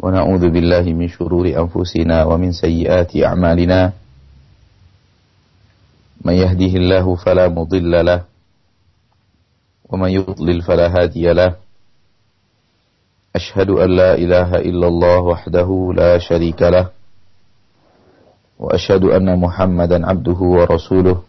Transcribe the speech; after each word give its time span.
ونعوذ 0.00 0.48
بالله 0.50 0.84
من 0.96 1.08
شرور 1.08 1.46
أنفسنا 1.52 2.24
ومن 2.24 2.52
سيئات 2.52 3.16
أعمالنا. 3.16 3.92
من 6.24 6.34
يهده 6.34 6.72
الله 6.80 7.06
فلا 7.16 7.48
مضل 7.48 7.92
له 8.04 8.20
ومن 9.88 10.10
يضلل 10.10 10.62
فلا 10.62 10.86
هادي 10.88 11.32
له. 11.32 11.54
أشهد 13.36 13.70
أن 13.70 13.90
لا 13.96 14.14
إله 14.14 14.50
إلا 14.64 14.86
الله 14.88 15.18
وحده 15.20 15.68
لا 15.96 16.18
شريك 16.18 16.62
له 16.62 16.88
وأشهد 18.58 19.04
أن 19.04 19.28
محمدا 19.40 20.06
عبده 20.06 20.40
ورسوله 20.40 21.22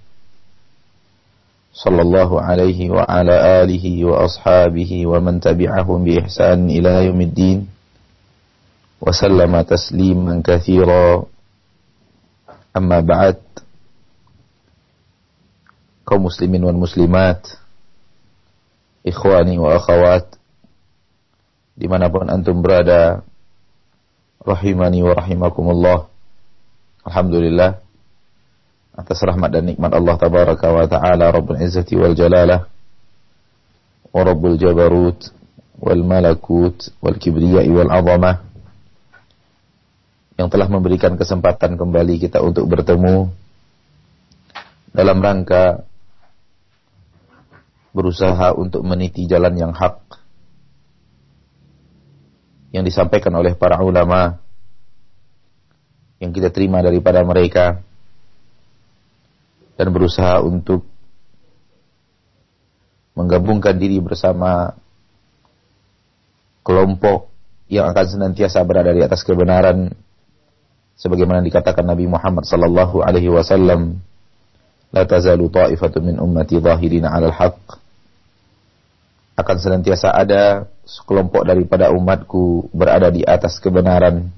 صلى 1.74 2.02
الله 2.02 2.42
عليه 2.42 2.90
وعلى 2.90 3.36
آله 3.64 3.86
وأصحابه 4.06 4.92
ومن 5.08 5.40
تبعهم 5.40 6.04
بإحسان 6.04 6.70
إلى 6.70 7.06
يوم 7.06 7.22
الدين. 7.22 7.60
وسلم 9.02 9.62
تسليما 9.62 10.42
كثيرا 10.46 11.26
أما 12.78 13.00
بعد 13.02 13.38
kaum 16.12 16.28
muslimin 16.28 16.60
wal 16.68 16.76
muslimat 16.76 17.40
ikhwani 19.08 19.56
wa 19.56 19.80
akhawat 19.80 20.28
dimanapun 21.80 22.28
antum 22.28 22.60
berada 22.60 23.24
rahimani 24.44 25.00
wa 25.08 25.16
rahimakumullah 25.16 26.12
Alhamdulillah 27.08 27.80
atas 28.92 29.24
rahmat 29.24 29.56
dan 29.56 29.72
nikmat 29.72 29.88
Allah 29.96 30.20
tabaraka 30.20 30.68
wa 30.68 30.84
taala 30.84 31.32
Rabbul 31.32 31.64
Izzati 31.64 31.96
wal 31.96 32.12
Jalalah 32.12 32.68
wa 34.12 34.20
Rabbul 34.20 34.60
Jabarut 34.60 35.32
wal 35.80 36.04
Malakut 36.04 36.92
wal 37.00 37.16
Kibriya 37.16 37.64
wal 37.72 37.88
Azamah 37.88 38.51
yang 40.42 40.50
telah 40.50 40.66
memberikan 40.66 41.14
kesempatan 41.22 41.78
kembali 41.78 42.18
kita 42.18 42.42
untuk 42.42 42.66
bertemu 42.66 43.30
dalam 44.90 45.22
rangka 45.22 45.86
berusaha 47.94 48.50
untuk 48.58 48.82
meniti 48.82 49.30
jalan 49.30 49.54
yang 49.54 49.70
hak 49.70 50.02
yang 52.74 52.82
disampaikan 52.82 53.38
oleh 53.38 53.54
para 53.54 53.78
ulama 53.86 54.42
yang 56.18 56.34
kita 56.34 56.50
terima 56.50 56.82
daripada 56.82 57.22
mereka 57.22 57.78
dan 59.78 59.94
berusaha 59.94 60.42
untuk 60.42 60.82
menggabungkan 63.14 63.78
diri 63.78 64.02
bersama 64.02 64.74
kelompok 66.66 67.30
yang 67.70 67.94
akan 67.94 68.06
senantiasa 68.10 68.66
berada 68.66 68.90
di 68.90 69.06
atas 69.06 69.22
kebenaran 69.22 69.94
sebagaimana 71.02 71.42
dikatakan 71.42 71.82
Nabi 71.82 72.06
Muhammad 72.06 72.46
sallallahu 72.46 73.02
alaihi 73.02 73.34
wasallam 73.34 73.98
la 74.94 75.02
tazalu 75.10 75.50
ta'ifatun 75.50 76.14
min 76.14 76.16
ummati 76.22 76.62
zahirina 76.62 77.10
'alal 77.10 77.34
haqq 77.34 77.82
akan 79.42 79.58
senantiasa 79.58 80.14
ada 80.14 80.70
sekelompok 80.86 81.42
daripada 81.42 81.90
umatku 81.90 82.70
berada 82.70 83.10
di 83.10 83.26
atas 83.26 83.58
kebenaran. 83.58 84.30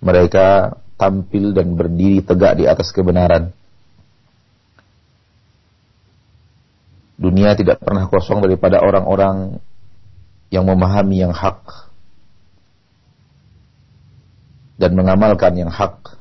Mereka 0.00 0.78
tampil 0.96 1.52
dan 1.52 1.76
berdiri 1.76 2.24
tegak 2.24 2.56
di 2.56 2.64
atas 2.64 2.88
kebenaran. 2.94 3.52
Dunia 7.20 7.52
tidak 7.54 7.82
pernah 7.84 8.08
kosong 8.08 8.40
daripada 8.40 8.80
orang-orang 8.80 9.58
yang 10.48 10.64
memahami 10.64 11.20
yang 11.20 11.34
hak 11.34 11.83
dan 14.74 14.90
mengamalkan 14.94 15.54
yang 15.54 15.70
hak. 15.70 16.18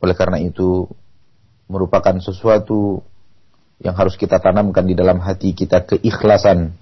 Oleh 0.00 0.16
karena 0.16 0.40
itu, 0.40 0.88
merupakan 1.68 2.16
sesuatu 2.20 3.04
yang 3.80 3.96
harus 3.96 4.16
kita 4.16 4.36
tanamkan 4.40 4.84
di 4.84 4.92
dalam 4.92 5.20
hati 5.20 5.56
kita 5.56 5.84
keikhlasan 5.88 6.76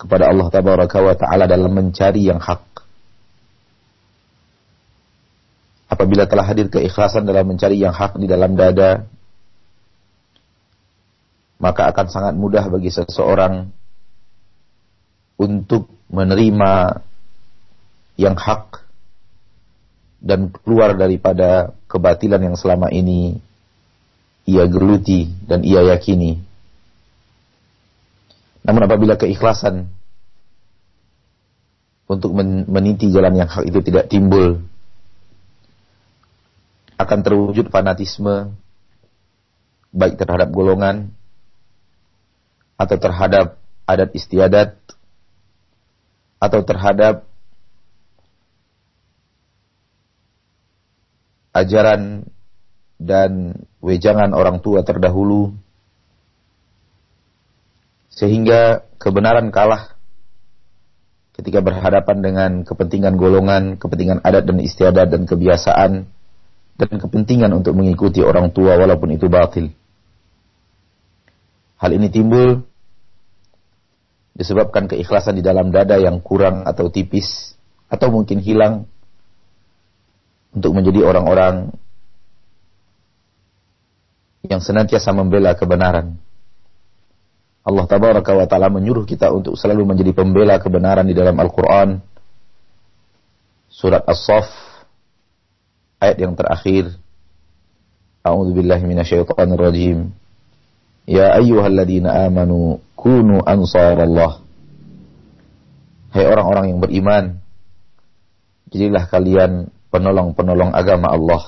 kepada 0.00 0.28
Allah 0.28 0.48
tabaraka 0.48 1.00
wa 1.00 1.14
taala 1.16 1.44
dalam 1.44 1.72
mencari 1.72 2.28
yang 2.28 2.40
hak. 2.40 2.64
Apabila 5.86 6.28
telah 6.28 6.44
hadir 6.44 6.68
keikhlasan 6.68 7.24
dalam 7.24 7.46
mencari 7.46 7.80
yang 7.80 7.94
hak 7.94 8.18
di 8.20 8.26
dalam 8.28 8.52
dada, 8.58 9.06
maka 11.56 11.88
akan 11.88 12.06
sangat 12.12 12.34
mudah 12.36 12.68
bagi 12.68 12.92
seseorang 12.92 13.72
untuk 15.40 15.88
menerima 16.12 17.00
yang 18.16 18.36
hak 18.36 18.84
dan 20.20 20.48
keluar 20.50 20.96
daripada 20.96 21.76
kebatilan 21.86 22.40
yang 22.40 22.56
selama 22.56 22.88
ini 22.88 23.38
ia 24.48 24.64
geluti 24.66 25.30
dan 25.44 25.62
ia 25.62 25.84
yakini. 25.84 26.40
Namun 28.66 28.82
apabila 28.88 29.14
keikhlasan 29.14 29.86
untuk 32.06 32.34
meniti 32.66 33.12
jalan 33.12 33.34
yang 33.38 33.50
hak 33.50 33.68
itu 33.68 33.78
tidak 33.82 34.10
timbul, 34.10 34.62
akan 36.96 37.18
terwujud 37.20 37.68
fanatisme 37.68 38.56
baik 39.92 40.16
terhadap 40.16 40.48
golongan 40.50 41.12
atau 42.80 42.96
terhadap 42.96 43.60
adat 43.84 44.10
istiadat 44.16 44.76
atau 46.40 46.60
terhadap 46.64 47.24
ajaran 51.56 52.28
dan 53.00 53.56
wejangan 53.80 54.36
orang 54.36 54.60
tua 54.60 54.84
terdahulu 54.84 55.56
sehingga 58.12 58.84
kebenaran 58.96 59.52
kalah 59.52 59.96
ketika 61.36 61.60
berhadapan 61.60 62.16
dengan 62.24 62.50
kepentingan 62.64 63.20
golongan, 63.20 63.76
kepentingan 63.76 64.24
adat 64.24 64.48
dan 64.48 64.56
istiadat 64.56 65.12
dan 65.12 65.28
kebiasaan 65.28 66.08
dan 66.76 66.92
kepentingan 66.96 67.52
untuk 67.52 67.76
mengikuti 67.76 68.24
orang 68.24 68.52
tua 68.56 68.80
walaupun 68.80 69.12
itu 69.12 69.28
batil. 69.28 69.68
Hal 71.76 71.92
ini 71.92 72.08
timbul 72.08 72.64
disebabkan 74.32 74.88
keikhlasan 74.88 75.36
di 75.36 75.44
dalam 75.44 75.68
dada 75.68 76.00
yang 76.00 76.24
kurang 76.24 76.64
atau 76.64 76.88
tipis 76.88 77.56
atau 77.92 78.08
mungkin 78.08 78.40
hilang 78.40 78.88
untuk 80.56 80.72
menjadi 80.72 81.04
orang-orang 81.04 81.76
yang 84.48 84.64
senantiasa 84.64 85.12
membela 85.12 85.52
kebenaran. 85.52 86.16
Allah 87.66 87.84
tabaraka 87.84 88.32
wa 88.32 88.46
taala 88.48 88.72
menyuruh 88.72 89.04
kita 89.04 89.28
untuk 89.34 89.58
selalu 89.58 89.84
menjadi 89.84 90.16
pembela 90.16 90.56
kebenaran 90.56 91.04
di 91.04 91.12
dalam 91.12 91.36
Al-Qur'an. 91.36 92.00
Surat 93.68 94.06
As-Saff 94.08 94.48
ayat 96.00 96.16
yang 96.16 96.32
terakhir. 96.38 96.94
A'udzu 98.22 98.56
billahi 98.56 98.86
minasyaitonir 98.86 99.60
rajim. 99.60 100.14
Ya 101.04 101.36
ayyuhalladzina 101.36 102.30
amanu 102.30 102.80
kunu 102.96 103.42
ansarallah. 103.42 104.40
Hai 106.14 106.24
orang-orang 106.24 106.70
yang 106.72 106.80
beriman, 106.80 107.24
jadilah 108.70 109.04
kalian 109.10 109.74
penolong-penolong 109.90 110.74
agama 110.74 111.12
Allah. 111.12 111.42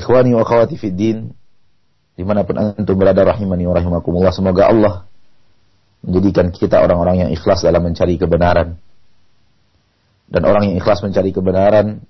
Ikhwani 0.00 0.34
wa 0.34 0.42
akhwati 0.42 0.74
fid 0.80 0.96
din, 0.96 1.18
di 2.16 2.22
mana 2.26 2.42
pun 2.42 2.58
antum 2.58 2.96
berada 2.98 3.22
rahimani 3.22 3.68
wa 3.68 3.74
rahimakumullah, 3.76 4.34
semoga 4.34 4.68
Allah 4.68 4.94
menjadikan 6.02 6.50
kita 6.50 6.82
orang-orang 6.82 7.26
yang 7.26 7.30
ikhlas 7.30 7.62
dalam 7.62 7.86
mencari 7.86 8.18
kebenaran. 8.18 8.74
Dan 10.32 10.42
orang 10.48 10.72
yang 10.72 10.76
ikhlas 10.80 11.04
mencari 11.04 11.30
kebenaran 11.30 12.02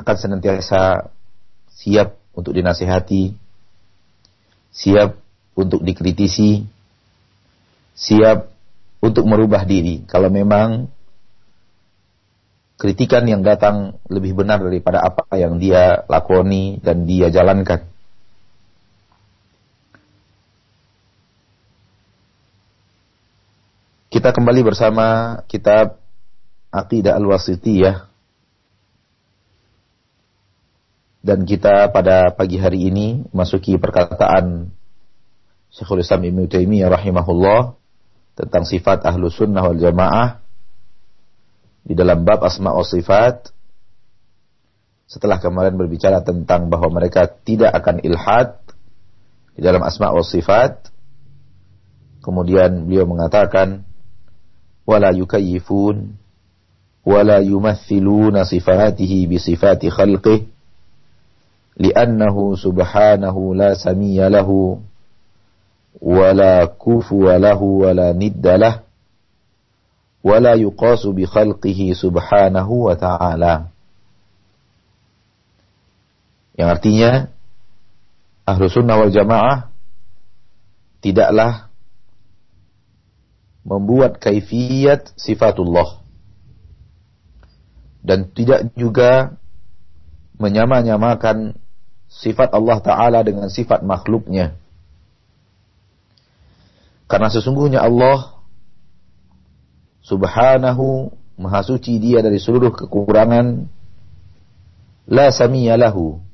akan 0.00 0.16
senantiasa 0.16 1.12
siap 1.68 2.14
untuk 2.32 2.54
dinasihati, 2.54 3.34
siap 4.72 5.18
untuk 5.58 5.84
dikritisi, 5.84 6.64
siap 7.92 8.51
untuk 9.02 9.26
merubah 9.26 9.66
diri. 9.66 10.06
Kalau 10.06 10.30
memang 10.30 10.86
kritikan 12.78 13.26
yang 13.26 13.42
datang 13.42 13.98
lebih 14.06 14.38
benar 14.38 14.62
daripada 14.62 15.02
apa 15.02 15.26
yang 15.34 15.58
dia 15.58 16.06
lakoni 16.06 16.78
dan 16.78 17.02
dia 17.04 17.28
jalankan. 17.28 17.90
Kita 24.12 24.30
kembali 24.30 24.60
bersama 24.62 25.40
kitab 25.50 25.98
Aqidah 26.70 27.18
Al-Wasitiyah. 27.18 28.12
Dan 31.22 31.46
kita 31.46 31.86
pada 31.94 32.34
pagi 32.34 32.58
hari 32.58 32.90
ini 32.90 33.22
masuki 33.30 33.78
perkataan 33.78 34.74
Syekhul 35.70 36.02
Islam 36.02 36.26
Ibn 36.28 36.50
Taimiyah 36.50 36.90
rahimahullah 36.90 37.81
tentang 38.38 38.64
sifat 38.64 39.04
ahlu 39.04 39.28
sunnah 39.28 39.62
wal 39.64 39.78
jamaah 39.78 40.40
di 41.82 41.92
dalam 41.92 42.22
bab 42.22 42.42
asma 42.46 42.72
wa 42.72 42.84
sifat. 42.86 43.50
Setelah 45.08 45.42
kemarin 45.42 45.76
berbicara 45.76 46.24
tentang 46.24 46.72
bahwa 46.72 46.88
mereka 46.88 47.28
tidak 47.28 47.76
akan 47.76 48.00
ilhad 48.00 48.56
di 49.52 49.60
dalam 49.60 49.84
asma 49.84 50.08
wa 50.08 50.24
sifat 50.24 50.92
kemudian 52.22 52.86
beliau 52.86 53.04
mengatakan 53.04 53.84
wala 54.86 55.10
yukayyifun 55.12 56.16
wala 57.02 57.42
yumathiluna 57.42 58.46
sifatihi 58.46 59.26
bi 59.26 59.36
sifati 59.42 59.90
khalqih 59.90 60.46
li'annahu 61.76 62.54
subhanahu 62.54 63.58
la 63.58 63.74
samiyya 63.74 64.30
lahu 64.30 64.78
ولا 66.01 66.65
كفو 66.65 67.25
له 67.37 67.61
ولا 67.61 68.13
ند 68.13 68.47
له 68.47 68.75
ولا 70.23 70.53
يقاس 70.53 71.07
بخلقه 71.07 71.79
سبحانه 71.93 72.69
وتعالى 72.69 73.53
yang 76.57 76.69
artinya 76.73 77.29
ahlu 78.49 78.65
sunnah 78.65 78.97
wal 78.97 79.13
jamaah 79.13 79.69
tidaklah 81.05 81.69
membuat 83.61 84.17
kaifiyat 84.17 85.13
sifatullah 85.19 86.01
dan 88.01 88.25
tidak 88.33 88.73
juga 88.73 89.37
menyamanyamakan 90.41 91.59
sifat 92.09 92.55
Allah 92.55 92.79
Ta'ala 92.81 93.19
dengan 93.21 93.51
sifat 93.51 93.83
makhluknya 93.83 94.57
karena 97.12 97.28
sesungguhnya 97.28 97.84
Allah 97.84 98.40
subhanahu 100.00 101.12
maha 101.36 101.60
suci 101.60 102.00
dia 102.00 102.24
dari 102.24 102.40
seluruh 102.40 102.72
kekurangan. 102.72 103.68
La 105.12 105.28
samiyalahu. 105.28 106.24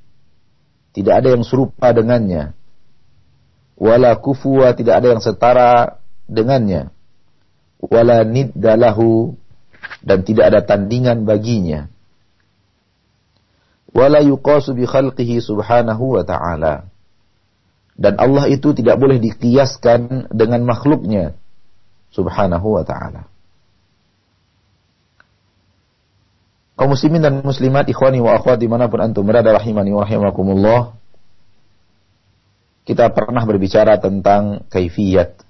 Tidak 0.95 1.11
ada 1.11 1.35
yang 1.35 1.43
serupa 1.43 1.91
dengannya. 1.91 2.55
Wala 3.75 4.23
kufuwa 4.23 4.71
tidak 4.79 5.03
ada 5.03 5.19
yang 5.19 5.23
setara 5.23 5.99
dengannya. 6.31 6.95
Wala 7.83 8.23
niddalahu 8.23 9.35
dan 10.07 10.23
tidak 10.23 10.55
ada 10.55 10.61
tandingan 10.63 11.27
baginya. 11.27 11.91
Wala 13.91 14.23
yuqasu 14.23 14.79
bi 14.79 14.87
khalqihi 14.87 15.43
subhanahu 15.43 16.15
wa 16.15 16.23
ta'ala 16.23 16.88
dan 17.99 18.15
Allah 18.15 18.47
itu 18.47 18.71
tidak 18.79 18.95
boleh 19.03 19.19
dikiaskan 19.19 20.31
dengan 20.31 20.62
makhluknya 20.62 21.35
subhanahu 22.15 22.79
wa 22.79 22.87
ta'ala. 22.87 23.27
Kaum 26.79 26.95
muslimin 26.95 27.19
dan 27.19 27.43
muslimat, 27.43 27.91
ikhwani 27.91 28.23
wa 28.23 28.39
akhwat 28.39 28.62
di 28.62 28.71
mana 28.71 28.87
pun 28.87 29.03
antum 29.03 29.27
berada 29.27 29.50
rahimani 29.50 29.91
wa 29.91 30.06
rahimakumullah. 30.06 30.95
Kita 32.87 33.11
pernah 33.11 33.43
berbicara 33.43 33.99
tentang 33.99 34.62
kaifiyat. 34.71 35.43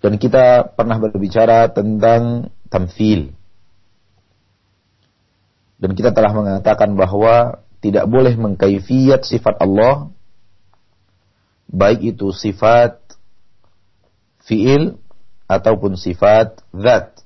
Dan 0.00 0.16
kita 0.16 0.72
pernah 0.72 0.96
berbicara 0.96 1.68
tentang 1.68 2.48
tamfil. 2.72 3.36
Dan 5.76 5.92
kita 5.92 6.16
telah 6.16 6.32
mengatakan 6.32 6.96
bahwa 6.96 7.60
tidak 7.84 8.08
boleh 8.08 8.32
mengkaifiyat 8.40 9.28
sifat 9.28 9.60
Allah 9.60 10.08
baik 11.72 12.14
itu 12.14 12.30
sifat 12.36 13.00
fiil 14.44 15.00
ataupun 15.48 15.96
sifat 15.96 16.60
zat. 16.76 17.16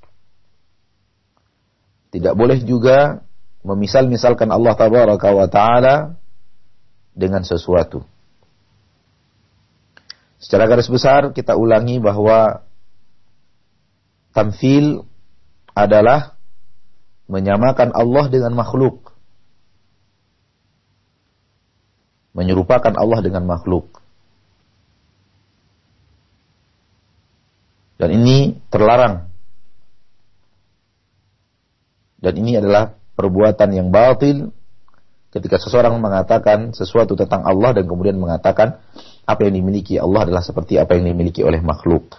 Tidak 2.15 2.33
boleh 2.33 2.63
juga 2.63 3.27
memisal-misalkan 3.67 4.49
Allah 4.55 4.79
tabaraka 4.79 5.29
wa 5.35 5.51
taala 5.51 5.97
dengan 7.13 7.43
sesuatu. 7.43 8.07
Secara 10.39 10.71
garis 10.71 10.87
besar 10.87 11.35
kita 11.35 11.59
ulangi 11.59 11.99
bahwa 11.99 12.63
tamfil 14.31 15.03
adalah 15.75 16.39
menyamakan 17.27 17.91
Allah 17.91 18.31
dengan 18.31 18.55
makhluk. 18.55 19.11
Menyerupakan 22.37 22.95
Allah 22.95 23.25
dengan 23.25 23.49
makhluk. 23.49 24.06
Dan 27.97 28.09
ini 28.13 28.57
terlarang. 28.69 29.29
Dan 32.21 32.33
ini 32.37 32.61
adalah 32.61 32.93
perbuatan 33.17 33.73
yang 33.73 33.89
batil 33.89 34.53
ketika 35.33 35.61
seseorang 35.61 35.97
mengatakan 36.01 36.73
sesuatu 36.73 37.13
tentang 37.13 37.45
Allah 37.45 37.77
dan 37.77 37.85
kemudian 37.85 38.17
mengatakan 38.17 38.81
apa 39.27 39.41
yang 39.45 39.61
dimiliki 39.61 40.01
Allah 40.01 40.25
adalah 40.25 40.41
seperti 40.41 40.81
apa 40.81 40.97
yang 40.97 41.13
dimiliki 41.13 41.45
oleh 41.45 41.61
makhluk. 41.61 42.17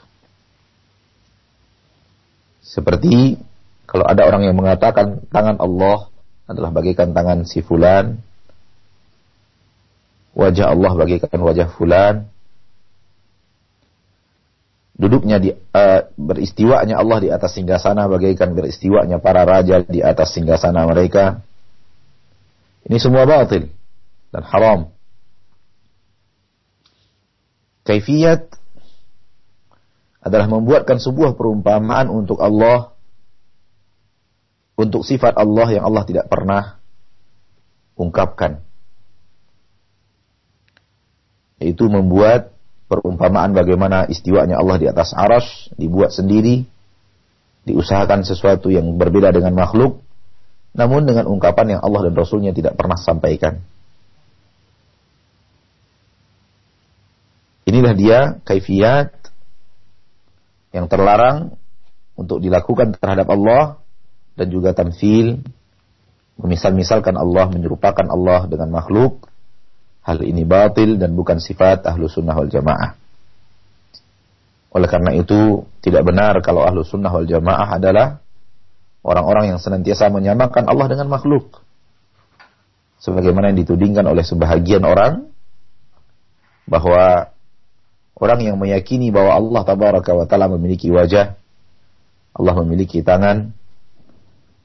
Seperti 2.61 3.39
kalau 3.87 4.03
ada 4.03 4.27
orang 4.27 4.43
yang 4.43 4.57
mengatakan 4.59 5.23
tangan 5.31 5.57
Allah 5.57 6.11
adalah 6.45 6.69
bagaikan 6.75 7.15
tangan 7.15 7.47
si 7.47 7.63
fulan, 7.63 8.19
wajah 10.35 10.75
Allah 10.75 10.91
bagaikan 10.93 11.39
wajah 11.41 11.71
fulan, 11.73 12.27
duduknya 14.97 15.37
di 15.37 15.53
uh, 15.53 16.01
beristiwanya 16.17 16.97
Allah 16.97 17.21
di 17.21 17.29
atas 17.29 17.53
singgasana 17.53 18.09
bagaikan 18.09 18.57
beristiwanya 18.57 19.21
para 19.21 19.45
raja 19.45 19.85
di 19.85 20.01
atas 20.01 20.33
singgasana 20.33 20.89
mereka. 20.89 21.45
Ini 22.89 22.97
semua 22.97 23.29
batil 23.29 23.69
dan 24.33 24.43
haram. 24.43 24.89
Kaifiyat 27.85 28.51
adalah 30.25 30.49
membuatkan 30.49 30.99
sebuah 30.99 31.37
perumpamaan 31.39 32.11
untuk 32.11 32.41
Allah 32.41 32.91
untuk 34.75 35.05
sifat 35.05 35.37
Allah 35.37 35.67
yang 35.71 35.85
Allah 35.87 36.03
tidak 36.03 36.25
pernah 36.27 36.81
ungkapkan. 37.95 38.65
Yaitu 41.61 41.85
membuat 41.89 42.56
perumpamaan 42.87 43.51
bagaimana 43.51 44.07
istiwanya 44.07 44.59
Allah 44.59 44.79
di 44.79 44.87
atas 44.87 45.11
aras 45.11 45.69
dibuat 45.75 46.15
sendiri, 46.15 46.63
diusahakan 47.67 48.23
sesuatu 48.23 48.71
yang 48.71 48.95
berbeda 48.95 49.35
dengan 49.35 49.53
makhluk, 49.59 49.99
namun 50.71 51.03
dengan 51.03 51.27
ungkapan 51.27 51.77
yang 51.77 51.81
Allah 51.83 52.07
dan 52.07 52.15
Rasulnya 52.15 52.55
tidak 52.55 52.79
pernah 52.79 52.95
sampaikan. 52.95 53.59
Inilah 57.67 57.93
dia 57.99 58.19
kaifiat 58.47 59.11
yang 60.71 60.87
terlarang 60.87 61.59
untuk 62.15 62.39
dilakukan 62.39 62.95
terhadap 62.95 63.27
Allah 63.27 63.83
dan 64.39 64.47
juga 64.47 64.71
tamfil 64.71 65.43
memisal-misalkan 66.39 67.19
Allah 67.19 67.51
menyerupakan 67.51 68.07
Allah 68.07 68.47
dengan 68.47 68.71
makhluk 68.71 69.26
Hal 70.07 70.23
ini 70.23 70.47
batil 70.47 70.95
dan 70.95 71.19
bukan 71.19 71.43
sifat 71.43 71.83
ahlu 71.83 72.07
sunnah 72.07 72.31
wal 72.31 72.47
jamaah. 72.47 72.95
Oleh 74.71 74.87
karena 74.87 75.11
itu, 75.11 75.67
tidak 75.83 76.07
benar 76.07 76.39
kalau 76.39 76.63
ahlu 76.63 76.87
sunnah 76.87 77.11
wal 77.11 77.27
jamaah 77.27 77.75
adalah 77.75 78.23
orang-orang 79.03 79.51
yang 79.51 79.59
senantiasa 79.59 80.07
menyamakan 80.07 80.63
Allah 80.71 80.87
dengan 80.87 81.11
makhluk. 81.11 81.59
Sebagaimana 83.03 83.51
yang 83.51 83.59
ditudingkan 83.67 84.07
oleh 84.07 84.23
sebahagian 84.23 84.87
orang, 84.87 85.27
bahwa 86.67 87.31
orang 88.15 88.39
yang 88.47 88.55
meyakini 88.55 89.11
bahwa 89.11 89.35
Allah 89.35 89.61
tabaraka 89.67 90.11
wa 90.15 90.23
ta'ala 90.23 90.47
memiliki 90.55 90.87
wajah, 90.87 91.35
Allah 92.31 92.53
memiliki 92.63 93.03
tangan, 93.03 93.51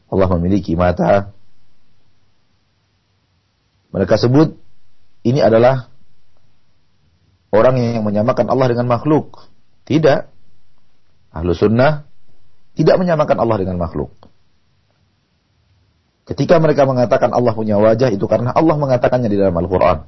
Allah 0.06 0.28
memiliki 0.38 0.78
mata, 0.78 1.34
mereka 3.90 4.14
sebut 4.18 4.54
ini 5.22 5.38
adalah 5.38 5.86
orang 7.54 7.78
yang 7.78 8.02
menyamakan 8.02 8.50
Allah 8.50 8.66
dengan 8.74 8.90
makhluk. 8.90 9.46
Tidak. 9.86 10.20
Ahlu 11.32 11.54
sunnah 11.54 12.04
tidak 12.72 12.96
menyamakan 12.98 13.36
Allah 13.38 13.56
dengan 13.62 13.78
makhluk. 13.78 14.12
Ketika 16.22 16.56
mereka 16.62 16.86
mengatakan 16.86 17.34
Allah 17.34 17.52
punya 17.52 17.76
wajah 17.76 18.08
itu 18.14 18.24
karena 18.30 18.54
Allah 18.54 18.76
mengatakannya 18.78 19.28
di 19.28 19.38
dalam 19.38 19.54
Al-Quran. 19.58 20.06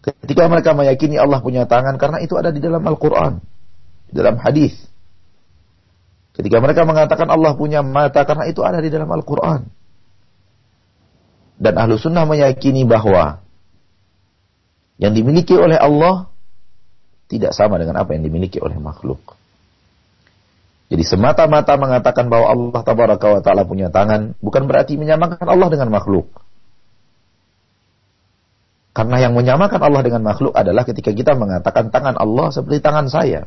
Ketika 0.00 0.48
mereka 0.48 0.72
meyakini 0.72 1.20
Allah 1.20 1.44
punya 1.44 1.68
tangan 1.68 2.00
karena 2.00 2.24
itu 2.24 2.36
ada 2.36 2.52
di 2.52 2.60
dalam 2.60 2.80
Al-Quran. 2.84 3.40
Di 4.08 4.12
dalam 4.16 4.36
hadis. 4.40 4.76
Ketika 6.36 6.56
mereka 6.62 6.86
mengatakan 6.88 7.28
Allah 7.28 7.52
punya 7.52 7.84
mata 7.84 8.24
karena 8.24 8.48
itu 8.48 8.64
ada 8.64 8.80
di 8.80 8.88
dalam 8.88 9.10
Al-Quran. 9.10 9.66
Dan 11.60 11.76
ahlu 11.76 12.00
sunnah 12.00 12.24
meyakini 12.24 12.88
bahwa 12.88 13.44
yang 15.00 15.16
dimiliki 15.16 15.56
oleh 15.56 15.80
Allah 15.80 16.28
tidak 17.32 17.56
sama 17.56 17.80
dengan 17.80 17.96
apa 18.04 18.12
yang 18.12 18.22
dimiliki 18.22 18.60
oleh 18.60 18.76
makhluk. 18.76 19.40
Jadi 20.90 21.06
semata-mata 21.06 21.78
mengatakan 21.78 22.26
bahwa 22.28 22.50
Allah 22.50 22.80
tabaraka 22.82 23.26
wa 23.38 23.40
taala 23.40 23.62
punya 23.64 23.88
tangan 23.88 24.36
bukan 24.42 24.66
berarti 24.68 24.98
menyamakan 25.00 25.46
Allah 25.46 25.68
dengan 25.72 25.88
makhluk. 25.88 26.28
Karena 28.90 29.22
yang 29.22 29.38
menyamakan 29.38 29.80
Allah 29.80 30.02
dengan 30.02 30.26
makhluk 30.26 30.50
adalah 30.50 30.82
ketika 30.82 31.14
kita 31.14 31.38
mengatakan 31.38 31.94
tangan 31.94 32.18
Allah 32.18 32.50
seperti 32.50 32.82
tangan 32.82 33.06
saya. 33.06 33.46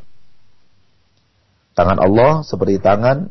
Tangan 1.76 2.00
Allah 2.00 2.48
seperti 2.48 2.80
tangan 2.80 3.28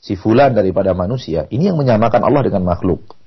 si 0.00 0.16
fulan 0.16 0.56
daripada 0.56 0.96
manusia. 0.96 1.44
Ini 1.52 1.70
yang 1.70 1.76
menyamakan 1.76 2.24
Allah 2.24 2.40
dengan 2.40 2.64
makhluk. 2.64 3.17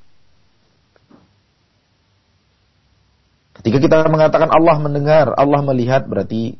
Ketika 3.61 3.77
kita 3.77 3.97
mengatakan 4.09 4.49
Allah 4.49 4.81
mendengar, 4.81 5.37
Allah 5.37 5.61
melihat, 5.61 6.09
berarti 6.09 6.57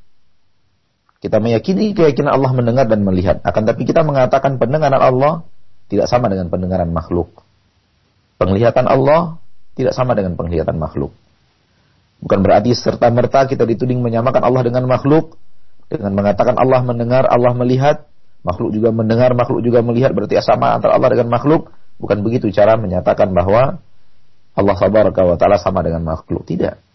kita 1.17 1.41
meyakini 1.41 1.97
keyakinan 1.97 2.29
Allah 2.29 2.53
mendengar 2.53 2.85
dan 2.85 3.01
melihat. 3.01 3.41
Akan 3.41 3.65
tapi 3.65 3.89
kita 3.89 4.05
mengatakan 4.05 4.61
pendengaran 4.61 5.01
Allah 5.01 5.41
tidak 5.89 6.05
sama 6.05 6.29
dengan 6.29 6.53
pendengaran 6.53 6.93
makhluk. 6.93 7.41
Penglihatan 8.37 8.85
Allah 8.85 9.41
tidak 9.73 9.97
sama 9.97 10.13
dengan 10.13 10.37
penglihatan 10.37 10.77
makhluk. 10.77 11.09
Bukan 12.21 12.45
berarti 12.45 12.77
serta-merta 12.77 13.49
kita 13.49 13.65
dituding 13.65 13.97
menyamakan 13.97 14.45
Allah 14.45 14.61
dengan 14.61 14.85
makhluk 14.85 15.41
dengan 15.89 16.13
mengatakan 16.13 16.53
Allah 16.53 16.85
mendengar, 16.85 17.25
Allah 17.25 17.57
melihat, 17.57 18.05
makhluk 18.45 18.77
juga 18.77 18.93
mendengar, 18.93 19.33
makhluk 19.33 19.65
juga 19.65 19.81
melihat 19.81 20.13
berarti 20.13 20.37
sama 20.45 20.77
antara 20.77 20.93
Allah 21.01 21.17
dengan 21.17 21.33
makhluk. 21.33 21.73
Bukan 21.97 22.21
begitu 22.21 22.53
cara 22.53 22.77
menyatakan 22.77 23.33
bahwa 23.33 23.81
Allah 24.53 24.75
tabaraka 24.77 25.25
wa 25.25 25.33
taala 25.33 25.57
sama 25.57 25.81
dengan 25.81 26.05
makhluk. 26.05 26.45
Tidak. 26.45 26.90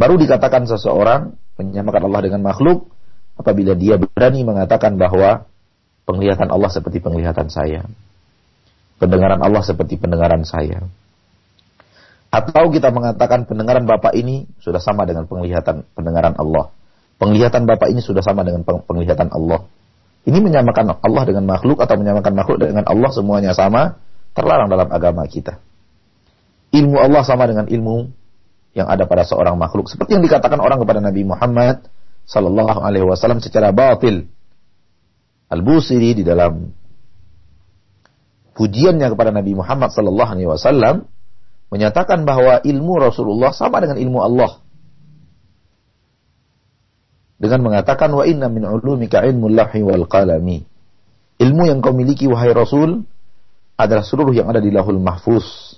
Baru 0.00 0.16
dikatakan 0.16 0.64
seseorang 0.64 1.36
menyamakan 1.60 2.08
Allah 2.08 2.20
dengan 2.24 2.40
makhluk 2.40 2.88
apabila 3.36 3.76
dia 3.76 4.00
berani 4.00 4.48
mengatakan 4.48 4.96
bahwa 4.96 5.44
penglihatan 6.08 6.48
Allah 6.48 6.72
seperti 6.72 7.04
penglihatan 7.04 7.52
saya. 7.52 7.84
Pendengaran 8.96 9.44
Allah 9.44 9.60
seperti 9.60 10.00
pendengaran 10.00 10.48
saya. 10.48 10.88
Atau 12.32 12.72
kita 12.72 12.88
mengatakan 12.96 13.44
pendengaran 13.44 13.84
Bapak 13.84 14.16
ini 14.16 14.48
sudah 14.64 14.80
sama 14.80 15.04
dengan 15.04 15.28
penglihatan 15.28 15.84
pendengaran 15.92 16.32
Allah. 16.40 16.72
Penglihatan 17.20 17.68
Bapak 17.68 17.92
ini 17.92 18.00
sudah 18.00 18.24
sama 18.24 18.40
dengan 18.40 18.64
penglihatan 18.64 19.28
Allah. 19.28 19.68
Ini 20.24 20.40
menyamakan 20.40 20.96
Allah 21.04 21.22
dengan 21.28 21.44
makhluk 21.44 21.76
atau 21.76 22.00
menyamakan 22.00 22.32
makhluk 22.32 22.56
dengan 22.64 22.88
Allah 22.88 23.10
semuanya 23.12 23.52
sama, 23.52 24.00
terlarang 24.32 24.72
dalam 24.72 24.88
agama 24.88 25.28
kita. 25.28 25.60
Ilmu 26.72 26.96
Allah 26.96 27.20
sama 27.20 27.44
dengan 27.44 27.68
ilmu 27.68 28.19
yang 28.74 28.86
ada 28.86 29.06
pada 29.06 29.26
seorang 29.26 29.58
makhluk. 29.58 29.90
Seperti 29.90 30.14
yang 30.14 30.24
dikatakan 30.24 30.58
orang 30.62 30.78
kepada 30.78 31.02
Nabi 31.02 31.26
Muhammad 31.26 31.90
sallallahu 32.26 32.78
alaihi 32.78 33.06
wasallam 33.06 33.42
secara 33.42 33.74
batil. 33.74 34.30
Al-Busiri 35.50 36.14
di 36.14 36.22
dalam 36.22 36.70
pujiannya 38.54 39.10
kepada 39.10 39.34
Nabi 39.34 39.58
Muhammad 39.58 39.90
sallallahu 39.90 40.30
alaihi 40.30 40.46
wasallam 40.46 41.10
menyatakan 41.74 42.22
bahwa 42.22 42.62
ilmu 42.62 42.94
Rasulullah 43.02 43.50
sama 43.50 43.82
dengan 43.82 43.98
ilmu 43.98 44.18
Allah. 44.22 44.62
Dengan 47.40 47.66
mengatakan 47.66 48.12
wa 48.14 48.22
inna 48.22 48.46
min 48.52 48.62
ulumika 48.68 49.24
ilmu 49.26 49.50
lahi 49.50 49.82
wal 49.82 50.06
qalami. 50.06 50.62
Ilmu 51.40 51.62
yang 51.66 51.80
kau 51.80 51.96
miliki 51.96 52.28
wahai 52.28 52.52
Rasul 52.52 53.02
adalah 53.80 54.04
seluruh 54.04 54.36
yang 54.36 54.46
ada 54.52 54.60
di 54.60 54.68
lahul 54.68 55.00
mahfuz 55.00 55.69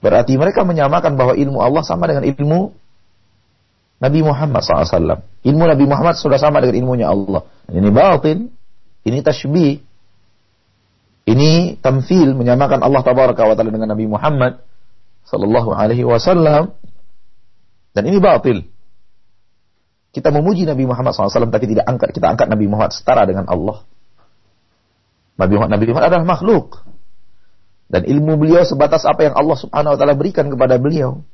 Berarti 0.00 0.32
mereka 0.40 0.64
menyamakan 0.64 1.16
bahwa 1.20 1.36
ilmu 1.36 1.60
Allah 1.60 1.84
sama 1.84 2.08
dengan 2.08 2.24
ilmu 2.24 2.72
Nabi 4.00 4.20
Muhammad 4.24 4.64
SAW. 4.64 5.20
Ilmu 5.44 5.64
Nabi 5.68 5.84
Muhammad 5.84 6.16
sudah 6.16 6.40
sama 6.40 6.64
dengan 6.64 6.80
ilmunya 6.80 7.12
Allah. 7.12 7.44
Ini 7.68 7.88
batin, 7.92 8.48
ini 9.04 9.18
tashbih, 9.20 9.84
ini 11.28 11.76
tamfil 11.78 12.32
menyamakan 12.32 12.80
Allah 12.80 13.04
tabaraka 13.04 13.44
wa 13.44 13.54
taala 13.54 13.70
dengan 13.70 13.92
Nabi 13.92 14.08
Muhammad 14.08 14.64
sallallahu 15.28 15.70
alaihi 15.76 16.02
wasallam. 16.02 16.72
Dan 17.92 18.02
ini 18.08 18.18
batil. 18.18 18.64
Kita 20.10 20.34
memuji 20.34 20.66
Nabi 20.66 20.90
Muhammad 20.90 21.14
SAW 21.14 21.54
tapi 21.54 21.70
tidak 21.70 21.86
angkat 21.86 22.10
kita 22.10 22.34
angkat 22.34 22.50
Nabi 22.50 22.66
Muhammad 22.66 22.90
setara 22.94 23.22
dengan 23.30 23.46
Allah. 23.46 23.86
Nabi 25.38 25.54
Muhammad, 25.54 25.72
Nabi 25.78 25.84
Muhammad 25.86 26.06
adalah 26.10 26.26
makhluk. 26.26 26.66
Dan 27.90 28.06
ilmu 28.06 28.38
beliau 28.38 28.62
sebatas 28.62 29.02
apa 29.02 29.26
yang 29.26 29.34
Allah 29.34 29.58
subhanahu 29.58 29.92
wa 29.92 29.98
ta'ala 29.98 30.14
berikan 30.14 30.46
kepada 30.46 30.78
beliau. 30.78 31.26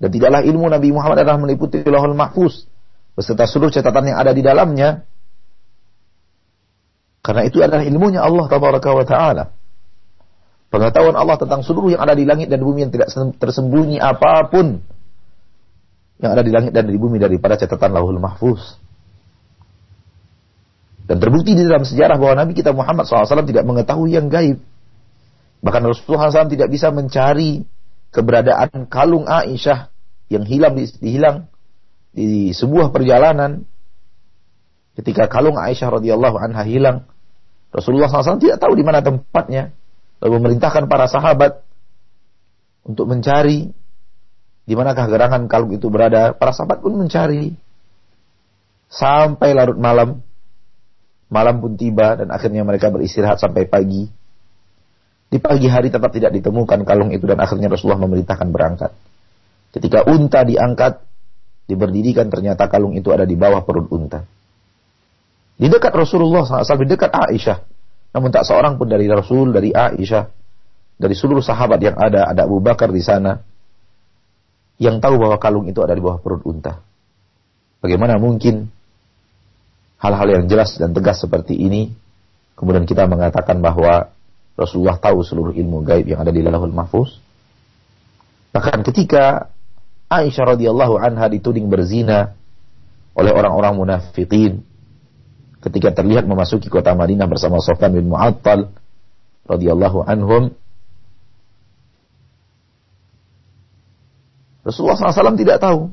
Dan 0.00 0.08
tidaklah 0.08 0.40
ilmu 0.40 0.64
Nabi 0.72 0.88
Muhammad 0.96 1.20
adalah 1.20 1.36
meliputi 1.36 1.84
lahul 1.84 2.16
mahfuz. 2.16 2.64
Beserta 3.12 3.44
seluruh 3.44 3.68
catatan 3.68 4.08
yang 4.08 4.16
ada 4.16 4.32
di 4.32 4.40
dalamnya. 4.40 5.04
Karena 7.20 7.44
itu 7.44 7.60
adalah 7.60 7.84
ilmunya 7.84 8.24
Allah 8.24 8.48
tabaraka 8.48 8.90
wa 8.96 9.04
ta'ala. 9.04 9.44
Pengetahuan 10.72 11.20
Allah 11.20 11.36
tentang 11.36 11.60
seluruh 11.60 11.92
yang 11.92 12.00
ada 12.00 12.16
di 12.16 12.24
langit 12.24 12.48
dan 12.48 12.64
bumi 12.64 12.88
yang 12.88 12.92
tidak 12.94 13.12
tersembunyi 13.36 14.00
apa 14.00 14.48
pun. 14.48 14.80
Yang 16.16 16.30
ada 16.32 16.42
di 16.46 16.52
langit 16.54 16.72
dan 16.72 16.88
di 16.88 16.96
bumi 16.96 17.20
daripada 17.20 17.60
catatan 17.60 17.92
lahul 17.92 18.16
mahfuz. 18.16 18.80
Dan 21.04 21.20
terbukti 21.20 21.58
di 21.58 21.66
dalam 21.66 21.82
sejarah 21.82 22.16
bahwa 22.16 22.40
Nabi 22.40 22.54
kita 22.54 22.70
Muhammad 22.70 23.04
SAW 23.04 23.44
tidak 23.44 23.66
mengetahui 23.66 24.14
yang 24.14 24.30
gaib. 24.30 24.62
Bahkan 25.60 25.82
Rasulullah 25.84 26.32
SAW 26.32 26.52
tidak 26.52 26.72
bisa 26.72 26.88
mencari 26.88 27.64
keberadaan 28.10 28.88
kalung 28.88 29.28
Aisyah 29.28 29.92
yang 30.32 30.44
hilang 30.48 30.74
di, 30.74 30.88
dihilang 30.88 31.46
di 32.16 32.50
sebuah 32.56 32.88
perjalanan. 32.90 33.68
Ketika 34.96 35.28
kalung 35.28 35.56
Aisyah 35.56 36.00
radhiyallahu 36.00 36.36
anha 36.40 36.64
hilang, 36.64 37.08
Rasulullah 37.70 38.10
SAW 38.10 38.42
tidak 38.42 38.58
tahu 38.58 38.74
di 38.74 38.84
mana 38.84 39.04
tempatnya. 39.04 39.70
Lalu 40.20 40.32
memerintahkan 40.42 40.84
para 40.90 41.08
sahabat 41.08 41.64
untuk 42.84 43.08
mencari 43.08 43.72
di 44.64 44.74
manakah 44.76 45.08
gerangan 45.08 45.48
kalung 45.48 45.72
itu 45.72 45.88
berada. 45.88 46.36
Para 46.36 46.52
sahabat 46.52 46.84
pun 46.84 46.98
mencari 46.98 47.54
sampai 48.90 49.54
larut 49.54 49.78
malam. 49.78 50.20
Malam 51.30 51.62
pun 51.62 51.78
tiba 51.78 52.18
dan 52.18 52.34
akhirnya 52.34 52.66
mereka 52.66 52.90
beristirahat 52.90 53.38
sampai 53.38 53.70
pagi. 53.70 54.10
Di 55.30 55.38
pagi 55.38 55.70
hari 55.70 55.94
tetap 55.94 56.10
tidak 56.10 56.34
ditemukan 56.34 56.82
kalung 56.82 57.14
itu 57.14 57.22
dan 57.22 57.38
akhirnya 57.38 57.70
Rasulullah 57.70 58.02
memerintahkan 58.02 58.50
berangkat. 58.50 58.90
Ketika 59.70 60.02
unta 60.10 60.42
diangkat, 60.42 61.06
diberdirikan 61.70 62.26
ternyata 62.26 62.66
kalung 62.66 62.98
itu 62.98 63.14
ada 63.14 63.22
di 63.22 63.38
bawah 63.38 63.62
perut 63.62 63.86
unta. 63.94 64.26
Di 65.54 65.70
dekat 65.70 65.94
Rasulullah 65.94 66.42
SAW, 66.42 66.82
di 66.82 66.90
dekat 66.90 67.14
Aisyah. 67.14 67.58
Namun 68.10 68.34
tak 68.34 68.42
seorang 68.42 68.74
pun 68.74 68.90
dari 68.90 69.06
Rasul, 69.06 69.54
dari 69.54 69.70
Aisyah, 69.70 70.24
dari 70.98 71.14
seluruh 71.14 71.44
sahabat 71.44 71.78
yang 71.78 71.94
ada, 71.94 72.26
ada 72.26 72.50
Abu 72.50 72.58
Bakar 72.58 72.90
di 72.90 72.98
sana, 72.98 73.38
yang 74.82 74.98
tahu 74.98 75.14
bahwa 75.14 75.38
kalung 75.38 75.70
itu 75.70 75.78
ada 75.78 75.94
di 75.94 76.02
bawah 76.02 76.18
perut 76.18 76.42
unta. 76.42 76.82
Bagaimana 77.78 78.18
mungkin 78.18 78.66
hal-hal 80.02 80.28
yang 80.32 80.44
jelas 80.50 80.74
dan 80.74 80.90
tegas 80.90 81.22
seperti 81.22 81.54
ini, 81.54 81.94
kemudian 82.58 82.82
kita 82.82 83.06
mengatakan 83.06 83.62
bahwa 83.62 84.10
Rasulullah 84.60 85.00
tahu 85.00 85.24
seluruh 85.24 85.56
ilmu 85.56 85.80
gaib 85.80 86.04
yang 86.04 86.20
ada 86.20 86.28
di 86.28 86.44
Lahul 86.44 86.76
Mahfuz. 86.76 87.16
Bahkan 88.52 88.84
ketika 88.84 89.48
Aisyah 90.12 90.52
radhiyallahu 90.52 91.00
anha 91.00 91.32
dituding 91.32 91.72
berzina 91.72 92.36
oleh 93.16 93.32
orang-orang 93.32 93.72
munafikin 93.72 94.60
ketika 95.64 95.96
terlihat 95.96 96.28
memasuki 96.28 96.68
kota 96.68 96.92
Madinah 96.92 97.24
bersama 97.24 97.56
Sofyan 97.64 97.96
bin 97.96 98.12
Mu'attal 98.12 98.68
radhiyallahu 99.48 100.04
anhum 100.04 100.52
Rasulullah 104.60 105.00
SAW 105.00 105.40
tidak 105.40 105.56
tahu 105.56 105.88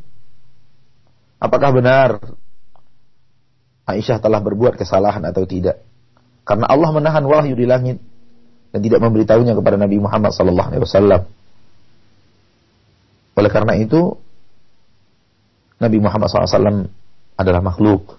apakah 1.40 1.72
benar 1.72 2.20
Aisyah 3.88 4.20
telah 4.20 4.44
berbuat 4.44 4.76
kesalahan 4.76 5.24
atau 5.24 5.48
tidak. 5.48 5.80
Karena 6.44 6.68
Allah 6.68 6.92
menahan 6.92 7.24
wahyu 7.24 7.56
di 7.56 7.64
langit 7.64 8.04
dan 8.72 8.80
tidak 8.84 9.00
memberitahunya 9.00 9.54
kepada 9.56 9.76
Nabi 9.80 9.98
Muhammad 10.02 10.32
sallallahu 10.36 10.68
alaihi 10.74 10.84
wasallam. 10.84 11.22
Oleh 13.38 13.52
karena 13.54 13.74
itu 13.78 14.18
Nabi 15.78 16.02
Muhammad 16.02 16.26
SAW 16.34 16.90
adalah 17.38 17.62
makhluk 17.62 18.18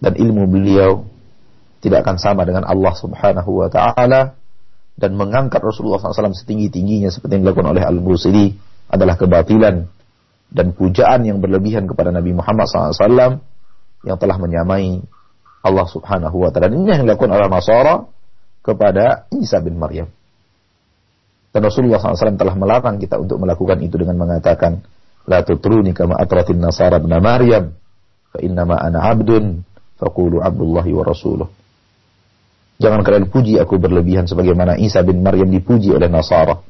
dan 0.00 0.16
ilmu 0.16 0.48
beliau 0.48 1.04
tidak 1.84 2.00
akan 2.08 2.16
sama 2.16 2.42
dengan 2.48 2.64
Allah 2.64 2.96
Subhanahu 2.96 3.50
wa 3.60 3.68
taala 3.68 4.32
dan 4.98 5.14
mengangkat 5.14 5.60
Rasulullah 5.60 6.00
SAW 6.00 6.32
setinggi-tingginya 6.32 7.12
seperti 7.12 7.38
yang 7.38 7.44
dilakukan 7.44 7.76
oleh 7.76 7.84
Al-Busiri 7.84 8.56
adalah 8.88 9.20
kebatilan 9.20 9.84
dan 10.48 10.66
pujaan 10.72 11.28
yang 11.28 11.44
berlebihan 11.44 11.84
kepada 11.84 12.08
Nabi 12.08 12.32
Muhammad 12.32 12.66
SAW 12.72 13.44
yang 14.02 14.16
telah 14.16 14.36
menyamai 14.40 15.04
Allah 15.60 15.86
Subhanahu 15.86 16.40
wa 16.40 16.48
taala. 16.48 16.72
Ini 16.72 16.98
yang 16.98 17.04
dilakukan 17.04 17.36
oleh 17.36 17.46
Nasara 17.52 18.00
kepada 18.68 19.24
Isa 19.32 19.64
bin 19.64 19.80
Maryam. 19.80 20.12
Dan 21.48 21.64
Rasulullah 21.64 21.96
SAW 21.96 22.36
telah 22.36 22.52
melarang 22.52 23.00
kita 23.00 23.16
untuk 23.16 23.40
melakukan 23.40 23.80
itu 23.80 23.96
dengan 23.96 24.20
mengatakan, 24.20 24.84
La 25.24 25.40
tutruni 25.40 25.96
kama 25.96 26.16
atratin 26.20 26.60
nasara 26.60 27.00
ibn 27.00 27.12
Maryam. 27.16 27.72
Fa 28.28 28.38
innama 28.44 28.76
ana 28.76 29.08
abdun. 29.08 29.64
Faqulu 29.96 30.44
abdullahi 30.44 30.92
wa 30.92 31.04
rasuluh. 31.04 31.48
Jangan 32.78 33.02
kalian 33.02 33.26
puji 33.26 33.58
aku 33.58 33.82
berlebihan 33.82 34.30
sebagaimana 34.30 34.78
Isa 34.78 35.02
bin 35.02 35.26
Maryam 35.26 35.50
dipuji 35.50 35.90
oleh 35.90 36.06
Nasara. 36.06 36.62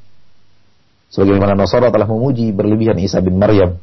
Sebagaimana 1.12 1.52
Nasara 1.52 1.92
telah 1.92 2.08
memuji 2.08 2.48
berlebihan 2.56 2.96
Isa 2.96 3.20
bin 3.20 3.36
Maryam. 3.36 3.76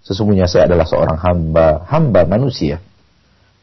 Sesungguhnya 0.00 0.48
saya 0.48 0.72
adalah 0.72 0.88
seorang 0.88 1.20
hamba, 1.20 1.84
hamba 1.84 2.24
manusia. 2.24 2.80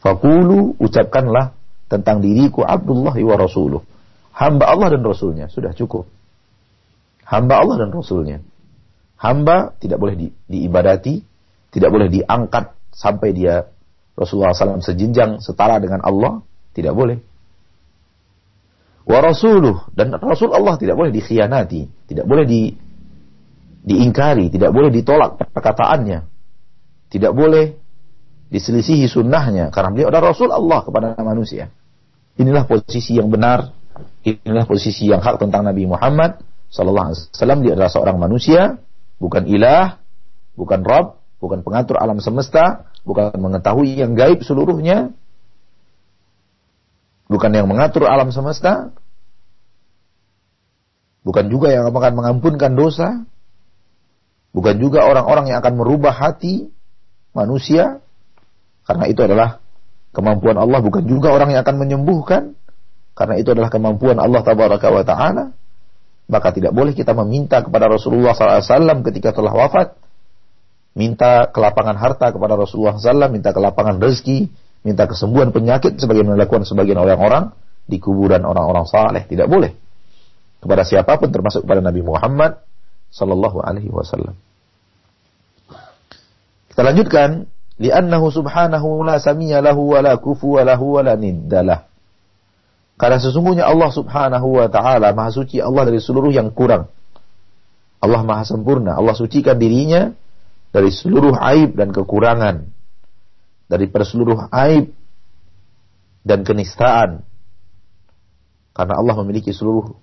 Fakulu 0.05 0.77
ucapkanlah 0.77 1.57
tentang 1.89 2.22
diriku 2.22 2.62
Abdullah 2.62 3.17
wa 3.17 3.36
Rasuluh. 3.36 3.81
Hamba 4.38 4.72
Allah 4.72 4.96
dan 4.96 5.01
Rasulnya. 5.03 5.50
Sudah 5.51 5.74
cukup. 5.75 6.08
Hamba 7.25 7.60
Allah 7.60 7.84
dan 7.84 7.89
Rasulnya. 7.91 8.39
Hamba 9.19 9.75
tidak 9.81 10.00
boleh 10.00 10.15
di, 10.15 10.27
diibadati, 10.48 11.19
tidak 11.75 11.89
boleh 11.91 12.08
diangkat 12.08 12.72
sampai 12.96 13.36
dia 13.36 13.67
Rasulullah 14.15 14.55
SAW 14.55 14.79
sejinjang 14.79 15.43
setara 15.43 15.75
dengan 15.84 16.00
Allah, 16.08 16.39
tidak 16.72 16.96
boleh. 16.96 17.19
Wa 19.03 19.19
rasuluh 19.25 19.89
dan 19.91 20.13
Rasul 20.15 20.53
Allah 20.53 20.77
tidak 20.77 20.96
boleh 20.96 21.10
dikhianati, 21.10 22.08
tidak 22.08 22.29
boleh 22.29 22.46
di 22.46 22.72
diingkari, 23.84 24.53
tidak 24.53 24.69
boleh 24.69 24.93
ditolak 24.93 25.39
perkataannya, 25.50 26.29
tidak 27.10 27.31
boleh 27.34 27.74
diselisihi 28.53 29.10
sunnahnya 29.10 29.74
karena 29.74 29.89
beliau 29.93 30.08
adalah 30.13 30.31
Rasul 30.31 30.53
Allah 30.53 30.79
kepada 30.86 31.17
manusia. 31.25 31.74
Inilah 32.39 32.63
posisi 32.63 33.19
yang 33.19 33.27
benar, 33.27 33.75
inilah 34.24 34.63
posisi 34.63 35.12
yang 35.12 35.19
hak 35.19 35.43
tentang 35.43 35.67
Nabi 35.67 35.84
Muhammad 35.84 36.39
Sallallahu 36.72 37.12
Alaihi 37.12 37.36
Wasallam. 37.36 37.60
Dia 37.67 37.72
adalah 37.75 37.91
seorang 37.91 38.15
manusia, 38.15 38.79
bukan 39.19 39.43
ilah, 39.43 40.00
bukan 40.55 40.79
Rob, 40.88 41.19
bukan 41.43 41.67
pengatur 41.67 42.00
alam 42.00 42.24
semesta, 42.24 42.88
bukan 43.03 43.36
mengetahui 43.36 44.00
yang 44.00 44.15
gaib 44.15 44.39
seluruhnya, 44.39 45.12
bukan 47.27 47.51
yang 47.51 47.67
mengatur 47.67 48.08
alam 48.08 48.31
semesta, 48.31 48.96
bukan 51.27 51.51
juga 51.51 51.75
yang 51.75 51.91
akan 51.91 52.13
mengampunkan 52.15 52.72
dosa, 52.72 53.27
bukan 54.55 54.79
juga 54.79 55.03
orang-orang 55.03 55.51
yang 55.51 55.60
akan 55.60 55.75
merubah 55.75 56.15
hati 56.15 56.72
manusia, 57.36 58.00
karena 58.88 59.12
itu 59.12 59.19
adalah 59.27 59.60
kemampuan 60.16 60.58
Allah, 60.58 60.80
bukan 60.82 61.06
juga 61.06 61.34
orang 61.34 61.54
yang 61.54 61.62
akan 61.62 61.75
menyembuhkan, 61.78 62.58
karena 63.13 63.36
itu 63.38 63.51
adalah 63.54 63.70
kemampuan 63.70 64.18
Allah 64.18 64.42
tabaraka 64.42 64.88
wa 64.89 65.04
ta'ala, 65.06 65.44
maka 66.30 66.50
tidak 66.54 66.72
boleh 66.72 66.94
kita 66.94 67.12
meminta 67.18 67.66
kepada 67.66 67.89
Rasulullah 67.89 68.38
SAW 68.38 69.01
ketika 69.10 69.34
telah 69.34 69.54
wafat, 69.54 69.98
minta 70.94 71.50
kelapangan 71.50 71.98
harta 71.98 72.30
kepada 72.30 72.54
Rasulullah 72.58 72.98
SAW, 72.98 73.34
minta 73.34 73.50
kelapangan 73.50 73.98
rezeki, 73.98 74.50
minta 74.86 75.10
kesembuhan 75.10 75.50
penyakit 75.50 75.98
sebagaimana 75.98 76.38
dilakukan 76.39 76.70
sebagian 76.70 77.01
orang-orang 77.01 77.51
di 77.89 77.98
kuburan 77.98 78.46
orang-orang 78.46 78.86
saleh. 78.86 79.25
Tidak 79.25 79.50
boleh. 79.50 79.74
Kepada 80.60 80.84
siapa 80.86 81.18
pun 81.18 81.34
termasuk 81.34 81.66
kepada 81.66 81.82
Nabi 81.82 82.06
Muhammad 82.06 82.62
sallallahu 83.10 83.63
alaihi 83.66 83.89
wasallam. 83.89 84.38
Kita 86.70 86.82
lanjutkan, 86.86 87.50
li'annahu 87.79 88.27
subhanahu 88.29 89.07
la 89.07 89.17
samiyya 89.17 89.63
lahu 89.63 89.95
wa 89.95 90.03
la 90.03 90.19
kufu 90.19 90.59
wa 90.59 90.67
lahu 90.67 91.00
wa 91.00 91.01
la 91.01 91.15
niddalah. 91.15 91.88
Karena 93.00 93.17
sesungguhnya 93.17 93.63
Allah 93.63 93.89
subhanahu 93.95 94.59
wa 94.59 94.67
ta'ala 94.67 95.15
maha 95.15 95.31
suci 95.31 95.63
Allah 95.63 95.88
dari 95.88 96.03
seluruh 96.03 96.36
yang 96.36 96.51
kurang. 96.51 96.91
Allah 98.03 98.21
maha 98.27 98.43
sempurna. 98.43 99.00
Allah 99.00 99.15
sucikan 99.15 99.55
dirinya 99.55 100.12
dari 100.69 100.91
seluruh 100.93 101.33
aib 101.39 101.74
dan 101.79 101.89
kekurangan 101.89 102.69
dari 103.69 103.86
seluruh 103.89 104.50
aib 104.50 104.93
dan 106.25 106.41
kenistaan 106.41 107.21
karena 108.73 108.93
Allah 108.97 109.15
memiliki 109.21 109.54
seluruh 109.54 109.93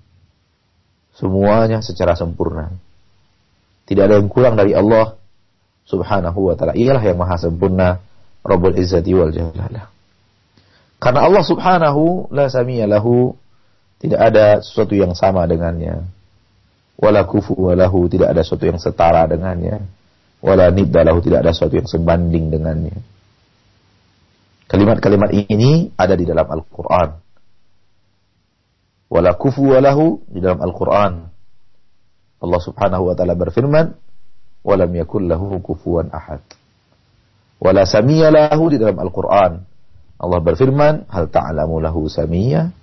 semuanya 1.14 1.83
secara 1.83 2.14
sempurna 2.14 2.74
tidak 3.87 4.11
ada 4.11 4.14
yang 4.22 4.31
kurang 4.31 4.55
dari 4.55 4.74
Allah 4.74 5.18
subhanahu 5.87 6.53
wa 6.53 6.55
ta'ala. 6.59 6.75
Ialah 6.75 7.03
yang 7.03 7.18
maha 7.18 7.38
sempurna 7.38 8.03
Rabbul 8.42 8.77
Izzati 8.77 9.14
wal 9.14 9.31
Jalalah. 9.31 9.88
Karena 10.96 11.20
Allah 11.22 11.44
subhanahu 11.44 12.33
la 12.35 12.51
samiyya 12.51 12.90
lahu 12.90 13.37
tidak 14.03 14.20
ada 14.20 14.61
sesuatu 14.61 14.92
yang 14.92 15.14
sama 15.14 15.46
dengannya. 15.46 16.05
Wala 16.96 17.29
kufu 17.29 17.53
walahu 17.53 18.09
tidak 18.09 18.33
ada 18.33 18.40
sesuatu 18.40 18.64
yang 18.64 18.81
setara 18.81 19.29
dengannya. 19.29 19.85
Wala 20.40 20.72
niddalahu 20.72 21.20
tidak 21.20 21.44
ada 21.44 21.53
sesuatu 21.53 21.77
yang 21.77 21.88
sebanding 21.88 22.49
dengannya. 22.49 22.96
Kalimat-kalimat 24.66 25.31
ini 25.31 25.94
ada 25.94 26.16
di 26.16 26.25
dalam 26.27 26.49
Al-Quran. 26.49 27.09
Wala 29.07 29.31
kufu 29.38 29.77
walahu 29.77 30.25
di 30.27 30.42
dalam 30.42 30.59
Al-Quran. 30.59 31.12
Allah 32.37 32.61
subhanahu 32.61 33.12
wa 33.12 33.14
ta'ala 33.16 33.33
berfirman, 33.38 33.96
Walam 34.66 34.90
yakul 34.98 35.31
lahu 35.31 35.62
kufuwan 35.62 36.11
ahad. 36.11 36.42
Wala 37.62 37.87
samiyya 37.87 38.35
lahu 38.35 38.66
di 38.66 38.83
dalam 38.83 38.98
Al-Quran. 38.98 39.62
Allah 40.18 40.38
berfirman, 40.42 41.07
Hal 41.07 41.31
ta'alamu 41.31 41.79
lahu 41.79 42.11
samiyya. 42.11 42.74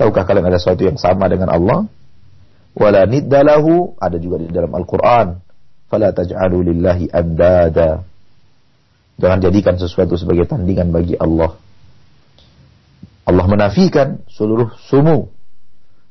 Tahukah 0.00 0.24
kalian 0.24 0.48
ada 0.48 0.56
sesuatu 0.56 0.88
yang 0.88 0.96
sama 0.96 1.28
dengan 1.28 1.52
Allah? 1.52 1.84
Wala 2.72 3.04
nidda 3.04 3.44
lahu 3.44 3.92
ada 4.00 4.16
juga 4.16 4.40
di 4.40 4.48
dalam 4.48 4.72
Al-Quran. 4.72 5.36
Fala 5.92 6.10
taj'alu 6.10 6.72
lillahi 6.72 7.12
andada 7.12 8.02
Jangan 9.16 9.38
jadikan 9.40 9.80
sesuatu 9.80 10.20
sebagai 10.20 10.44
tandingan 10.44 10.92
bagi 10.92 11.16
Allah. 11.16 11.56
Allah 13.24 13.46
menafikan 13.48 14.20
seluruh 14.28 14.76
sumu, 14.76 15.32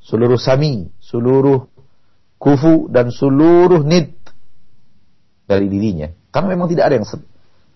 seluruh 0.01 0.41
sami, 0.41 0.89
seluruh 0.99 1.69
kufu 2.41 2.89
dan 2.89 3.13
seluruh 3.13 3.85
nid 3.85 4.14
dari 5.45 5.69
dirinya. 5.69 6.09
Karena 6.33 6.57
memang 6.57 6.67
tidak 6.67 6.89
ada 6.89 6.95
yang 6.99 7.07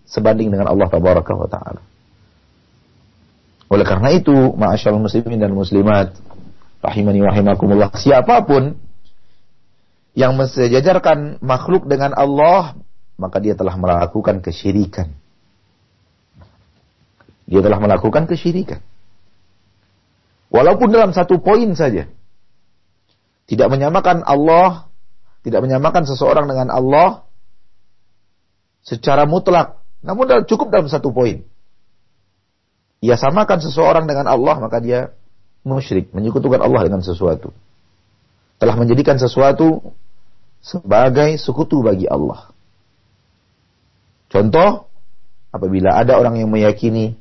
sebanding 0.09 0.49
dengan 0.49 0.67
Allah 0.69 0.89
taala. 0.89 1.81
Oleh 3.69 3.85
karena 3.85 4.09
itu, 4.17 4.33
ma'asyal 4.33 4.97
muslimin 4.97 5.37
dan 5.37 5.53
muslimat, 5.53 6.17
rahimani 6.81 7.21
rahimakumullah, 7.21 7.93
siapa 7.93 8.41
pun 8.41 8.73
yang 10.17 10.33
mensejajarkan 10.33 11.37
makhluk 11.45 11.85
dengan 11.85 12.17
Allah, 12.17 12.73
maka 13.21 13.37
dia 13.37 13.53
telah 13.53 13.77
melakukan 13.77 14.41
kesyirikan. 14.41 15.13
Dia 17.45 17.61
telah 17.61 17.77
melakukan 17.77 18.25
kesyirikan. 18.25 18.81
Walaupun 20.49 20.89
dalam 20.89 21.13
satu 21.13 21.37
poin 21.37 21.69
saja. 21.77 22.09
Tidak 23.49 23.65
menyamakan 23.69 24.25
Allah, 24.25 24.89
tidak 25.41 25.65
menyamakan 25.65 26.05
seseorang 26.05 26.45
dengan 26.45 26.69
Allah 26.69 27.28
secara 28.89 29.29
mutlak. 29.29 29.77
Namun 30.01 30.25
cukup 30.49 30.73
dalam 30.73 30.89
satu 30.89 31.13
poin. 31.13 31.45
Ia 33.05 33.15
samakan 33.15 33.61
seseorang 33.61 34.09
dengan 34.09 34.25
Allah, 34.25 34.57
maka 34.57 34.81
dia 34.81 35.13
musyrik, 35.61 36.09
menyekutukan 36.11 36.59
Allah 36.59 36.89
dengan 36.89 37.05
sesuatu. 37.05 37.53
Telah 38.59 38.75
menjadikan 38.75 39.15
sesuatu 39.21 39.93
sebagai 40.59 41.37
sekutu 41.39 41.79
bagi 41.79 42.09
Allah. 42.09 42.51
Contoh, 44.27 44.91
apabila 45.53 45.95
ada 45.95 46.19
orang 46.19 46.43
yang 46.43 46.51
meyakini 46.51 47.15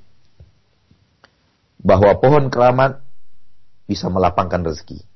bahwa 1.79 2.19
pohon 2.19 2.51
keramat 2.51 2.99
bisa 3.87 4.11
melapangkan 4.11 4.67
rezeki. 4.67 5.07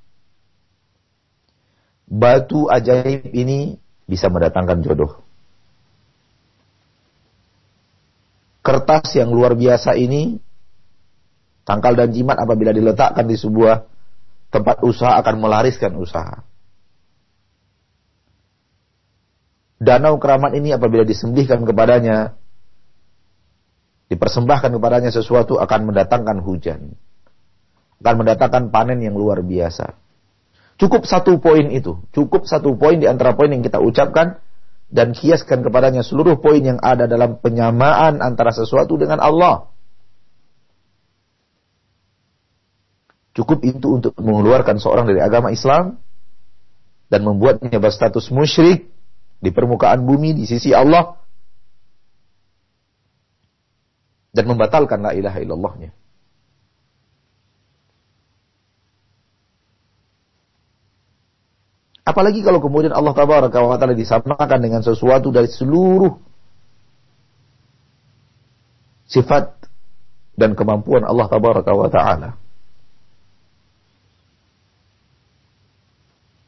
Batu 2.07 2.71
ajaib 2.71 3.35
ini 3.35 3.77
bisa 4.07 4.31
mendatangkan 4.31 4.81
jodoh. 4.85 5.21
Kertas 8.63 9.19
yang 9.19 9.35
luar 9.35 9.59
biasa 9.59 9.99
ini, 9.99 10.39
tangkal 11.67 11.99
dan 11.99 12.15
jimat 12.15 12.39
apabila 12.39 12.71
diletakkan 12.71 13.27
di 13.27 13.35
sebuah 13.35 13.85
tempat 14.55 14.87
usaha 14.87 15.19
akan 15.19 15.35
melariskan 15.43 15.99
usaha. 15.99 16.47
danau 19.83 20.23
keramat 20.23 20.55
ini 20.55 20.71
apabila 20.71 21.03
disembelihkan 21.03 21.67
kepadanya, 21.67 22.39
dipersembahkan 24.07 24.79
kepadanya 24.79 25.11
sesuatu 25.11 25.59
akan 25.59 25.91
mendatangkan 25.91 26.39
hujan. 26.39 26.95
Akan 27.99 28.15
mendatangkan 28.23 28.71
panen 28.71 29.03
yang 29.03 29.19
luar 29.19 29.43
biasa. 29.43 29.99
Cukup 30.79 31.07
satu 31.07 31.43
poin 31.43 31.67
itu. 31.75 31.99
Cukup 32.15 32.47
satu 32.47 32.79
poin 32.79 32.99
di 32.99 33.11
antara 33.11 33.35
poin 33.35 33.51
yang 33.51 33.63
kita 33.63 33.83
ucapkan 33.83 34.39
dan 34.93 35.17
kiaskan 35.17 35.65
kepadanya 35.65 36.05
seluruh 36.05 36.37
poin 36.37 36.61
yang 36.61 36.77
ada 36.85 37.09
dalam 37.09 37.41
penyamaan 37.41 38.21
antara 38.21 38.53
sesuatu 38.53 39.01
dengan 39.01 39.25
Allah. 39.25 39.73
Cukup 43.33 43.65
itu 43.65 43.97
untuk 43.97 44.13
mengeluarkan 44.21 44.77
seorang 44.77 45.09
dari 45.09 45.25
agama 45.25 45.49
Islam 45.49 45.97
dan 47.09 47.25
membuatnya 47.25 47.81
berstatus 47.81 48.29
musyrik 48.29 48.93
di 49.41 49.49
permukaan 49.49 50.05
bumi 50.05 50.37
di 50.37 50.45
sisi 50.45 50.77
Allah 50.77 51.17
dan 54.37 54.45
membatalkan 54.45 55.01
la 55.01 55.17
ilaha 55.17 55.41
illallahnya. 55.41 55.97
Apalagi 62.03 62.43
kalau 62.43 62.59
kemudian 62.59 62.91
Allah 62.91 63.15
tabaraka 63.15 63.63
wa 63.63 63.79
taala 63.79 63.95
disamakan 63.95 64.59
dengan 64.59 64.83
sesuatu 64.83 65.31
dari 65.31 65.47
seluruh 65.47 66.11
sifat 69.07 69.55
dan 70.35 70.59
kemampuan 70.59 71.07
Allah 71.07 71.27
tabaraka 71.31 71.71
wa 71.71 71.87
taala. 71.87 72.31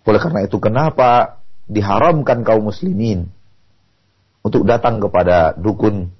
Oleh 0.04 0.20
karena 0.20 0.40
itu 0.44 0.58
kenapa 0.58 1.40
diharamkan 1.70 2.44
kaum 2.44 2.68
muslimin 2.68 3.30
untuk 4.44 4.68
datang 4.68 5.00
kepada 5.00 5.56
dukun 5.56 6.12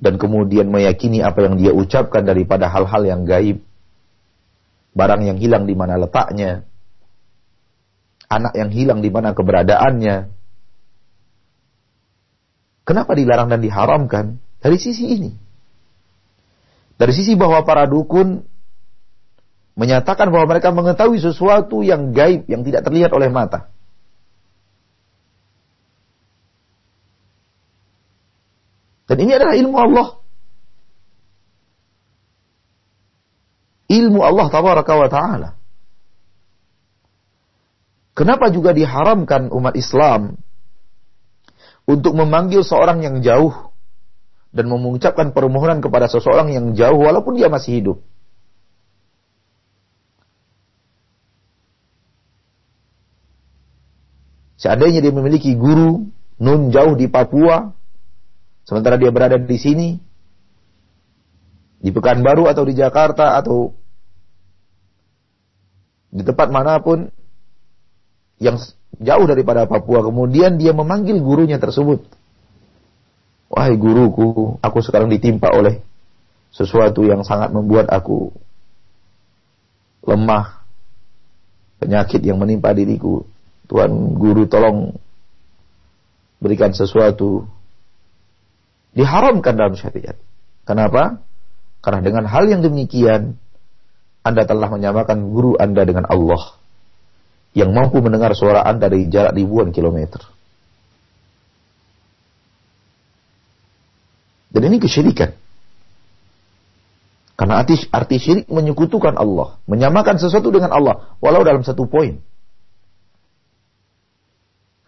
dan 0.00 0.16
kemudian 0.16 0.68
meyakini 0.68 1.20
apa 1.20 1.44
yang 1.44 1.58
dia 1.58 1.72
ucapkan 1.74 2.24
daripada 2.24 2.68
hal-hal 2.68 3.02
yang 3.04 3.26
gaib, 3.28 3.60
barang 4.96 5.22
yang 5.24 5.36
hilang 5.36 5.64
di 5.68 5.76
mana 5.76 6.00
letaknya, 6.00 6.64
anak 8.26 8.52
yang 8.58 8.70
hilang 8.70 9.00
di 9.02 9.10
mana 9.10 9.32
keberadaannya. 9.32 10.16
Kenapa 12.86 13.12
dilarang 13.18 13.50
dan 13.50 13.60
diharamkan? 13.62 14.38
Dari 14.62 14.78
sisi 14.78 15.04
ini. 15.10 15.30
Dari 16.96 17.12
sisi 17.12 17.34
bahwa 17.34 17.60
para 17.66 17.84
dukun 17.84 18.46
menyatakan 19.76 20.32
bahwa 20.32 20.56
mereka 20.56 20.72
mengetahui 20.72 21.20
sesuatu 21.20 21.84
yang 21.84 22.14
gaib, 22.16 22.48
yang 22.48 22.64
tidak 22.64 22.86
terlihat 22.86 23.12
oleh 23.12 23.28
mata. 23.28 23.68
Dan 29.06 29.22
ini 29.22 29.32
adalah 29.38 29.54
ilmu 29.54 29.76
Allah. 29.78 30.08
Ilmu 33.86 34.18
Allah 34.18 34.46
tabaraka 34.50 34.92
wa 34.98 35.08
ta'ala. 35.10 35.50
Kenapa 38.16 38.48
juga 38.48 38.72
diharamkan 38.72 39.52
umat 39.52 39.76
Islam 39.76 40.40
untuk 41.84 42.16
memanggil 42.16 42.64
seorang 42.64 43.04
yang 43.04 43.20
jauh 43.20 43.52
dan 44.56 44.72
mengucapkan 44.72 45.36
permohonan 45.36 45.84
kepada 45.84 46.08
seseorang 46.08 46.48
yang 46.48 46.72
jauh 46.72 46.96
walaupun 46.96 47.36
dia 47.36 47.52
masih 47.52 47.84
hidup? 47.84 47.98
Seandainya 54.56 55.04
dia 55.04 55.12
memiliki 55.12 55.52
guru 55.52 56.08
nun 56.40 56.72
jauh 56.72 56.96
di 56.96 57.12
Papua, 57.12 57.76
Sementara 58.66 58.98
dia 58.98 59.14
berada 59.14 59.38
di 59.38 59.58
sini, 59.62 59.94
di 61.78 61.94
Pekanbaru 61.94 62.50
atau 62.50 62.66
di 62.66 62.74
Jakarta 62.74 63.38
atau 63.38 63.70
di 66.10 66.26
tempat 66.26 66.50
mana 66.50 66.82
pun 66.82 67.06
yang 68.36 68.60
jauh 69.00 69.26
daripada 69.28 69.64
Papua, 69.68 70.04
kemudian 70.04 70.60
dia 70.60 70.72
memanggil 70.76 71.20
gurunya 71.20 71.56
tersebut. 71.56 72.04
Wahai 73.48 73.78
guruku, 73.78 74.58
aku 74.60 74.78
sekarang 74.82 75.08
ditimpa 75.08 75.52
oleh 75.54 75.80
sesuatu 76.50 77.04
yang 77.04 77.22
sangat 77.22 77.52
membuat 77.52 77.88
aku 77.92 78.32
lemah, 80.06 80.64
penyakit 81.80 82.20
yang 82.24 82.40
menimpa 82.40 82.72
diriku. 82.72 83.24
Tuhan 83.66 84.14
guru 84.14 84.46
tolong 84.46 84.94
berikan 86.38 86.70
sesuatu 86.70 87.46
diharamkan 88.94 89.58
dalam 89.58 89.74
syariat. 89.74 90.14
Kenapa? 90.62 91.22
Karena 91.82 92.02
dengan 92.02 92.24
hal 92.30 92.46
yang 92.46 92.62
demikian, 92.62 93.38
Anda 94.22 94.46
telah 94.46 94.70
menyamakan 94.70 95.30
guru 95.30 95.58
Anda 95.58 95.86
dengan 95.86 96.06
Allah 96.06 96.65
yang 97.56 97.72
mampu 97.72 98.04
mendengar 98.04 98.36
suara 98.36 98.60
Anda 98.68 98.92
dari 98.92 99.08
jarak 99.08 99.32
ribuan 99.32 99.72
kilometer. 99.72 100.20
Dan 104.52 104.68
ini 104.68 104.76
kesyirikan. 104.76 105.32
Karena 107.36 107.60
arti, 107.60 107.80
arti 107.92 108.16
syirik 108.16 108.48
menyekutukan 108.48 109.16
Allah, 109.16 109.60
menyamakan 109.68 110.16
sesuatu 110.20 110.48
dengan 110.52 110.72
Allah, 110.72 111.16
walau 111.20 111.44
dalam 111.44 111.64
satu 111.64 111.84
poin. 111.88 112.20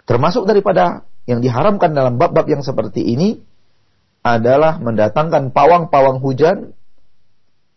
Termasuk 0.09 0.48
daripada 0.48 1.04
yang 1.28 1.44
diharamkan 1.44 1.92
dalam 1.92 2.16
bab-bab 2.16 2.48
yang 2.48 2.64
seperti 2.64 3.04
ini, 3.04 3.44
adalah 4.24 4.81
mendatangkan 4.81 5.52
pawang-pawang 5.52 6.20
hujan 6.20 6.72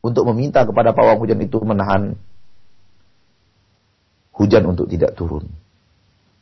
untuk 0.03 0.27
meminta 0.31 0.63
kepada 0.63 0.91
pawang 0.91 1.19
hujan 1.21 1.39
itu 1.43 1.59
menahan 1.63 2.17
hujan 4.35 4.63
untuk 4.67 4.87
tidak 4.87 5.15
turun. 5.15 5.47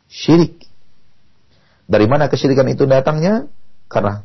Syirik. 0.09 0.65
Dari 1.89 2.05
mana 2.05 2.29
kesyirikan 2.29 2.69
itu 2.69 2.85
datangnya? 2.85 3.49
Karena 3.89 4.21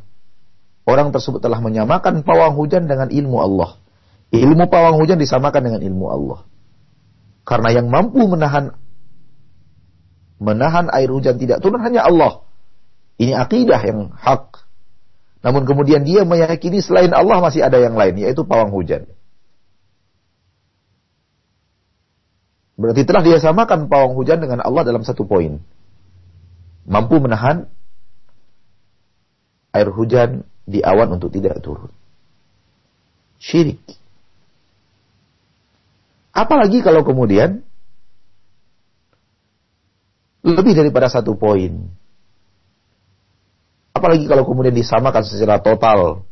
orang 0.85 1.13
tersebut 1.13 1.41
telah 1.41 1.61
menyamakan 1.65 2.21
pawang 2.25 2.57
hujan 2.57 2.85
dengan 2.85 3.09
ilmu 3.09 3.41
Allah. 3.41 3.81
Ilmu 4.33 4.69
pawang 4.69 5.01
hujan 5.01 5.17
disamakan 5.17 5.63
dengan 5.73 5.81
ilmu 5.81 6.07
Allah. 6.09 6.41
Karena 7.45 7.69
yang 7.73 7.89
mampu 7.93 8.25
menahan 8.25 8.77
menahan 10.41 10.93
air 10.93 11.09
hujan 11.09 11.41
tidak 11.41 11.65
turun 11.65 11.81
hanya 11.81 12.05
Allah. 12.05 12.45
Ini 13.17 13.33
akidah 13.37 13.81
yang 13.85 14.13
hak. 14.13 14.65
Namun 15.45 15.69
kemudian 15.69 16.03
dia 16.03 16.25
meyakini 16.25 16.81
selain 16.81 17.13
Allah 17.13 17.39
masih 17.45 17.63
ada 17.63 17.77
yang 17.77 17.95
lain, 17.95 18.17
yaitu 18.17 18.43
pawang 18.49 18.73
hujan. 18.73 19.07
Berarti 22.75 23.07
telah 23.07 23.23
dia 23.23 23.39
samakan 23.39 23.87
pawang 23.87 24.19
hujan 24.19 24.43
dengan 24.43 24.63
Allah 24.63 24.83
dalam 24.83 25.07
satu 25.07 25.23
poin. 25.25 25.63
Mampu 26.85 27.23
menahan 27.23 27.71
air 29.71 29.89
hujan 29.91 30.43
di 30.67 30.83
awan 30.83 31.17
untuk 31.17 31.31
tidak 31.31 31.63
turun. 31.63 31.91
Syirik. 33.39 33.81
Apalagi 36.35 36.83
kalau 36.83 37.07
kemudian 37.07 37.63
lebih 40.45 40.75
daripada 40.77 41.09
satu 41.09 41.39
poin 41.39 41.89
Apalagi 44.05 44.29
kalau 44.29 44.45
kemudian 44.45 44.77
disamakan 44.77 45.25
secara 45.25 45.63
total. 45.65 46.29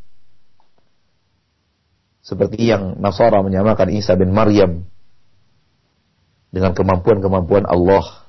Seperti 2.20 2.68
yang 2.68 3.00
Nasara 3.00 3.40
menyamakan 3.40 3.88
Isa 3.96 4.12
bin 4.12 4.34
Maryam 4.34 4.91
dengan 6.52 6.76
kemampuan-kemampuan 6.76 7.64
Allah 7.64 8.28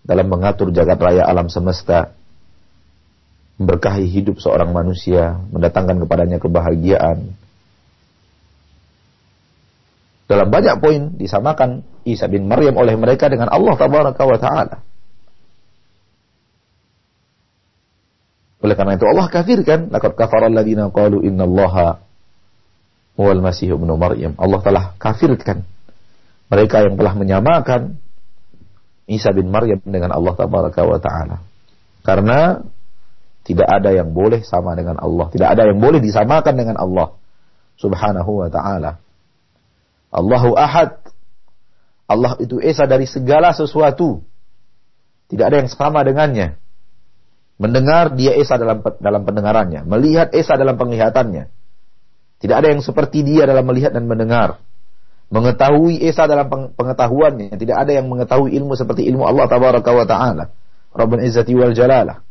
dalam 0.00 0.26
mengatur 0.32 0.72
jagat 0.72 0.96
raya 0.96 1.28
alam 1.28 1.52
semesta, 1.52 2.16
memberkahi 3.60 4.08
hidup 4.08 4.40
seorang 4.40 4.72
manusia, 4.72 5.36
mendatangkan 5.52 6.00
kepadanya 6.00 6.40
kebahagiaan. 6.40 7.36
Dalam 10.28 10.48
banyak 10.48 10.80
poin 10.80 11.12
disamakan 11.20 11.84
Isa 12.08 12.24
bin 12.28 12.48
Maryam 12.48 12.80
oleh 12.80 12.96
mereka 12.96 13.28
dengan 13.28 13.52
Allah 13.52 13.76
Tabaraka 13.76 14.22
wa 14.24 14.38
Ta'ala. 14.40 14.76
Oleh 18.58 18.74
karena 18.74 18.96
itu 18.96 19.06
Allah 19.06 19.28
kafirkan, 19.28 19.92
laqad 19.92 20.16
kafara 20.16 20.48
alladziina 20.50 20.88
qalu 20.90 21.22
innallaha 21.24 22.00
huwal 23.16 23.40
masih 23.44 23.76
ibnu 23.76 23.92
Maryam. 23.96 24.32
Allah 24.40 24.60
telah 24.64 24.84
kafirkan 24.96 25.68
mereka 26.48 26.84
yang 26.84 26.96
telah 26.96 27.14
menyamakan 27.16 28.00
Isa 29.08 29.32
bin 29.32 29.48
Maryam 29.48 29.80
dengan 29.84 30.12
Allah 30.12 30.32
tabaraka 30.36 30.84
wa 30.84 31.00
taala. 31.00 31.36
Karena 32.04 32.60
tidak 33.44 33.68
ada 33.68 33.92
yang 33.92 34.12
boleh 34.12 34.44
sama 34.44 34.76
dengan 34.76 35.00
Allah, 35.00 35.32
tidak 35.32 35.48
ada 35.56 35.68
yang 35.68 35.80
boleh 35.80 36.00
disamakan 36.00 36.54
dengan 36.56 36.76
Allah 36.76 37.16
subhanahu 37.80 38.44
wa 38.44 38.48
taala. 38.52 39.00
Allahu 40.12 40.56
Ahad. 40.56 41.00
Allah 42.08 42.40
itu 42.40 42.56
esa 42.64 42.88
dari 42.88 43.04
segala 43.04 43.52
sesuatu. 43.52 44.24
Tidak 45.28 45.44
ada 45.44 45.60
yang 45.60 45.68
sama 45.68 46.00
dengannya. 46.00 46.56
Mendengar 47.58 48.14
dia 48.14 48.38
Esa 48.38 48.54
dalam 48.54 48.80
dalam 48.80 49.26
pendengarannya, 49.26 49.82
melihat 49.84 50.30
Esa 50.30 50.54
dalam 50.54 50.78
penglihatannya. 50.78 51.50
Tidak 52.38 52.54
ada 52.54 52.70
yang 52.70 52.80
seperti 52.80 53.26
dia 53.26 53.50
dalam 53.50 53.66
melihat 53.66 53.90
dan 53.90 54.06
mendengar. 54.06 54.62
Mengetahui 55.28 56.00
Esa 56.00 56.24
dalam 56.24 56.48
pengetahuannya, 56.72 57.52
tidak 57.60 57.76
ada 57.84 57.92
yang 57.92 58.08
mengetahui 58.08 58.56
ilmu 58.56 58.72
seperti 58.74 59.04
ilmu 59.12 59.28
Allah 59.28 59.44
tabaraka 59.44 59.92
wa 59.92 60.06
taala. 60.08 60.44
Rabbul 60.96 61.20
Izzati 61.20 61.52
wal 61.52 61.76
Jalalah. 61.76 62.24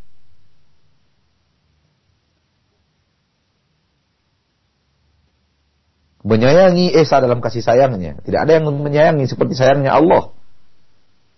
menyayangi 6.27 6.91
Esa 6.91 7.23
dalam 7.23 7.39
kasih 7.39 7.63
sayangnya. 7.63 8.19
Tidak 8.19 8.39
ada 8.43 8.60
yang 8.60 8.67
menyayangi 8.67 9.23
seperti 9.31 9.55
sayangnya 9.55 9.95
Allah. 9.95 10.36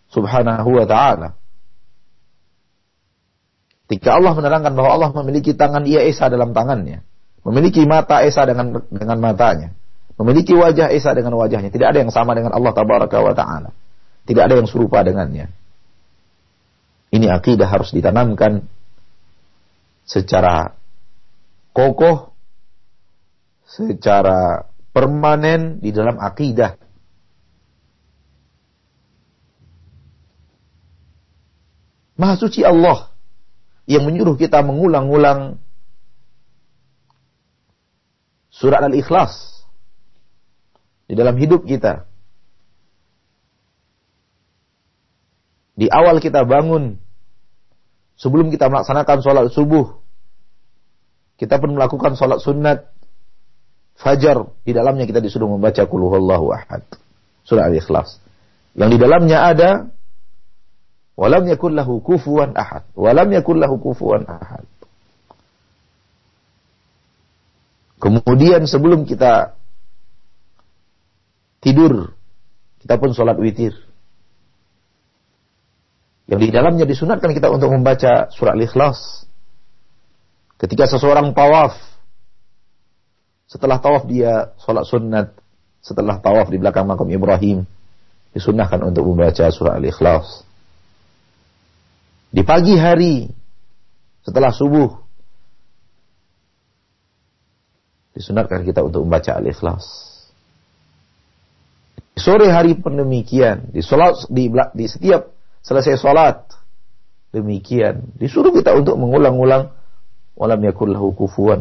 Subhanahu 0.10 0.69
wa 0.74 0.86
ta'ala. 0.89 1.38
Ketika 3.86 4.17
Allah 4.17 4.34
menerangkan 4.34 4.74
bahwa 4.74 4.89
Allah 4.89 5.10
memiliki 5.22 5.54
tangan, 5.54 5.86
ia 5.86 6.02
Esa 6.02 6.34
dalam 6.34 6.58
tangannya. 6.58 7.06
Memiliki 7.45 7.86
mata 7.86 8.26
Esa 8.26 8.50
dengan 8.50 8.82
dengan 8.89 9.17
matanya. 9.22 9.78
Memiliki 10.20 10.52
wajah 10.52 10.92
Esa 10.92 11.16
dengan 11.16 11.40
wajahnya. 11.40 11.72
Tidak 11.72 11.88
ada 11.96 12.04
yang 12.04 12.12
sama 12.12 12.36
dengan 12.36 12.52
Allah 12.52 12.76
Tabaraka 12.76 13.24
wa 13.24 13.32
Ta'ala. 13.32 13.72
Tidak 14.28 14.44
ada 14.44 14.60
yang 14.60 14.68
serupa 14.68 15.00
dengannya. 15.00 15.48
Ini 17.10 17.32
akidah 17.32 17.72
harus 17.72 17.96
ditanamkan 17.96 18.68
secara 20.04 20.76
kokoh, 21.72 22.36
secara 23.64 24.68
permanen 24.92 25.80
di 25.80 25.96
dalam 25.96 26.20
akidah. 26.20 26.76
Maha 32.20 32.36
suci 32.36 32.68
Allah 32.68 33.08
yang 33.88 34.04
menyuruh 34.04 34.36
kita 34.36 34.60
mengulang-ulang 34.68 35.64
surat 38.52 38.84
Al-Ikhlas 38.84 39.59
di 41.10 41.17
dalam 41.17 41.34
hidup 41.41 41.65
kita. 41.65 42.06
Di 45.74 45.89
awal 45.89 46.22
kita 46.22 46.45
bangun, 46.45 47.02
sebelum 48.13 48.54
kita 48.54 48.69
melaksanakan 48.69 49.17
sholat 49.26 49.50
subuh, 49.50 49.98
kita 51.41 51.58
pun 51.58 51.74
melakukan 51.74 52.13
sholat 52.13 52.38
sunat 52.38 52.93
fajar. 53.98 54.54
Di 54.62 54.76
dalamnya 54.76 55.10
kita 55.10 55.17
disuruh 55.17 55.50
membaca 55.50 55.82
kuluhullahu 55.82 56.54
ahad. 56.54 56.86
Surah 57.41 57.65
Al-Ikhlas. 57.74 58.22
Yang 58.78 58.89
di 58.93 58.98
dalamnya 59.02 59.50
ada 59.50 59.69
walam 61.17 61.50
yakul 61.50 61.74
lahu 61.74 62.06
kufuwan 62.06 62.54
ahad. 62.54 62.86
Walam 62.93 63.34
yakul 63.34 63.58
lahu 63.58 63.82
kufuwan 63.82 64.30
ahad. 64.30 64.67
Kemudian 68.00 68.63
sebelum 68.67 69.04
kita 69.04 69.59
tidur, 71.60 72.15
kita 72.80 72.95
pun 73.00 73.12
sholat 73.12 73.36
witir. 73.39 73.76
Yang 76.30 76.39
di 76.45 76.50
dalamnya 76.54 76.86
disunatkan 76.86 77.34
kita 77.34 77.50
untuk 77.50 77.74
membaca 77.74 78.30
surah 78.30 78.54
Al-Ikhlas. 78.54 79.26
Ketika 80.62 80.86
seseorang 80.86 81.34
tawaf, 81.34 81.74
setelah 83.50 83.82
tawaf 83.82 84.06
dia 84.06 84.54
sholat 84.62 84.86
sunat, 84.86 85.28
setelah 85.82 86.22
tawaf 86.22 86.54
di 86.54 86.62
belakang 86.62 86.86
makam 86.86 87.10
Ibrahim, 87.10 87.65
disunahkan 88.30 88.86
untuk 88.86 89.10
membaca 89.10 89.50
surah 89.50 89.82
Al-Ikhlas. 89.82 90.45
Di 92.30 92.45
pagi 92.45 92.78
hari, 92.78 93.26
setelah 94.22 94.54
subuh, 94.54 95.02
disunatkan 98.13 98.62
kita 98.62 98.86
untuk 98.86 99.02
membaca 99.02 99.34
Al-Ikhlas. 99.34 100.19
Sore 102.20 102.52
hari 102.52 102.76
pun 102.76 103.00
demikian, 103.00 103.72
di, 103.72 103.80
sholat, 103.80 104.28
di, 104.28 104.52
di 104.52 104.86
setiap 104.86 105.32
selesai 105.64 105.96
sholat. 105.98 106.46
Demikian. 107.30 108.18
Disuruh 108.18 108.50
kita 108.52 108.74
untuk 108.74 108.98
mengulang-ulang. 108.98 109.74
Walam 110.40 110.62
yakul 110.64 110.96
lahu 110.96 111.12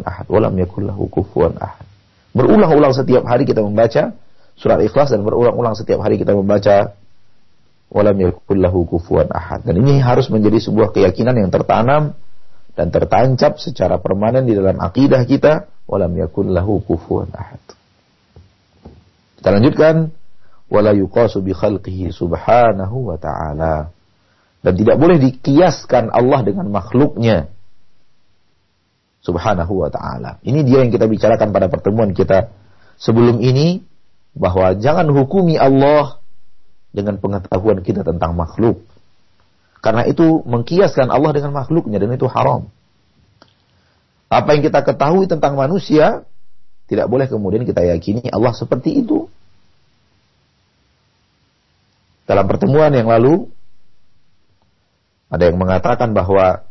ahad. 0.07 0.27
Walam 0.31 0.55
yakul 0.57 0.87
lahu 0.87 1.11
ahad. 1.59 1.85
Berulang-ulang 2.33 2.95
setiap 2.95 3.27
hari 3.27 3.45
kita 3.45 3.61
membaca 3.61 4.15
surat 4.59 4.79
ikhlas 4.83 5.15
dan 5.15 5.23
berulang-ulang 5.23 5.75
setiap 5.79 6.03
hari 6.03 6.19
kita 6.19 6.35
membaca 6.35 6.99
walam 7.91 8.17
yakul 8.19 8.59
lahu 8.59 8.87
ahad. 9.35 9.61
Dan 9.67 9.83
ini 9.83 10.03
harus 10.03 10.31
menjadi 10.33 10.63
sebuah 10.63 10.95
keyakinan 10.95 11.37
yang 11.37 11.51
tertanam 11.51 12.17
dan 12.79 12.95
tertancap 12.95 13.59
secara 13.59 13.99
permanen 13.99 14.47
di 14.47 14.55
dalam 14.55 14.79
akidah 14.79 15.27
kita 15.27 15.69
walam 15.91 16.15
yakul 16.15 16.47
lahu 16.47 16.79
ahad. 17.35 17.63
Kita 19.39 19.49
lanjutkan 19.55 20.11
wala 20.69 20.93
yuqasu 20.93 21.41
bi 21.41 21.57
khalqihi 21.57 22.13
subhanahu 22.13 23.13
wa 23.13 23.17
ta'ala. 23.17 23.93
Dan 24.61 24.73
tidak 24.77 24.97
boleh 25.01 25.17
dikiaskan 25.21 26.13
Allah 26.13 26.41
dengan 26.45 26.69
makhluknya. 26.69 27.49
Subhanahu 29.25 29.85
wa 29.85 29.91
ta'ala. 29.91 30.41
Ini 30.45 30.63
dia 30.65 30.85
yang 30.85 30.93
kita 30.93 31.09
bicarakan 31.09 31.51
pada 31.51 31.67
pertemuan 31.69 32.13
kita 32.13 32.53
sebelum 33.01 33.41
ini. 33.41 33.85
Bahwa 34.39 34.71
jangan 34.79 35.11
hukumi 35.11 35.59
Allah 35.59 36.23
dengan 36.95 37.19
pengetahuan 37.19 37.83
kita 37.83 38.07
tentang 38.07 38.39
makhluk. 38.39 38.87
Karena 39.83 40.07
itu 40.07 40.43
mengkiaskan 40.47 41.11
Allah 41.11 41.35
dengan 41.35 41.55
makhluknya 41.55 41.99
dan 42.03 42.15
itu 42.15 42.27
haram. 42.31 42.71
Apa 44.29 44.55
yang 44.55 44.63
kita 44.63 44.85
ketahui 44.85 45.25
tentang 45.25 45.57
manusia, 45.57 46.29
tidak 46.91 47.09
boleh 47.09 47.27
kemudian 47.31 47.65
kita 47.65 47.81
yakini 47.87 48.29
Allah 48.29 48.53
seperti 48.53 49.01
itu. 49.01 49.31
Dalam 52.29 52.45
pertemuan 52.45 52.93
yang 52.93 53.09
lalu, 53.09 53.49
ada 55.33 55.49
yang 55.49 55.57
mengatakan 55.57 56.13
bahwa 56.13 56.69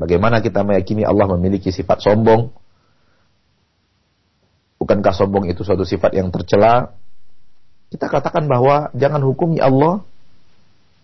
bagaimana 0.00 0.40
kita 0.40 0.64
meyakini 0.64 1.04
Allah 1.04 1.28
memiliki 1.36 1.68
sifat 1.68 2.00
sombong. 2.00 2.48
Bukankah 4.80 5.12
sombong 5.12 5.52
itu 5.52 5.60
suatu 5.68 5.84
sifat 5.84 6.16
yang 6.16 6.32
tercela? 6.32 6.96
Kita 7.92 8.08
katakan 8.08 8.48
bahwa 8.48 8.88
jangan 8.96 9.20
hukumi 9.20 9.60
Allah 9.60 10.00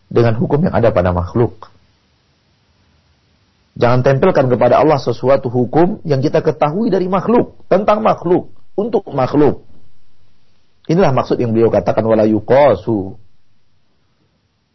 dengan 0.09 0.41
hukum 0.41 0.65
yang 0.65 0.73
ada 0.73 0.89
pada 0.89 1.13
makhluk. 1.13 1.69
Jangan 3.77 4.01
tempelkan 4.01 4.49
kepada 4.49 4.81
Allah 4.81 4.99
sesuatu 4.99 5.53
hukum 5.53 6.01
yang 6.09 6.25
kita 6.25 6.41
ketahui 6.41 6.89
dari 6.89 7.07
makhluk, 7.07 7.61
tentang 7.69 8.01
makhluk, 8.01 8.53
untuk 8.77 9.05
makhluk. 9.13 9.65
Inilah 10.91 11.13
maksud 11.15 11.39
yang 11.39 11.55
beliau 11.55 11.71
katakan 11.71 12.03
wala 12.03 12.27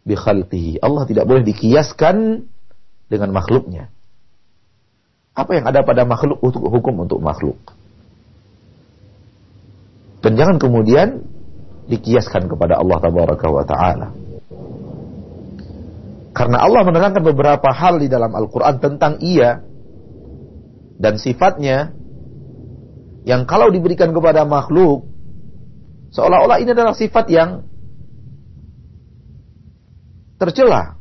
bikhalqihi. 0.06 0.80
Allah 0.80 1.04
tidak 1.10 1.26
boleh 1.26 1.44
dikiaskan 1.44 2.46
dengan 3.10 3.30
makhluknya. 3.34 3.90
Apa 5.36 5.60
yang 5.60 5.66
ada 5.68 5.84
pada 5.84 6.08
makhluk 6.08 6.40
untuk 6.40 6.64
hukum 6.64 7.04
untuk 7.04 7.20
makhluk. 7.20 7.60
Dan 10.24 10.40
jangan 10.40 10.58
kemudian 10.58 11.22
dikiaskan 11.86 12.48
kepada 12.50 12.80
Allah 12.80 12.98
tabaraka 12.98 13.48
wa 13.52 13.66
taala. 13.68 14.08
Karena 16.36 16.58
Allah 16.64 16.82
menerangkan 16.84 17.24
beberapa 17.24 17.70
hal 17.72 18.00
di 18.00 18.08
dalam 18.12 18.32
Al-Quran 18.32 18.76
tentang 18.80 19.20
ia 19.24 19.64
dan 20.96 21.20
sifatnya 21.20 21.96
yang 23.28 23.44
kalau 23.48 23.72
diberikan 23.72 24.12
kepada 24.12 24.44
makhluk 24.44 25.08
seolah-olah 26.12 26.60
ini 26.64 26.72
adalah 26.72 26.96
sifat 26.96 27.26
yang 27.32 27.68
tercela. 30.46 30.96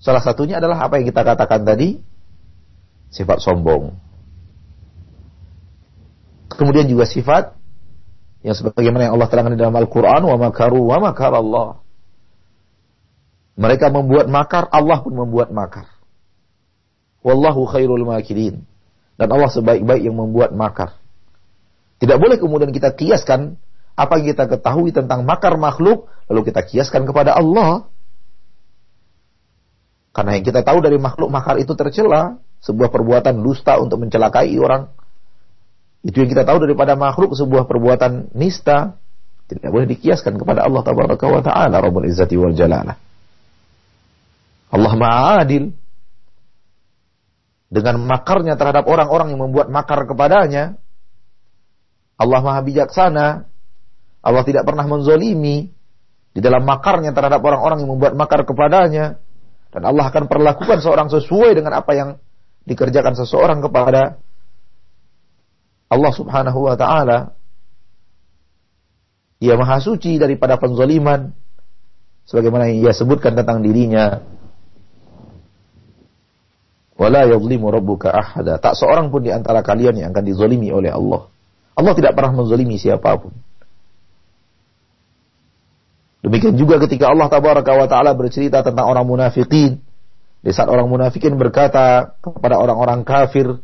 Salah 0.00 0.22
satunya 0.22 0.60
adalah 0.60 0.86
apa 0.86 1.00
yang 1.00 1.06
kita 1.08 1.24
katakan 1.26 1.66
tadi, 1.66 1.98
sifat 3.10 3.42
sombong. 3.42 3.96
Kemudian 6.52 6.86
juga 6.86 7.04
sifat 7.04 7.52
yang 8.46 8.54
sebagaimana 8.54 9.10
yang 9.10 9.14
Allah 9.18 9.28
terangkan 9.28 9.58
di 9.58 9.60
dalam 9.60 9.74
Al-Quran, 9.74 10.22
wa 10.22 10.36
makaru 10.38 10.80
wa 10.86 10.96
makar 11.10 11.34
Allah. 11.34 11.82
Mereka 13.56 13.88
membuat 13.88 14.28
makar, 14.28 14.68
Allah 14.68 15.00
pun 15.00 15.16
membuat 15.16 15.50
makar. 15.50 15.88
Wallahu 17.26 17.66
khairul 17.66 18.06
makirin. 18.06 18.62
Dan 19.16 19.32
Allah 19.32 19.50
sebaik-baik 19.50 20.06
yang 20.06 20.14
membuat 20.14 20.52
makar. 20.52 20.94
Tidak 21.96 22.20
boleh 22.20 22.36
kemudian 22.36 22.68
kita 22.70 22.92
kiaskan 22.92 23.56
apa 23.96 24.20
yang 24.20 24.36
kita 24.36 24.44
ketahui 24.44 24.92
tentang 24.92 25.24
makar 25.24 25.56
makhluk, 25.56 26.12
lalu 26.28 26.52
kita 26.52 26.60
kiaskan 26.68 27.08
kepada 27.08 27.32
Allah. 27.32 27.88
Karena 30.12 30.36
yang 30.36 30.44
kita 30.44 30.60
tahu 30.60 30.84
dari 30.84 31.00
makhluk 31.00 31.32
makar 31.32 31.56
itu 31.56 31.72
tercela, 31.72 32.36
sebuah 32.60 32.92
perbuatan 32.92 33.40
dusta 33.40 33.80
untuk 33.80 34.04
mencelakai 34.04 34.52
orang. 34.60 34.92
Itu 36.04 36.20
yang 36.20 36.28
kita 36.28 36.44
tahu 36.44 36.60
daripada 36.60 36.92
makhluk 36.92 37.32
sebuah 37.32 37.64
perbuatan 37.64 38.36
nista. 38.36 39.00
Tidak 39.48 39.72
boleh 39.72 39.88
dikiaskan 39.88 40.36
kepada 40.36 40.68
Allah 40.68 40.82
tabaraka 40.84 41.26
wa 41.30 41.40
ta'ala 41.40 41.80
Rabbul 41.80 42.04
Izzati 42.04 42.36
wal 42.36 42.52
Jalalah. 42.52 42.96
Allah 44.76 44.92
ma'adil. 44.92 45.72
Dengan 47.72 47.96
makarnya 48.04 48.60
terhadap 48.60 48.84
orang-orang 48.84 49.32
yang 49.32 49.40
membuat 49.40 49.72
makar 49.72 50.04
kepadanya. 50.04 50.76
Allah 52.16 52.40
maha 52.44 52.60
bijaksana 52.64 53.55
Allah 54.26 54.42
tidak 54.42 54.66
pernah 54.66 54.82
menzolimi 54.90 55.70
di 56.34 56.40
dalam 56.42 56.66
makarnya 56.66 57.14
terhadap 57.14 57.38
orang-orang 57.38 57.86
yang 57.86 57.90
membuat 57.94 58.18
makar 58.18 58.42
kepadanya. 58.42 59.22
Dan 59.70 59.86
Allah 59.86 60.10
akan 60.10 60.26
perlakukan 60.26 60.82
seorang 60.82 61.06
sesuai 61.06 61.54
dengan 61.54 61.78
apa 61.78 61.94
yang 61.94 62.08
dikerjakan 62.66 63.14
seseorang 63.14 63.62
kepada 63.62 64.18
Allah 65.86 66.10
subhanahu 66.10 66.66
wa 66.66 66.74
ta'ala. 66.74 67.38
Ia 69.38 69.54
maha 69.54 69.78
suci 69.78 70.18
daripada 70.18 70.58
penzoliman. 70.58 71.30
Sebagaimana 72.26 72.66
yang 72.66 72.90
ia 72.90 72.92
sebutkan 72.96 73.38
tentang 73.38 73.62
dirinya. 73.62 74.26
Wala 76.98 77.30
yadhlimu 77.30 77.70
rabbuka 77.70 78.10
ahada. 78.10 78.58
Tak 78.58 78.74
seorang 78.74 79.14
pun 79.14 79.22
di 79.22 79.30
antara 79.30 79.62
kalian 79.62 80.02
yang 80.02 80.10
akan 80.10 80.24
dizalimi 80.26 80.74
oleh 80.74 80.90
Allah. 80.90 81.30
Allah 81.78 81.92
tidak 81.94 82.18
pernah 82.18 82.42
menzalimi 82.42 82.74
siapa 82.80 83.14
pun. 83.20 83.45
Demikian 86.24 86.56
juga 86.56 86.80
ketika 86.80 87.12
Allah 87.12 87.28
tabaraka 87.28 87.72
wa 87.76 87.86
taala 87.88 88.16
bercerita 88.16 88.64
tentang 88.64 88.88
orang 88.88 89.04
munafikin. 89.04 89.84
Di 90.40 90.50
saat 90.54 90.70
orang 90.70 90.86
munafikin 90.86 91.34
berkata 91.36 92.16
kepada 92.22 92.56
orang-orang 92.56 93.02
kafir 93.02 93.58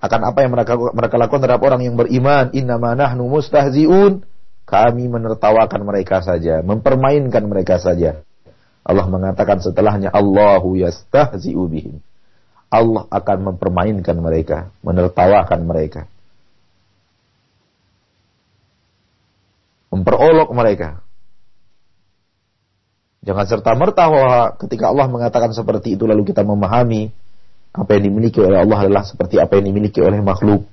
akan 0.00 0.20
apa 0.32 0.38
yang 0.42 0.52
mereka 0.56 0.74
mereka 0.76 1.14
lakukan 1.20 1.40
terhadap 1.44 1.62
orang 1.62 1.84
yang 1.84 1.94
beriman, 1.94 2.50
innama 2.56 2.96
nahnu 2.96 3.28
mustahziun. 3.28 4.24
Kami 4.70 5.04
menertawakan 5.10 5.82
mereka 5.82 6.22
saja, 6.22 6.62
mempermainkan 6.62 7.42
mereka 7.42 7.82
saja. 7.82 8.22
Allah 8.86 9.06
mengatakan 9.10 9.58
setelahnya 9.58 10.14
Allahu 10.14 10.78
yastahzi'u 10.78 11.66
bihim. 11.66 11.98
Allah 12.70 13.02
akan 13.10 13.50
mempermainkan 13.50 14.14
mereka, 14.22 14.70
menertawakan 14.86 15.66
mereka. 15.66 16.06
Memperolok 19.90 20.54
mereka. 20.54 21.02
Jangan 23.20 23.44
serta-merta 23.44 24.08
bahwa 24.08 24.56
ketika 24.56 24.88
Allah 24.88 25.06
mengatakan 25.08 25.52
seperti 25.52 25.94
itu 25.94 26.08
lalu 26.08 26.24
kita 26.24 26.40
memahami 26.40 27.12
apa 27.70 27.90
yang 27.94 28.10
dimiliki 28.10 28.40
oleh 28.40 28.64
Allah 28.64 28.78
adalah 28.88 29.04
seperti 29.04 29.36
apa 29.36 29.60
yang 29.60 29.70
dimiliki 29.72 30.00
oleh 30.00 30.18
makhluk. 30.24 30.64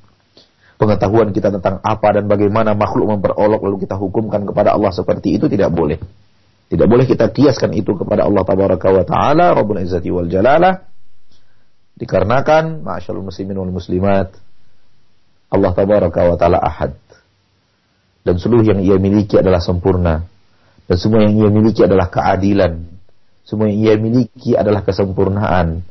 Pengetahuan 0.78 1.34
kita 1.34 1.50
tentang 1.52 1.82
apa 1.82 2.08
dan 2.16 2.30
bagaimana 2.30 2.78
makhluk 2.78 3.10
memperolok 3.18 3.62
lalu 3.66 3.84
kita 3.84 3.98
hukumkan 3.98 4.46
kepada 4.46 4.78
Allah 4.78 4.94
seperti 4.94 5.36
itu 5.36 5.50
tidak 5.50 5.74
boleh. 5.74 6.00
Tidak 6.68 6.88
boleh 6.88 7.08
kita 7.08 7.32
kiaskan 7.32 7.74
itu 7.74 7.96
kepada 7.96 8.28
Allah 8.28 8.44
Tabaraka 8.44 8.88
wa 8.92 9.04
Ta'ala, 9.08 9.56
Rabbul 9.56 9.80
Izzati 9.82 10.12
wal 10.12 10.28
Jalalah, 10.28 10.76
Dikarenakan, 11.98 12.86
ma'asyarul 12.86 13.26
muslimin 13.26 13.58
wal 13.58 13.74
muslimat, 13.74 14.30
Allah 15.50 15.72
tabaraka 15.74 16.30
wa 16.30 16.38
ta'ala 16.38 16.62
ahad. 16.62 16.94
Dan 18.22 18.38
seluruh 18.38 18.62
yang 18.62 18.80
ia 18.86 19.02
miliki 19.02 19.34
adalah 19.42 19.58
sempurna. 19.58 20.22
Dan 20.88 20.96
semua 20.96 21.20
yang 21.28 21.36
ia 21.36 21.50
miliki 21.52 21.84
adalah 21.84 22.08
keadilan. 22.08 22.80
Semua 23.44 23.68
yang 23.68 23.80
ia 23.84 23.94
miliki 24.00 24.56
adalah 24.56 24.88
kesempurnaan. 24.88 25.84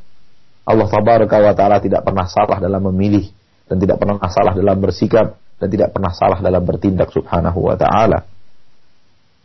Allah 0.66 0.86
tabaraka 0.88 1.36
wa 1.36 1.52
ta'ala 1.52 1.78
tidak 1.84 2.02
pernah 2.02 2.24
salah 2.24 2.58
dalam 2.58 2.80
memilih. 2.90 3.28
Dan 3.68 3.76
tidak 3.76 4.00
pernah 4.00 4.16
salah 4.32 4.56
dalam 4.56 4.80
bersikap. 4.80 5.36
Dan 5.60 5.68
tidak 5.68 5.92
pernah 5.92 6.12
salah 6.16 6.40
dalam 6.40 6.64
bertindak 6.64 7.12
subhanahu 7.12 7.60
wa 7.60 7.76
ta'ala. 7.76 8.24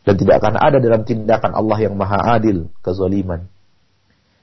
Dan 0.02 0.16
tidak 0.18 0.40
akan 0.42 0.56
ada 0.58 0.78
dalam 0.80 1.04
tindakan 1.04 1.52
Allah 1.54 1.78
yang 1.84 1.94
maha 2.00 2.40
adil 2.40 2.72
kezaliman. 2.80 3.46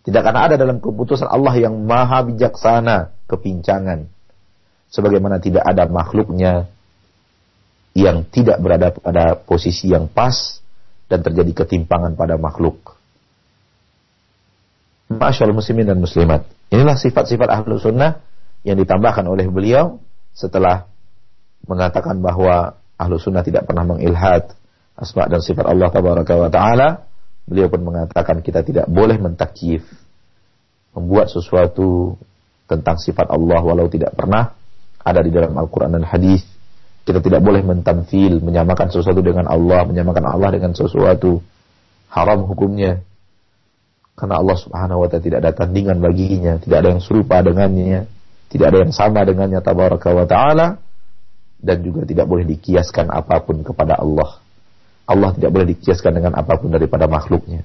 Tidak 0.07 0.21
akan 0.23 0.37
ada 0.39 0.55
dalam 0.55 0.79
keputusan 0.79 1.27
Allah 1.27 1.57
yang 1.57 1.75
maha 1.85 2.23
bijaksana 2.25 3.13
kepincangan. 3.27 4.07
Sebagaimana 4.89 5.37
tidak 5.43 5.65
ada 5.67 5.85
makhluknya 5.85 6.71
yang 7.93 8.25
tidak 8.31 8.63
berada 8.63 8.95
pada 8.95 9.37
posisi 9.37 9.91
yang 9.91 10.07
pas 10.09 10.63
dan 11.09 11.25
terjadi 11.25 11.65
ketimpangan 11.65 12.15
pada 12.15 12.37
makhluk. 12.37 12.97
Masyaallah 15.09 15.57
muslimin 15.57 15.89
dan 15.89 15.99
muslimat. 15.99 16.45
Inilah 16.69 17.01
sifat-sifat 17.01 17.49
ahlu 17.49 17.81
sunnah 17.81 18.21
yang 18.61 18.77
ditambahkan 18.77 19.25
oleh 19.25 19.49
beliau 19.49 19.97
setelah 20.37 20.85
mengatakan 21.65 22.21
bahwa 22.21 22.77
ahlu 23.01 23.17
sunnah 23.17 23.41
tidak 23.41 23.65
pernah 23.65 23.89
mengilhad 23.89 24.53
asma 24.99 25.25
dan 25.33 25.41
sifat 25.41 25.65
Allah 25.65 25.89
taala 26.53 27.09
Beliau 27.49 27.73
pun 27.73 27.81
mengatakan 27.81 28.45
kita 28.45 28.61
tidak 28.61 28.85
boleh 28.93 29.17
mentakif, 29.17 29.81
membuat 30.93 31.33
sesuatu 31.33 32.21
tentang 32.69 33.01
sifat 33.01 33.33
Allah 33.33 33.65
walau 33.65 33.89
tidak 33.89 34.13
pernah 34.13 34.53
ada 35.01 35.25
di 35.25 35.33
dalam 35.33 35.57
Al-Quran 35.57 35.97
dan 35.97 36.05
Hadis. 36.05 36.45
Kita 37.09 37.25
tidak 37.25 37.41
boleh 37.41 37.65
mentamfil, 37.65 38.45
menyamakan 38.45 38.93
sesuatu 38.93 39.25
dengan 39.25 39.49
Allah, 39.49 39.89
menyamakan 39.89 40.29
Allah 40.29 40.53
dengan 40.53 40.77
sesuatu. 40.77 41.41
Haram 42.13 42.45
hukumnya. 42.45 43.01
Karena 44.13 44.37
Allah 44.37 44.57
subhanahu 44.61 45.01
wa 45.01 45.09
ta'ala 45.09 45.25
tidak 45.25 45.39
ada 45.41 45.57
tandingan 45.57 46.05
baginya, 46.05 46.61
tidak 46.61 46.85
ada 46.85 46.89
yang 46.93 47.01
serupa 47.01 47.41
dengannya, 47.41 48.05
tidak 48.53 48.67
ada 48.77 48.79
yang 48.85 48.93
sama 48.93 49.25
dengannya 49.25 49.57
tabaraka 49.65 50.13
wa 50.13 50.29
ta'ala, 50.29 50.77
dan 51.65 51.81
juga 51.81 52.05
tidak 52.05 52.29
boleh 52.29 52.45
dikiaskan 52.45 53.09
apa 53.09 53.41
pun 53.41 53.65
kepada 53.65 53.97
Allah. 53.97 54.45
Allah 55.09 55.33
tidak 55.33 55.49
boleh 55.49 55.67
dikiaskan 55.73 56.13
dengan 56.13 56.37
apa 56.37 56.61
pun 56.61 56.69
daripada 56.69 57.09
makhluknya. 57.09 57.65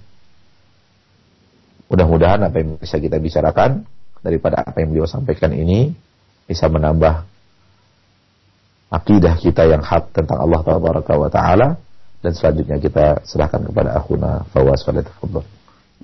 Mudah-mudahan 1.92 2.48
apa 2.48 2.64
yang 2.64 2.80
bisa 2.80 2.96
kita 2.96 3.20
bicarakan 3.20 3.84
daripada 4.24 4.64
apa 4.64 4.80
yang 4.80 4.96
beliau 4.96 5.04
sampaikan 5.04 5.52
ini 5.52 5.92
bisa 6.48 6.72
menambah 6.72 7.33
akidah 8.94 9.34
kita 9.42 9.66
yang 9.66 9.82
hak 9.82 10.14
tentang 10.14 10.38
Allah 10.38 10.62
Taala 11.34 11.68
dan 12.22 12.32
selanjutnya 12.32 12.78
kita 12.78 13.26
serahkan 13.26 13.66
kepada 13.66 13.98
akhuna 13.98 14.46
Fawaz 14.54 14.86
Falatafadhol. 14.86 15.44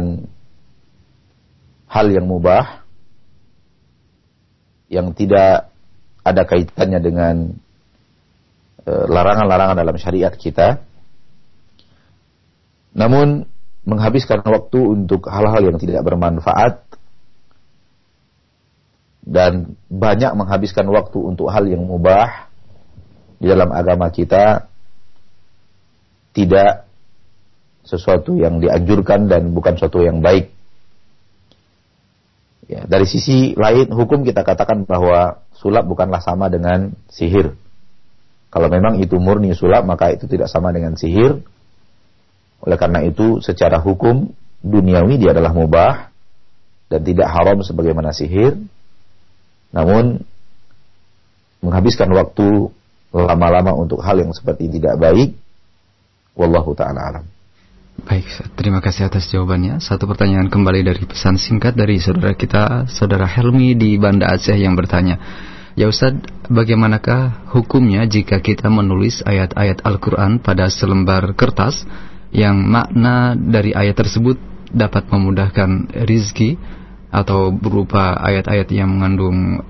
hal 1.90 2.07
yang 2.07 2.26
mubah 2.30 2.86
yang 4.86 5.11
tidak 5.11 5.74
ada 6.22 6.42
kaitannya 6.46 7.00
dengan 7.02 7.34
e, 8.86 8.92
larangan-larangan 9.11 9.74
dalam 9.74 9.96
syariat 9.98 10.30
kita. 10.30 10.78
Namun 12.94 13.42
menghabiskan 13.82 14.38
waktu 14.46 14.78
untuk 14.78 15.26
hal-hal 15.26 15.74
yang 15.74 15.78
tidak 15.82 16.07
bermanfaat 16.07 16.78
dan 19.26 19.74
banyak 19.90 20.30
menghabiskan 20.38 20.86
waktu 20.94 21.18
untuk 21.18 21.50
hal 21.50 21.66
yang 21.66 21.82
mubah 21.82 22.46
di 23.42 23.50
dalam 23.50 23.74
agama 23.74 24.14
kita 24.14 24.70
tidak 26.30 26.86
sesuatu 27.85 28.35
yang 28.35 28.59
dianjurkan 28.59 29.28
dan 29.28 29.53
bukan 29.53 29.76
sesuatu 29.76 30.01
yang 30.01 30.24
baik. 30.24 30.51
Ya, 32.64 32.89
dari 32.89 33.05
sisi 33.05 33.53
lain 33.55 33.93
hukum 33.93 34.24
kita 34.24 34.41
katakan 34.41 34.89
bahwa 34.89 35.45
sulap 35.53 35.85
bukanlah 35.85 36.24
sama 36.24 36.49
dengan 36.49 36.97
sihir. 37.12 37.53
Kalau 38.49 38.72
memang 38.72 38.97
itu 39.05 39.20
murni 39.20 39.53
sulap 39.53 39.85
maka 39.85 40.16
itu 40.16 40.24
tidak 40.24 40.49
sama 40.49 40.72
dengan 40.72 40.97
sihir. 40.97 41.45
Oleh 42.64 42.78
karena 42.80 43.05
itu 43.05 43.45
secara 43.45 43.76
hukum 43.76 44.32
duniawi 44.64 45.20
dia 45.20 45.37
adalah 45.37 45.53
mubah 45.53 46.09
dan 46.89 47.01
tidak 47.05 47.28
haram 47.28 47.61
sebagaimana 47.61 48.16
sihir. 48.16 48.57
Namun 49.76 50.24
menghabiskan 51.61 52.09
waktu 52.16 52.72
lama-lama 53.12 53.76
untuk 53.76 54.01
hal 54.01 54.24
yang 54.24 54.32
seperti 54.32 54.72
tidak 54.72 54.97
baik. 54.97 55.37
Wallahu 56.32 56.72
taala 56.72 57.12
alam. 57.12 57.24
Baik, 58.05 58.28
terima 58.52 58.84
kasih 58.84 59.09
atas 59.09 59.32
jawabannya. 59.32 59.80
Satu 59.80 60.05
pertanyaan 60.05 60.52
kembali 60.52 60.84
dari 60.84 61.09
pesan 61.09 61.40
singkat 61.40 61.72
dari 61.72 61.96
saudara 61.96 62.36
kita, 62.36 62.84
saudara 62.84 63.24
Helmi 63.24 63.72
di 63.72 63.96
Banda 63.96 64.28
Aceh 64.28 64.52
yang 64.52 64.76
bertanya, 64.76 65.16
Ya 65.72 65.88
Ustaz, 65.88 66.12
bagaimanakah 66.52 67.48
hukumnya 67.57 68.05
jika 68.05 68.44
kita 68.44 68.68
menulis 68.68 69.24
ayat-ayat 69.24 69.80
Al-Quran 69.88 70.36
pada 70.36 70.68
selembar 70.68 71.32
kertas 71.32 71.88
yang 72.28 72.68
makna 72.68 73.40
dari 73.40 73.72
ayat 73.72 73.96
tersebut 73.96 74.36
dapat 74.68 75.09
memudahkan 75.09 76.05
rizki 76.05 76.61
atau 77.09 77.57
berupa 77.57 78.20
ayat-ayat 78.20 78.68
yang 78.68 78.92
mengandung 79.00 79.64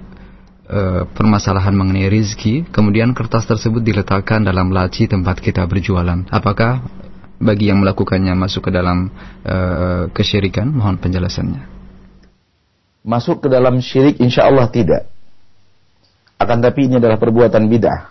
uh, 0.66 1.06
permasalahan 1.06 1.72
mengenai 1.72 2.10
rizki, 2.10 2.66
kemudian 2.66 3.14
kertas 3.14 3.46
tersebut 3.46 3.78
diletakkan 3.78 4.42
dalam 4.42 4.74
laci 4.74 5.06
tempat 5.06 5.38
kita 5.38 5.62
berjualan. 5.70 6.26
Apakah 6.34 7.03
bagi 7.44 7.68
yang 7.68 7.84
melakukannya 7.84 8.32
masuk 8.32 8.66
ke 8.66 8.70
dalam 8.72 9.12
uh, 9.44 10.08
kesyirikan? 10.16 10.72
Mohon 10.72 10.96
penjelasannya. 11.04 11.62
Masuk 13.04 13.44
ke 13.44 13.52
dalam 13.52 13.84
syirik 13.84 14.16
insya 14.24 14.48
Allah 14.48 14.64
tidak 14.72 15.12
akan 16.40 16.58
tapi 16.60 16.90
ini 16.90 16.98
adalah 16.98 17.20
perbuatan 17.20 17.68
bid'ah 17.70 18.10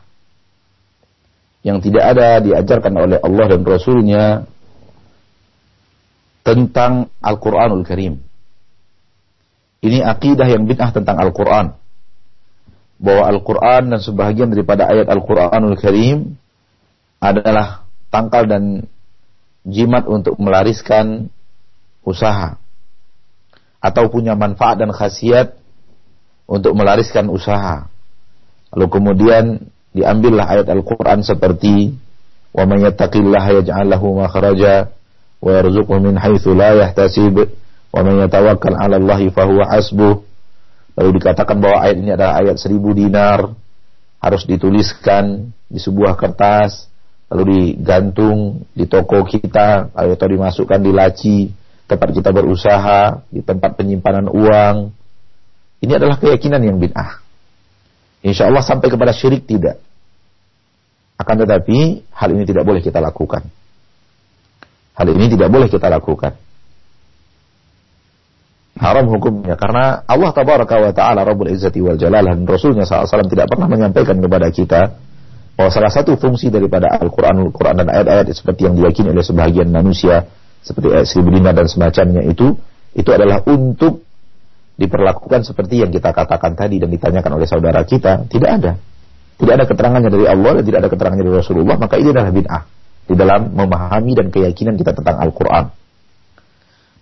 yang 1.63 1.79
tidak 1.79 2.03
ada 2.15 2.43
diajarkan 2.43 2.93
oleh 2.95 3.17
Allah 3.19 3.45
dan 3.55 3.61
Rasulnya 3.63 4.23
tentang 6.43 7.07
Al-Quranul 7.23 7.87
Karim. 7.87 8.19
Ini 9.83 10.03
akidah 10.03 10.47
yang 10.47 10.67
bid'ah 10.67 10.91
tentang 10.91 11.19
Al-Quran. 11.19 11.75
Bahwa 12.99 13.23
Al-Quran 13.31 13.95
dan 13.95 13.99
sebahagian 13.99 14.51
daripada 14.51 14.87
ayat 14.87 15.07
Al-Quranul 15.11 15.75
Karim 15.79 16.35
adalah 17.19 17.87
tangkal 18.11 18.47
dan 18.47 18.87
jimat 19.63 20.07
untuk 20.07 20.35
melariskan 20.39 21.31
usaha. 22.03 22.59
Atau 23.83 24.07
punya 24.07 24.35
manfaat 24.35 24.79
dan 24.79 24.95
khasiat 24.95 25.59
untuk 26.47 26.75
melariskan 26.75 27.27
usaha. 27.27 27.87
Lalu 28.71 28.87
kemudian 28.91 29.43
diambillah 29.91 30.47
ayat 30.47 30.67
Al-Quran 30.71 31.23
seperti 31.23 31.95
wa 32.55 32.63
man 32.63 32.79
yattaqillaha 32.83 33.63
yaj'al 33.63 33.87
lahu 33.91 34.19
makhraja 34.23 34.93
wa 35.43 35.49
yarzuqhu 35.51 35.99
min 35.99 36.15
haitsu 36.15 36.55
la 36.55 36.79
yahtasib 36.79 37.35
wa 37.91 37.99
man 38.01 38.23
yatawakkal 38.23 38.75
'ala 38.77 38.97
Allah 38.99 39.19
fahuwa 39.31 39.67
hasbuh. 39.67 40.15
Lalu 40.93 41.09
dikatakan 41.17 41.57
bahwa 41.57 41.77
ayat 41.83 41.97
ini 41.99 42.11
adalah 42.13 42.39
ayat 42.39 42.55
seribu 42.61 42.93
dinar 42.93 43.51
harus 44.21 44.45
dituliskan 44.45 45.51
di 45.67 45.81
sebuah 45.81 46.15
kertas 46.15 46.87
lalu 47.33 47.73
digantung 47.73 48.61
di 48.77 48.85
toko 48.85 49.25
kita 49.25 49.89
atau 49.89 50.27
dimasukkan 50.29 50.77
di 50.77 50.91
laci 50.93 51.37
tempat 51.89 52.13
kita 52.13 52.29
berusaha 52.29 53.25
di 53.33 53.41
tempat 53.41 53.73
penyimpanan 53.73 54.29
uang. 54.29 54.93
Ini 55.81 55.97
adalah 55.97 56.21
keyakinan 56.21 56.61
yang 56.61 56.77
bid'ah. 56.77 57.17
Insya 58.21 58.47
Allah 58.53 58.61
sampai 58.61 58.87
kepada 58.87 59.11
syirik 59.11 59.49
tidak. 59.49 59.81
Akan 61.17 61.41
tetapi 61.41 62.05
hal 62.13 62.29
ini 62.37 62.45
tidak 62.45 62.69
boleh 62.69 62.85
kita 62.85 63.01
lakukan. 63.01 63.43
Hal 64.93 65.07
ini 65.09 65.25
tidak 65.33 65.49
boleh 65.49 65.67
kita 65.67 65.89
lakukan. 65.89 66.37
Haram 68.77 69.05
hukumnya 69.09 69.57
karena 69.57 70.05
Allah 70.05 70.29
tabaraka 70.33 70.75
wa 70.77 70.91
taala 70.93 71.25
Rabbul 71.25 71.49
Izzati 71.49 71.81
wal 71.81 71.97
Jalal 71.97 72.29
dan 72.29 72.45
Rasulnya 72.45 72.85
SAW 72.85 73.25
tidak 73.29 73.49
pernah 73.49 73.69
menyampaikan 73.69 74.17
kepada 74.17 74.49
kita 74.49 74.81
bahwa 75.53 75.69
salah 75.69 75.93
satu 75.93 76.17
fungsi 76.17 76.49
daripada 76.49 76.89
Al-Quran, 76.97 77.49
Al-Quran 77.49 77.85
dan 77.85 77.87
ayat-ayat 77.93 78.25
seperti 78.33 78.65
yang 78.65 78.73
diyakini 78.73 79.13
oleh 79.13 79.21
sebahagian 79.21 79.69
manusia 79.69 80.25
seperti 80.63 80.87
ayat 80.89 81.05
seribu 81.05 81.29
dan 81.37 81.67
semacamnya 81.69 82.23
itu 82.25 82.57
itu 82.93 83.09
adalah 83.09 83.43
untuk 83.45 84.01
diperlakukan 84.73 85.45
seperti 85.45 85.85
yang 85.85 85.93
kita 85.93 86.09
katakan 86.09 86.57
tadi 86.57 86.81
dan 86.81 86.89
ditanyakan 86.89 87.37
oleh 87.37 87.45
saudara 87.45 87.85
kita, 87.85 88.25
tidak 88.25 88.49
ada. 88.61 88.73
Tidak 89.37 89.53
ada 89.53 89.65
keterangannya 89.65 90.09
dari 90.09 90.25
Allah 90.29 90.61
dan 90.61 90.63
tidak 90.65 90.79
ada 90.85 90.89
keterangannya 90.89 91.25
dari 91.25 91.37
Rasulullah, 91.37 91.75
maka 91.77 91.95
ini 91.97 92.09
adalah 92.09 92.33
bid'ah 92.33 92.63
di 93.03 93.13
dalam 93.17 93.41
memahami 93.53 94.11
dan 94.15 94.27
keyakinan 94.33 94.73
kita 94.79 94.95
tentang 94.95 95.19
Al-Quran. 95.19 95.65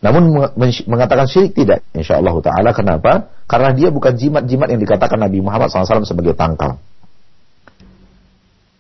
Namun 0.02 0.24
mengatakan 0.90 1.30
syirik 1.30 1.54
tidak, 1.54 1.86
insya 1.94 2.18
Allah 2.18 2.34
Taala. 2.42 2.74
Kenapa? 2.74 3.30
Karena 3.46 3.70
dia 3.78 3.94
bukan 3.94 4.18
jimat-jimat 4.18 4.74
yang 4.74 4.82
dikatakan 4.82 5.22
Nabi 5.22 5.46
Muhammad 5.46 5.70
SAW 5.70 6.10
sebagai 6.10 6.34
tangkal. 6.34 6.82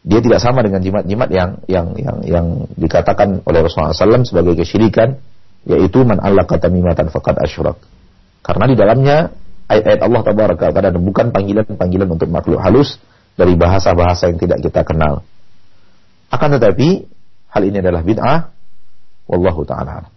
Dia 0.01 0.17
tidak 0.17 0.41
sama 0.41 0.65
dengan 0.65 0.81
jimat-jimat 0.81 1.29
yang 1.29 1.61
yang 1.69 1.93
yang 1.93 2.17
yang 2.25 2.47
dikatakan 2.73 3.45
oleh 3.45 3.59
Rasulullah 3.61 3.93
SAW 3.93 4.25
sebagai 4.25 4.57
kesyirikan, 4.57 5.21
yaitu 5.69 6.01
man 6.01 6.17
Allah 6.17 6.49
kata 6.49 6.73
mimatan 6.73 7.13
fakat 7.13 7.37
asyurak. 7.37 7.77
Karena 8.41 8.65
di 8.65 8.73
dalamnya 8.73 9.29
ayat-ayat 9.69 10.01
Allah 10.01 10.21
tabaraka 10.25 10.73
dan 10.73 10.97
bukan 10.97 11.29
panggilan-panggilan 11.29 12.09
untuk 12.09 12.33
makhluk 12.33 12.57
halus 12.57 12.97
dari 13.37 13.53
bahasa-bahasa 13.53 14.33
yang 14.33 14.41
tidak 14.41 14.59
kita 14.65 14.81
kenal. 14.81 15.21
Akan 16.33 16.49
tetapi 16.57 17.05
hal 17.53 17.61
ini 17.61 17.77
adalah 17.79 18.01
bid'ah 18.01 18.39
wallahu 19.29 19.61
taala. 19.69 20.09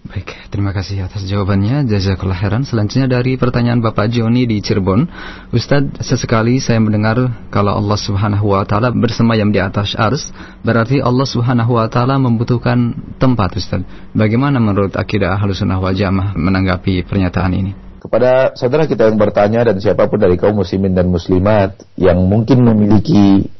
Baik, 0.00 0.32
terima 0.48 0.72
kasih 0.72 1.04
atas 1.04 1.28
jawabannya. 1.28 1.84
Jazakallah 1.84 2.32
khairan. 2.32 2.64
Selanjutnya 2.64 3.04
dari 3.04 3.36
pertanyaan 3.36 3.84
Bapak 3.84 4.08
Joni 4.08 4.48
di 4.48 4.64
Cirebon. 4.64 5.04
Ustadz, 5.52 6.00
sesekali 6.00 6.56
saya 6.56 6.80
mendengar 6.80 7.20
kalau 7.52 7.76
Allah 7.76 8.00
Subhanahu 8.00 8.56
wa 8.56 8.64
taala 8.64 8.96
bersemayam 8.96 9.52
di 9.52 9.60
atas 9.60 9.92
ars, 9.92 10.32
berarti 10.64 11.04
Allah 11.04 11.28
Subhanahu 11.28 11.76
wa 11.76 11.84
taala 11.92 12.16
membutuhkan 12.16 12.96
tempat, 13.20 13.60
Ustadz. 13.60 14.16
Bagaimana 14.16 14.56
menurut 14.56 14.96
akidah 14.96 15.36
Ahlussunnah 15.36 15.76
wal 15.76 15.92
Jamaah 15.92 16.32
menanggapi 16.32 17.04
pernyataan 17.04 17.52
ini? 17.52 17.72
Kepada 18.00 18.56
saudara 18.56 18.88
kita 18.88 19.12
yang 19.12 19.20
bertanya 19.20 19.68
dan 19.68 19.76
siapa 19.84 20.08
pun 20.08 20.16
dari 20.16 20.40
kaum 20.40 20.56
muslimin 20.56 20.96
dan 20.96 21.12
muslimat 21.12 21.76
yang 22.00 22.16
mungkin 22.24 22.64
memiliki 22.64 23.52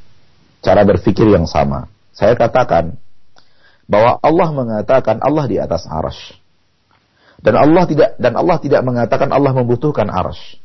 cara 0.64 0.88
berpikir 0.88 1.28
yang 1.28 1.44
sama, 1.44 1.84
saya 2.16 2.32
katakan 2.32 2.96
bahwa 3.90 4.22
Allah 4.22 4.48
mengatakan 4.54 5.18
Allah 5.18 5.44
di 5.50 5.58
atas 5.58 5.82
arash. 5.90 6.38
Dan 7.42 7.58
Allah 7.58 7.90
tidak 7.90 8.14
dan 8.22 8.38
Allah 8.38 8.62
tidak 8.62 8.86
mengatakan 8.86 9.34
Allah 9.34 9.50
membutuhkan 9.50 10.06
arash. 10.06 10.62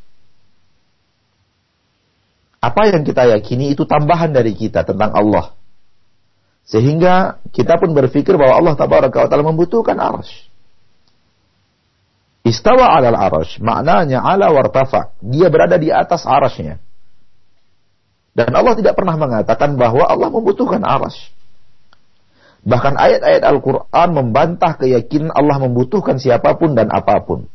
Apa 2.62 2.94
yang 2.94 3.02
kita 3.02 3.26
yakini 3.26 3.74
itu 3.74 3.90
tambahan 3.90 4.30
dari 4.30 4.54
kita 4.54 4.86
tentang 4.86 5.10
Allah. 5.18 5.58
Sehingga 6.66 7.42
kita 7.50 7.78
pun 7.82 7.94
berpikir 7.98 8.38
bahwa 8.38 8.62
Allah 8.62 8.74
tabaraka 8.78 9.26
wa 9.26 9.28
taala 9.30 9.46
membutuhkan 9.46 9.98
arash. 9.98 10.50
Istawa 12.46 12.94
alal 12.94 13.18
arash, 13.18 13.58
maknanya 13.58 14.22
ala 14.22 14.54
wartafa. 14.54 15.18
Dia 15.22 15.50
berada 15.50 15.82
di 15.82 15.90
atas 15.90 16.30
arashnya. 16.30 16.78
Dan 18.38 18.54
Allah 18.54 18.78
tidak 18.78 18.94
pernah 18.94 19.18
mengatakan 19.18 19.74
bahwa 19.80 20.06
Allah 20.06 20.30
membutuhkan 20.30 20.84
arash. 20.86 21.35
Bahkan 22.66 22.98
ayat-ayat 22.98 23.46
Al-Quran 23.46 24.10
membantah 24.10 24.74
keyakinan 24.82 25.30
Allah 25.30 25.62
membutuhkan 25.62 26.18
siapa 26.18 26.58
pun 26.58 26.74
dan 26.74 26.90
apa 26.90 27.22
pun. 27.22 27.46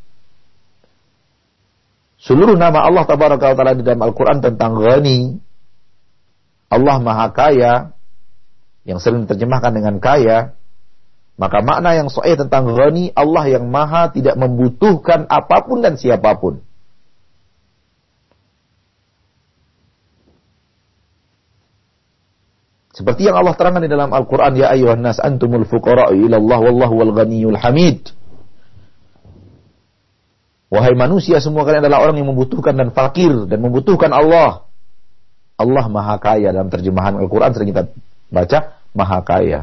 Seluruh 2.22 2.54
nama 2.54 2.86
Allah 2.86 3.02
Tabaraka 3.10 3.50
wa 3.50 3.56
Ta'ala 3.58 3.74
di 3.74 3.82
dalam 3.82 4.06
Al-Quran 4.06 4.38
tentang 4.38 4.78
Ghani, 4.78 5.34
Allah 6.70 6.96
Maha 7.02 7.26
Kaya, 7.34 7.90
yang 8.86 9.02
sering 9.02 9.26
diterjemahkan 9.26 9.74
dengan 9.74 9.98
kaya, 9.98 10.54
maka 11.40 11.58
makna 11.64 11.96
yang 11.96 12.06
sahih 12.12 12.38
tentang 12.38 12.70
Ghani, 12.70 13.10
Allah 13.16 13.50
yang 13.50 13.66
Maha 13.66 14.14
tidak 14.14 14.38
membutuhkan 14.38 15.26
apa 15.26 15.66
pun 15.66 15.82
dan 15.82 15.98
siapa 15.98 16.38
pun. 16.38 16.62
Seperti 22.90 23.30
yang 23.30 23.38
Allah 23.38 23.54
terangkan 23.54 23.86
di 23.86 23.90
dalam 23.90 24.10
Al-Quran, 24.10 24.58
Ya 24.58 24.74
ayuhan 24.74 24.98
nas 24.98 25.22
antumul 25.22 25.62
fuqara'u 25.62 26.10
ilallah 26.14 26.58
wallahu 26.58 26.94
wal 26.98 27.12
ghaniyul 27.14 27.54
hamid. 27.54 28.10
Wahai 30.70 30.94
manusia, 30.94 31.38
semua 31.42 31.66
kalian 31.66 31.86
adalah 31.86 32.02
orang 32.06 32.18
yang 32.18 32.30
membutuhkan 32.30 32.74
dan 32.74 32.94
fakir 32.94 33.46
dan 33.46 33.58
membutuhkan 33.62 34.10
Allah. 34.10 34.66
Allah 35.58 35.84
maha 35.92 36.16
kaya 36.18 36.50
dalam 36.50 36.70
terjemahan 36.72 37.18
Al-Quran 37.20 37.50
sering 37.52 37.70
kita 37.70 37.90
baca 38.30 38.58
maha 38.94 39.18
kaya. 39.22 39.60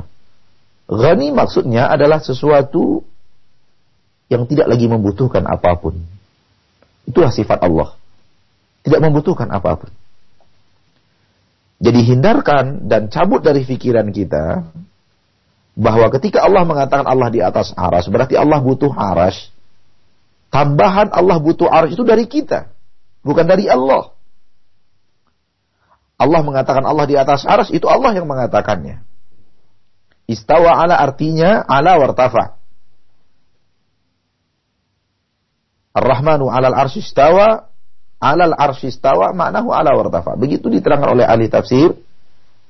Ghani 0.88 1.36
maksudnya 1.36 1.92
adalah 1.92 2.24
sesuatu 2.24 3.04
yang 4.32 4.48
tidak 4.48 4.72
lagi 4.72 4.88
membutuhkan 4.88 5.44
apa 5.48 5.76
pun. 5.80 6.00
Itulah 7.08 7.32
sifat 7.32 7.60
Allah. 7.64 7.96
Tidak 8.84 9.00
membutuhkan 9.00 9.48
apa 9.52 9.80
pun. 9.80 9.92
Jadi 11.78 12.00
hindarkan 12.02 12.90
dan 12.90 13.14
cabut 13.14 13.46
dari 13.46 13.62
pikiran 13.62 14.10
kita 14.10 14.66
bahwa 15.78 16.10
ketika 16.18 16.42
Allah 16.42 16.66
mengatakan 16.66 17.06
Allah 17.06 17.30
di 17.30 17.38
atas 17.38 17.70
aras, 17.78 18.10
berarti 18.10 18.34
Allah 18.34 18.58
butuh 18.58 18.90
aras. 18.98 19.54
Tambahan 20.50 21.14
Allah 21.14 21.38
butuh 21.38 21.70
aras 21.70 21.94
itu 21.94 22.02
dari 22.02 22.26
kita, 22.26 22.74
bukan 23.22 23.46
dari 23.46 23.70
Allah. 23.70 24.10
Allah 26.18 26.42
mengatakan 26.42 26.82
Allah 26.82 27.06
di 27.06 27.14
atas 27.14 27.46
aras, 27.46 27.70
itu 27.70 27.86
Allah 27.86 28.10
yang 28.18 28.26
mengatakannya. 28.26 29.06
Istawa 30.26 30.82
ala 30.82 30.98
artinya 30.98 31.62
ala 31.62 32.02
wartafa. 32.02 32.58
Ar-Rahmanu 35.94 36.50
alal 36.50 36.74
arsy 36.74 37.06
istawa, 37.06 37.70
alal 38.18 38.54
arsy 38.58 38.90
istawa, 38.90 39.34
maknahu 39.34 39.74
ala 39.74 39.94
wartafa. 39.94 40.38
Begitu 40.38 40.70
diterangkan 40.70 41.18
oleh 41.18 41.26
ahli 41.26 41.50
tafsir, 41.50 41.94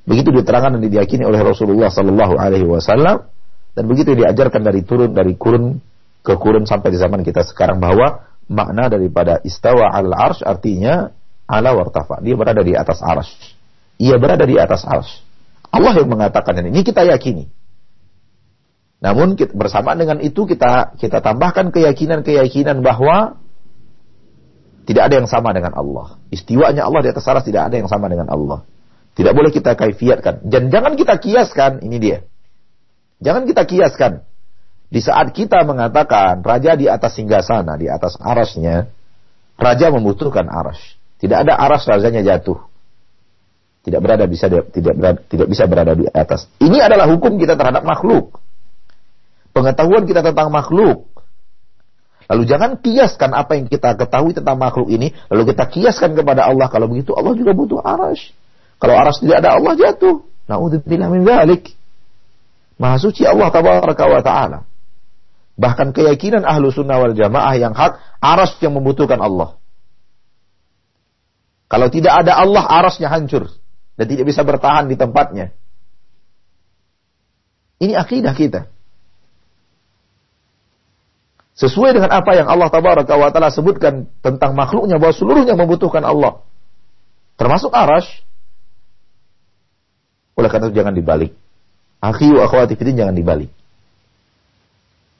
begitu 0.04 0.32
diterangkan 0.32 0.80
dan 0.80 0.88
diyakini 0.88 1.24
oleh 1.28 1.40
Rasulullah 1.44 1.92
sallallahu 1.92 2.36
alaihi 2.40 2.68
wasallam 2.68 3.28
dan 3.76 3.84
begitu 3.86 4.16
diajarkan 4.16 4.64
dari 4.64 4.82
turun 4.84 5.12
dari 5.12 5.36
kurun 5.36 5.80
ke 6.24 6.34
kurun 6.36 6.66
sampai 6.66 6.92
di 6.92 7.00
zaman 7.00 7.24
kita 7.24 7.44
sekarang 7.48 7.80
bahwa 7.80 8.26
makna 8.48 8.88
daripada 8.92 9.40
istawa 9.44 9.92
al 9.92 10.12
arsh 10.12 10.44
artinya 10.44 11.12
ala 11.48 11.72
wartafa. 11.76 12.20
Dia 12.20 12.36
berada 12.36 12.60
di 12.64 12.76
atas 12.76 13.00
arsh. 13.00 13.32
Ia 13.98 14.20
berada 14.20 14.44
di 14.44 14.60
atas 14.60 14.84
arsh. 14.84 15.24
Allah 15.72 15.94
yang 16.00 16.12
mengatakan 16.12 16.60
ini. 16.64 16.76
Ini 16.76 16.82
kita 16.84 17.08
yakini. 17.08 17.48
Namun 18.98 19.38
kita, 19.38 19.54
bersamaan 19.54 20.02
dengan 20.02 20.18
itu 20.26 20.50
kita 20.50 20.98
kita 20.98 21.22
tambahkan 21.22 21.70
keyakinan-keyakinan 21.70 22.82
bahwa 22.82 23.38
tidak 24.88 25.12
ada 25.12 25.20
yang 25.20 25.28
sama 25.28 25.52
dengan 25.52 25.76
Allah. 25.76 26.16
Istiwanya 26.32 26.88
Allah 26.88 27.04
di 27.04 27.10
atas 27.12 27.28
arsh 27.28 27.44
tidak 27.44 27.68
ada 27.68 27.76
yang 27.76 27.92
sama 27.92 28.08
dengan 28.08 28.32
Allah. 28.32 28.64
Tidak 29.20 29.36
boleh 29.36 29.52
kita 29.52 29.76
kaifiatkan. 29.76 30.48
Dan 30.48 30.72
jangan 30.72 30.96
kita 30.96 31.20
kiaskan, 31.20 31.84
ini 31.84 32.00
dia. 32.00 32.24
Jangan 33.20 33.44
kita 33.44 33.68
kiaskan. 33.68 34.24
Di 34.88 35.04
saat 35.04 35.36
kita 35.36 35.68
mengatakan 35.68 36.40
raja 36.40 36.80
di 36.80 36.88
atas 36.88 37.20
singgasana, 37.20 37.76
di 37.76 37.92
atas 37.92 38.16
arasnya, 38.16 38.88
raja 39.60 39.92
membutuhkan 39.92 40.48
aras. 40.48 40.80
Tidak 41.20 41.36
ada 41.36 41.60
aras 41.60 41.84
rajanya 41.84 42.24
jatuh. 42.24 42.56
Tidak 43.84 44.00
berada 44.00 44.24
bisa 44.24 44.48
tidak 44.48 44.96
berada, 44.96 45.20
tidak 45.28 45.48
bisa 45.52 45.64
berada 45.68 45.92
di 46.00 46.08
atas. 46.08 46.48
Ini 46.64 46.80
adalah 46.88 47.12
hukum 47.12 47.36
kita 47.36 47.60
terhadap 47.60 47.84
makhluk. 47.84 48.40
Pengetahuan 49.52 50.08
kita 50.08 50.24
tentang 50.24 50.48
makhluk. 50.48 51.12
Lalu 52.28 52.44
jangan 52.44 52.72
kiaskan 52.84 53.32
apa 53.32 53.56
yang 53.56 53.72
kita 53.72 53.96
ketahui 53.96 54.36
tentang 54.36 54.60
makhluk 54.60 54.92
ini, 54.92 55.16
lalu 55.32 55.56
kita 55.56 55.72
kiaskan 55.72 56.12
kepada 56.12 56.44
Allah. 56.44 56.68
Kalau 56.68 56.92
begitu 56.92 57.16
Allah 57.16 57.32
juga 57.40 57.56
butuh 57.56 57.80
aras. 57.80 58.36
Kalau 58.78 58.94
aras 59.00 59.24
tidak 59.24 59.42
ada 59.42 59.56
Allah 59.56 59.74
jatuh. 59.80 60.28
Naudzubillah 60.52 61.08
min 61.08 61.24
dzalik. 61.24 61.72
Maha 62.78 63.00
suci 63.00 63.24
Allah 63.24 63.48
tabaraka 63.50 64.04
wa 64.06 64.22
taala. 64.22 64.60
Bahkan 65.58 65.96
keyakinan 65.96 66.46
ahlu 66.46 66.70
sunnah 66.70 67.02
wal 67.02 67.16
jamaah 67.18 67.56
yang 67.58 67.74
hak, 67.74 67.98
aras 68.22 68.60
yang 68.62 68.78
membutuhkan 68.78 69.18
Allah. 69.18 69.58
Kalau 71.68 71.88
tidak 71.92 72.24
ada 72.24 72.40
Allah, 72.40 72.64
arasnya 72.64 73.12
hancur. 73.12 73.52
Dan 73.98 74.06
tidak 74.08 74.30
bisa 74.30 74.46
bertahan 74.46 74.88
di 74.88 74.96
tempatnya. 74.96 75.52
Ini 77.82 77.98
akidah 77.98 78.34
kita. 78.38 78.70
Sesuai 81.58 81.98
dengan 81.98 82.14
apa 82.14 82.38
yang 82.38 82.46
Allah 82.46 82.70
tabaraka 82.70 83.18
wa 83.18 83.34
ta'ala 83.34 83.50
sebutkan 83.50 84.06
tentang 84.22 84.54
makhluknya 84.54 85.02
bahwa 85.02 85.14
seluruhnya 85.14 85.58
membutuhkan 85.58 86.06
Allah. 86.06 86.46
Termasuk 87.34 87.74
aras. 87.74 88.06
Oleh 90.38 90.54
karena 90.54 90.70
itu 90.70 90.78
jangan 90.78 90.94
dibalik. 90.94 91.34
Akhi 91.98 92.30
wa 92.30 92.46
akhwati 92.46 92.78
jangan 92.78 93.18
dibalik 93.18 93.50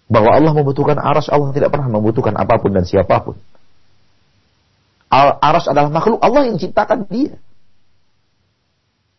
bahwa 0.08 0.32
Allah 0.32 0.52
membutuhkan 0.56 0.96
aras, 0.98 1.28
Allah 1.28 1.52
tidak 1.52 1.72
pernah 1.72 1.92
membutuhkan 1.92 2.34
apa 2.40 2.56
pun 2.64 2.72
dan 2.72 2.88
siapa 2.88 3.20
pun. 3.20 3.36
Aras 5.12 5.68
adalah 5.72 5.92
makhluk 5.92 6.20
Allah 6.20 6.48
yang 6.48 6.60
ciptakan 6.60 7.08
dia. 7.08 7.40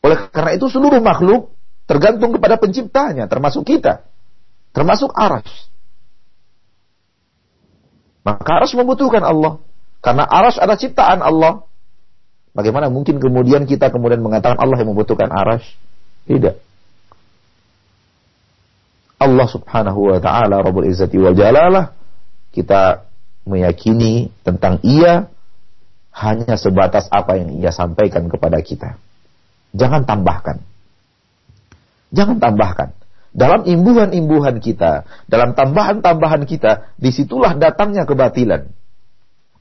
Oleh 0.05 0.29
karena 0.33 0.57
itu 0.57 0.69
seluruh 0.69 1.01
makhluk 1.01 1.53
tergantung 1.89 2.37
kepada 2.37 2.61
penciptanya, 2.61 3.29
termasuk 3.29 3.69
kita. 3.69 4.05
Termasuk 4.73 5.12
aras. 5.16 5.49
Maka 8.29 8.61
aras 8.61 8.76
membutuhkan 8.76 9.24
Allah. 9.24 9.57
Karena 10.05 10.29
aras 10.29 10.61
adalah 10.61 10.76
ciptaan 10.76 11.24
Allah. 11.24 11.64
Bagaimana 12.53 12.93
mungkin 12.93 13.16
kemudian 13.16 13.64
kita 13.64 13.89
kemudian 13.89 14.20
mengatakan 14.20 14.61
Allah 14.61 14.76
yang 14.76 14.93
membutuhkan 14.93 15.33
aras? 15.33 15.64
Tidak. 16.29 16.61
Allah 19.18 19.47
Subhanahu 19.49 20.14
wa 20.14 20.18
taala 20.20 20.62
Rabbul 20.62 20.87
Izzati 20.87 21.18
wal 21.18 21.35
Jalalah 21.35 21.91
kita 22.55 23.09
meyakini 23.49 24.31
tentang 24.45 24.79
ia 24.85 25.26
hanya 26.12 26.55
sebatas 26.61 27.09
apa 27.09 27.39
yang 27.41 27.57
ia 27.59 27.72
sampaikan 27.72 28.26
kepada 28.29 28.61
kita. 28.61 28.99
Jangan 29.72 30.05
tambahkan. 30.05 30.61
Jangan 32.11 32.37
tambahkan. 32.43 32.98
Dalam 33.39 33.62
imbuhan-imbuhan 33.62 34.59
kita, 34.59 35.07
dalam 35.30 35.55
tambahan-tambahan 35.55 36.43
kita, 36.43 36.91
di 36.99 37.14
situlah 37.14 37.55
datangnya 37.55 38.03
kebatilan. 38.03 38.66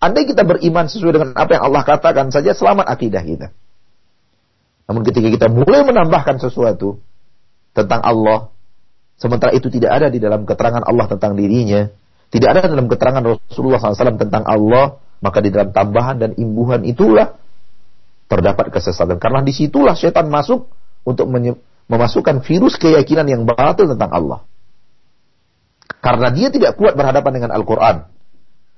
Andai 0.01 0.25
kita 0.25 0.41
beriman 0.41 0.89
sesuai 0.89 1.13
dengan 1.13 1.30
apa 1.38 1.61
yang 1.61 1.63
Allah 1.69 1.86
katakan 1.86 2.34
saja, 2.34 2.57
selamat 2.57 2.89
akidah 2.89 3.21
kita. 3.21 3.47
Namun 4.89 5.05
ketika 5.05 5.30
kita 5.30 5.47
mulai 5.53 5.86
menambahkan 5.86 6.41
sesuatu 6.41 6.97
tentang 7.78 8.01
Allah, 8.01 8.49
Sementara 9.17 9.49
itu 9.57 9.67
tidak 9.73 9.91
ada 9.97 10.07
di 10.13 10.21
dalam 10.21 10.45
keterangan 10.45 10.86
Allah 10.86 11.09
tentang 11.09 11.34
dirinya. 11.34 11.89
Tidak 12.30 12.47
ada 12.53 12.69
dalam 12.69 12.86
keterangan 12.86 13.25
Rasulullah 13.25 13.82
SAW 13.82 14.21
tentang 14.21 14.45
Allah. 14.45 15.01
Maka 15.17 15.41
di 15.41 15.49
dalam 15.49 15.73
tambahan 15.73 16.21
dan 16.21 16.32
imbuhan 16.38 16.86
itulah 16.86 17.34
terdapat 18.30 18.69
kesesatan. 18.69 19.17
Karena 19.17 19.41
di 19.41 19.49
situlah 19.49 19.97
setan 19.97 20.30
masuk 20.30 20.69
untuk 21.01 21.25
memasukkan 21.88 22.44
virus 22.44 22.76
keyakinan 22.76 23.28
yang 23.28 23.42
batil 23.48 23.88
tentang 23.88 24.12
Allah. 24.12 24.40
Karena 26.04 26.32
dia 26.32 26.52
tidak 26.52 26.76
kuat 26.80 26.96
berhadapan 26.96 27.32
dengan 27.42 27.52
Al-Quran. 27.56 28.08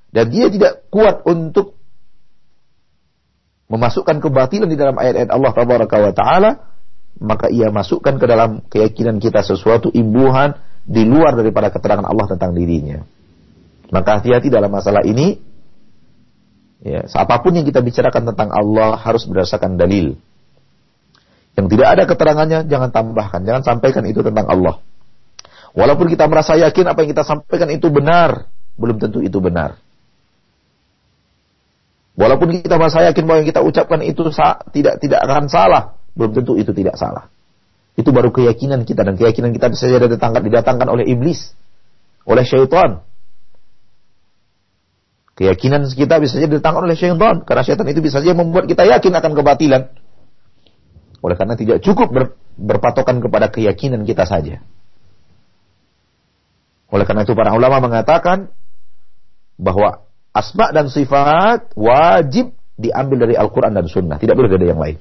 Dan 0.10 0.26
dia 0.34 0.50
tidak 0.50 0.90
kuat 0.90 1.22
untuk 1.26 1.78
memasukkan 3.70 4.18
kebatilan 4.18 4.66
di 4.66 4.78
dalam 4.78 4.98
ayat-ayat 4.98 5.30
Allah 5.30 5.52
Taala 6.18 6.52
maka 7.20 7.52
ia 7.52 7.68
masukkan 7.70 8.16
ke 8.16 8.26
dalam 8.26 8.64
keyakinan 8.72 9.20
kita 9.20 9.44
sesuatu 9.44 9.92
imbuhan 9.92 10.56
di 10.88 11.04
luar 11.04 11.36
daripada 11.36 11.68
keterangan 11.70 12.08
Allah 12.08 12.26
tentang 12.32 12.56
dirinya. 12.56 13.04
Maka 13.92 14.22
hati-hati 14.24 14.48
dalam 14.48 14.72
masalah 14.72 15.04
ini. 15.04 15.38
Ya, 16.80 17.04
apa 17.12 17.44
pun 17.44 17.60
yang 17.60 17.68
kita 17.68 17.84
bicarakan 17.84 18.32
tentang 18.32 18.56
Allah 18.56 18.96
harus 18.96 19.28
berdasarkan 19.28 19.76
dalil. 19.76 20.16
Yang 21.60 21.76
tidak 21.76 21.88
ada 21.92 22.04
keterangannya 22.08 22.60
jangan 22.72 22.88
tambahkan, 22.96 23.44
jangan 23.44 23.68
sampaikan 23.68 24.08
itu 24.08 24.24
tentang 24.24 24.48
Allah. 24.48 24.80
Walaupun 25.76 26.08
kita 26.08 26.24
merasa 26.32 26.56
yakin 26.56 26.88
apa 26.88 27.04
yang 27.04 27.12
kita 27.12 27.28
sampaikan 27.28 27.68
itu 27.68 27.92
benar, 27.92 28.48
belum 28.80 28.96
tentu 28.96 29.20
itu 29.20 29.44
benar. 29.44 29.76
Walaupun 32.16 32.64
kita 32.64 32.80
merasa 32.80 33.04
yakin 33.12 33.28
bahwa 33.28 33.44
yang 33.44 33.50
kita 33.52 33.60
ucapkan 33.60 34.00
itu 34.08 34.24
tidak 34.72 35.04
tidak 35.04 35.20
akan 35.20 35.52
salah, 35.52 36.00
belum 36.16 36.32
tentu 36.32 36.56
itu 36.56 36.72
tidak 36.72 36.96
salah. 36.96 37.28
Itu 38.00 38.16
baru 38.16 38.32
keyakinan 38.32 38.88
kita 38.88 39.04
dan 39.04 39.20
keyakinan 39.20 39.52
kita 39.52 39.68
bisa 39.68 39.92
saja 39.92 40.00
didatangkan, 40.00 40.40
didatangkan 40.40 40.88
oleh 40.88 41.04
iblis, 41.12 41.52
oleh 42.24 42.48
syaitan. 42.48 43.04
Keyakinan 45.36 45.92
kita 45.92 46.24
bisa 46.24 46.40
saja 46.40 46.48
didatangkan 46.48 46.88
oleh 46.88 46.96
syaitan 46.96 47.44
karena 47.44 47.64
syaitan 47.68 47.88
itu 47.92 48.00
bisa 48.00 48.24
saja 48.24 48.32
membuat 48.32 48.72
kita 48.72 48.88
yakin 48.88 49.12
akan 49.12 49.32
kebatilan. 49.36 49.99
Oleh 51.20 51.36
karena 51.36 51.56
tidak 51.60 51.84
cukup 51.84 52.08
ber, 52.12 52.24
berpatokan 52.56 53.20
kepada 53.20 53.52
keyakinan 53.52 54.08
kita 54.08 54.24
saja. 54.24 54.64
Oleh 56.90 57.06
karena 57.06 57.28
itu 57.28 57.36
para 57.38 57.54
ulama 57.54 57.84
mengatakan 57.84 58.50
bahwa 59.60 60.08
asma 60.32 60.72
dan 60.72 60.88
sifat 60.88 61.76
wajib 61.76 62.56
diambil 62.80 63.28
dari 63.28 63.36
Al-Quran 63.36 63.76
dan 63.76 63.86
Sunnah. 63.86 64.18
Tidak 64.18 64.34
boleh 64.34 64.50
dari 64.50 64.66
yang 64.72 64.80
lain. 64.80 64.98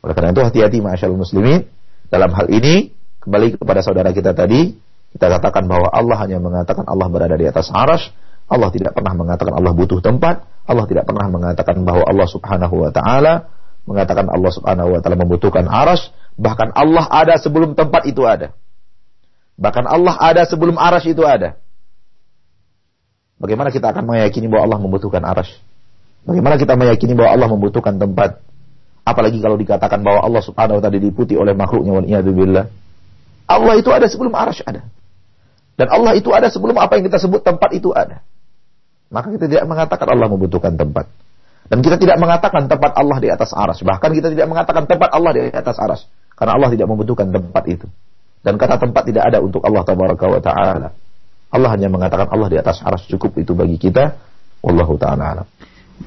Oleh 0.00 0.14
karena 0.16 0.32
itu 0.32 0.40
hati-hati 0.40 0.78
masyaallah 0.80 1.20
muslimin 1.20 1.60
dalam 2.08 2.32
hal 2.32 2.48
ini 2.48 2.88
kembali 3.20 3.60
kepada 3.60 3.84
saudara 3.84 4.10
kita 4.16 4.32
tadi 4.32 4.72
kita 5.12 5.26
katakan 5.26 5.68
bahwa 5.68 5.92
Allah 5.92 6.16
hanya 6.24 6.40
mengatakan 6.40 6.88
Allah 6.88 7.06
berada 7.12 7.36
di 7.36 7.44
atas 7.44 7.68
aras 7.68 8.08
Allah 8.48 8.72
tidak 8.72 8.96
pernah 8.96 9.12
mengatakan 9.12 9.52
Allah 9.52 9.76
butuh 9.76 10.00
tempat 10.00 10.40
Allah 10.64 10.88
tidak 10.88 11.04
pernah 11.04 11.28
mengatakan 11.28 11.84
bahwa 11.84 12.08
Allah 12.08 12.24
subhanahu 12.24 12.74
wa 12.80 12.90
ta'ala 12.90 13.59
mengatakan 13.84 14.28
Allah 14.28 14.50
subhanahu 14.52 14.96
wa 14.96 15.00
ta'ala 15.00 15.16
membutuhkan 15.16 15.64
aras 15.68 16.12
bahkan 16.36 16.72
Allah 16.72 17.04
ada 17.08 17.34
sebelum 17.36 17.76
tempat 17.76 18.08
itu 18.08 18.24
ada 18.24 18.56
bahkan 19.60 19.84
Allah 19.84 20.16
ada 20.20 20.42
sebelum 20.48 20.76
aras 20.76 21.04
itu 21.04 21.24
ada 21.24 21.60
bagaimana 23.40 23.72
kita 23.72 23.92
akan 23.92 24.04
meyakini 24.08 24.48
bahwa 24.48 24.68
Allah 24.68 24.78
membutuhkan 24.80 25.22
aras 25.24 25.48
bagaimana 26.24 26.56
kita 26.60 26.76
meyakini 26.76 27.12
bahwa 27.16 27.30
Allah 27.32 27.48
membutuhkan 27.48 27.96
tempat 27.96 28.40
Apalagi 29.00 29.40
kalau 29.40 29.56
dikatakan 29.56 30.04
bahwa 30.04 30.20
Allah 30.22 30.42
Subhanahu 30.44 30.78
wa 30.78 30.82
taala 30.84 31.00
diputi 31.00 31.34
oleh 31.34 31.56
makhluknya 31.56 31.98
wa 31.98 32.22
billah. 32.22 32.64
Allah 33.50 33.74
itu 33.80 33.90
ada 33.90 34.06
sebelum 34.06 34.30
arash 34.36 34.62
ada. 34.62 34.86
Dan 35.74 35.88
Allah 35.88 36.12
itu 36.14 36.28
ada 36.30 36.52
sebelum 36.52 36.76
apa 36.76 37.00
yang 37.00 37.08
kita 37.08 37.18
sebut 37.18 37.40
tempat 37.40 37.72
itu 37.72 37.90
ada. 37.90 38.20
Maka 39.10 39.32
kita 39.34 39.50
tidak 39.50 39.66
mengatakan 39.66 40.06
Allah 40.06 40.28
membutuhkan 40.28 40.76
tempat. 40.76 41.08
Dan 41.70 41.86
kita 41.86 42.02
tidak 42.02 42.18
mengatakan 42.18 42.66
tempat 42.66 42.98
Allah 42.98 43.22
di 43.22 43.30
atas 43.30 43.54
aras. 43.54 43.78
Bahkan 43.78 44.10
kita 44.10 44.28
tidak 44.34 44.50
mengatakan 44.50 44.90
tempat 44.90 45.14
Allah 45.14 45.30
di 45.30 45.40
atas 45.54 45.78
aras. 45.78 46.02
Karena 46.34 46.58
Allah 46.58 46.74
tidak 46.74 46.90
membutuhkan 46.90 47.30
tempat 47.30 47.62
itu. 47.70 47.86
Dan 48.42 48.58
kata 48.58 48.82
tempat 48.82 49.06
tidak 49.06 49.30
ada 49.30 49.38
untuk 49.38 49.62
Allah 49.62 49.86
tabaraka 49.86 50.26
wa 50.26 50.40
ta'ala. 50.42 50.88
Allah 51.50 51.70
hanya 51.70 51.86
mengatakan 51.86 52.26
Allah 52.26 52.48
di 52.50 52.58
atas 52.58 52.82
aras 52.82 53.06
cukup 53.06 53.38
itu 53.38 53.54
bagi 53.54 53.78
kita. 53.78 54.18
Wallahu 54.66 54.98
ta'ala 54.98 55.24
alam. 55.38 55.46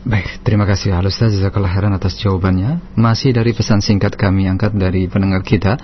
Baik, 0.03 0.41
terima 0.41 0.65
kasih 0.65 0.97
Al 0.97 1.05
Ustaz 1.05 1.31
Jazakallah 1.37 1.69
khairan 1.69 1.93
atas 1.93 2.17
jawabannya. 2.17 2.97
Masih 2.97 3.31
dari 3.31 3.53
pesan 3.53 3.79
singkat 3.79 4.17
kami 4.17 4.49
angkat 4.49 4.73
dari 4.75 5.05
pendengar 5.07 5.45
kita. 5.45 5.77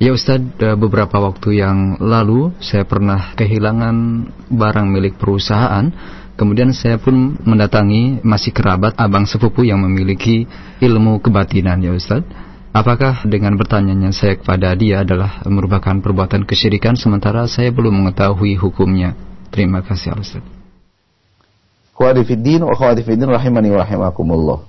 Ya 0.00 0.16
Ustaz, 0.16 0.40
beberapa 0.56 1.20
waktu 1.20 1.60
yang 1.60 2.00
lalu 2.00 2.56
saya 2.62 2.88
pernah 2.88 3.36
kehilangan 3.36 3.96
barang 4.48 4.86
milik 4.88 5.20
perusahaan. 5.20 5.92
Kemudian 6.40 6.72
saya 6.72 6.96
pun 6.96 7.36
mendatangi 7.44 8.24
masih 8.24 8.48
kerabat 8.56 8.96
abang 8.96 9.28
sepupu 9.28 9.60
yang 9.60 9.84
memiliki 9.84 10.48
ilmu 10.80 11.20
kebatinan 11.20 11.84
ya 11.84 11.92
Ustaz. 11.92 12.24
Apakah 12.72 13.28
dengan 13.28 13.60
bertanyanya 13.60 14.08
saya 14.16 14.40
kepada 14.40 14.72
dia 14.72 15.04
adalah 15.04 15.44
merupakan 15.44 16.00
perbuatan 16.00 16.48
kesyirikan 16.48 16.96
sementara 16.96 17.44
saya 17.44 17.68
belum 17.68 17.92
mengetahui 17.92 18.56
hukumnya? 18.56 19.12
Terima 19.52 19.84
kasih 19.84 20.16
Al 20.16 20.24
Ustaz. 20.24 20.40
Khawatifiddin 21.92 22.64
wa 22.64 22.72
khawatifiddin 22.72 23.28
rahimani 23.28 23.76
wa 23.76 23.84
rahimakumullah. 23.84 24.64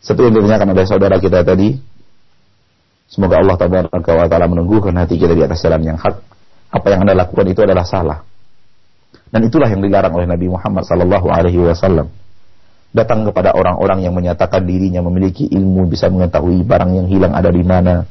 Seperti 0.00 0.32
yang 0.32 0.34
ditanyakan 0.40 0.68
oleh 0.72 0.86
saudara 0.88 1.20
kita 1.20 1.44
tadi, 1.44 1.76
Semoga 3.06 3.38
Allah 3.38 3.54
taala 4.26 4.46
menunggukan 4.50 4.90
hati 4.96 5.14
kita 5.14 5.36
di 5.36 5.44
atas 5.44 5.62
jalan 5.62 5.78
yang 5.84 5.98
hak. 6.00 6.24
Apa 6.74 6.86
yang 6.90 7.06
Anda 7.06 7.14
lakukan 7.14 7.46
itu 7.46 7.62
adalah 7.62 7.86
salah. 7.86 8.26
Dan 9.30 9.40
itulah 9.46 9.66
yang 9.66 9.82
dilarang 9.82 10.14
oleh 10.14 10.26
Nabi 10.30 10.46
Muhammad 10.46 10.86
sallallahu 10.86 11.26
alaihi 11.28 11.58
wasallam. 11.58 12.08
Datang 12.94 13.26
kepada 13.28 13.52
orang-orang 13.52 14.06
yang 14.06 14.14
menyatakan 14.16 14.64
dirinya 14.64 15.04
memiliki 15.04 15.44
ilmu 15.50 15.90
bisa 15.90 16.08
mengetahui 16.08 16.64
barang 16.64 16.90
yang 16.96 17.06
hilang 17.10 17.34
ada 17.34 17.50
di 17.52 17.60
mana. 17.60 18.06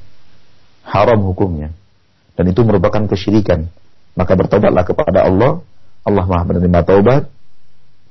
Haram 0.85 1.17
hukumnya. 1.25 1.73
Dan 2.35 2.51
itu 2.51 2.61
merupakan 2.61 3.01
kesyirikan. 3.09 3.65
Maka 4.13 4.37
bertobatlah 4.37 4.85
kepada 4.85 5.25
Allah. 5.25 5.63
Allah 6.05 6.25
Maha 6.27 6.43
menerima 6.45 6.79
taubat. 6.85 7.23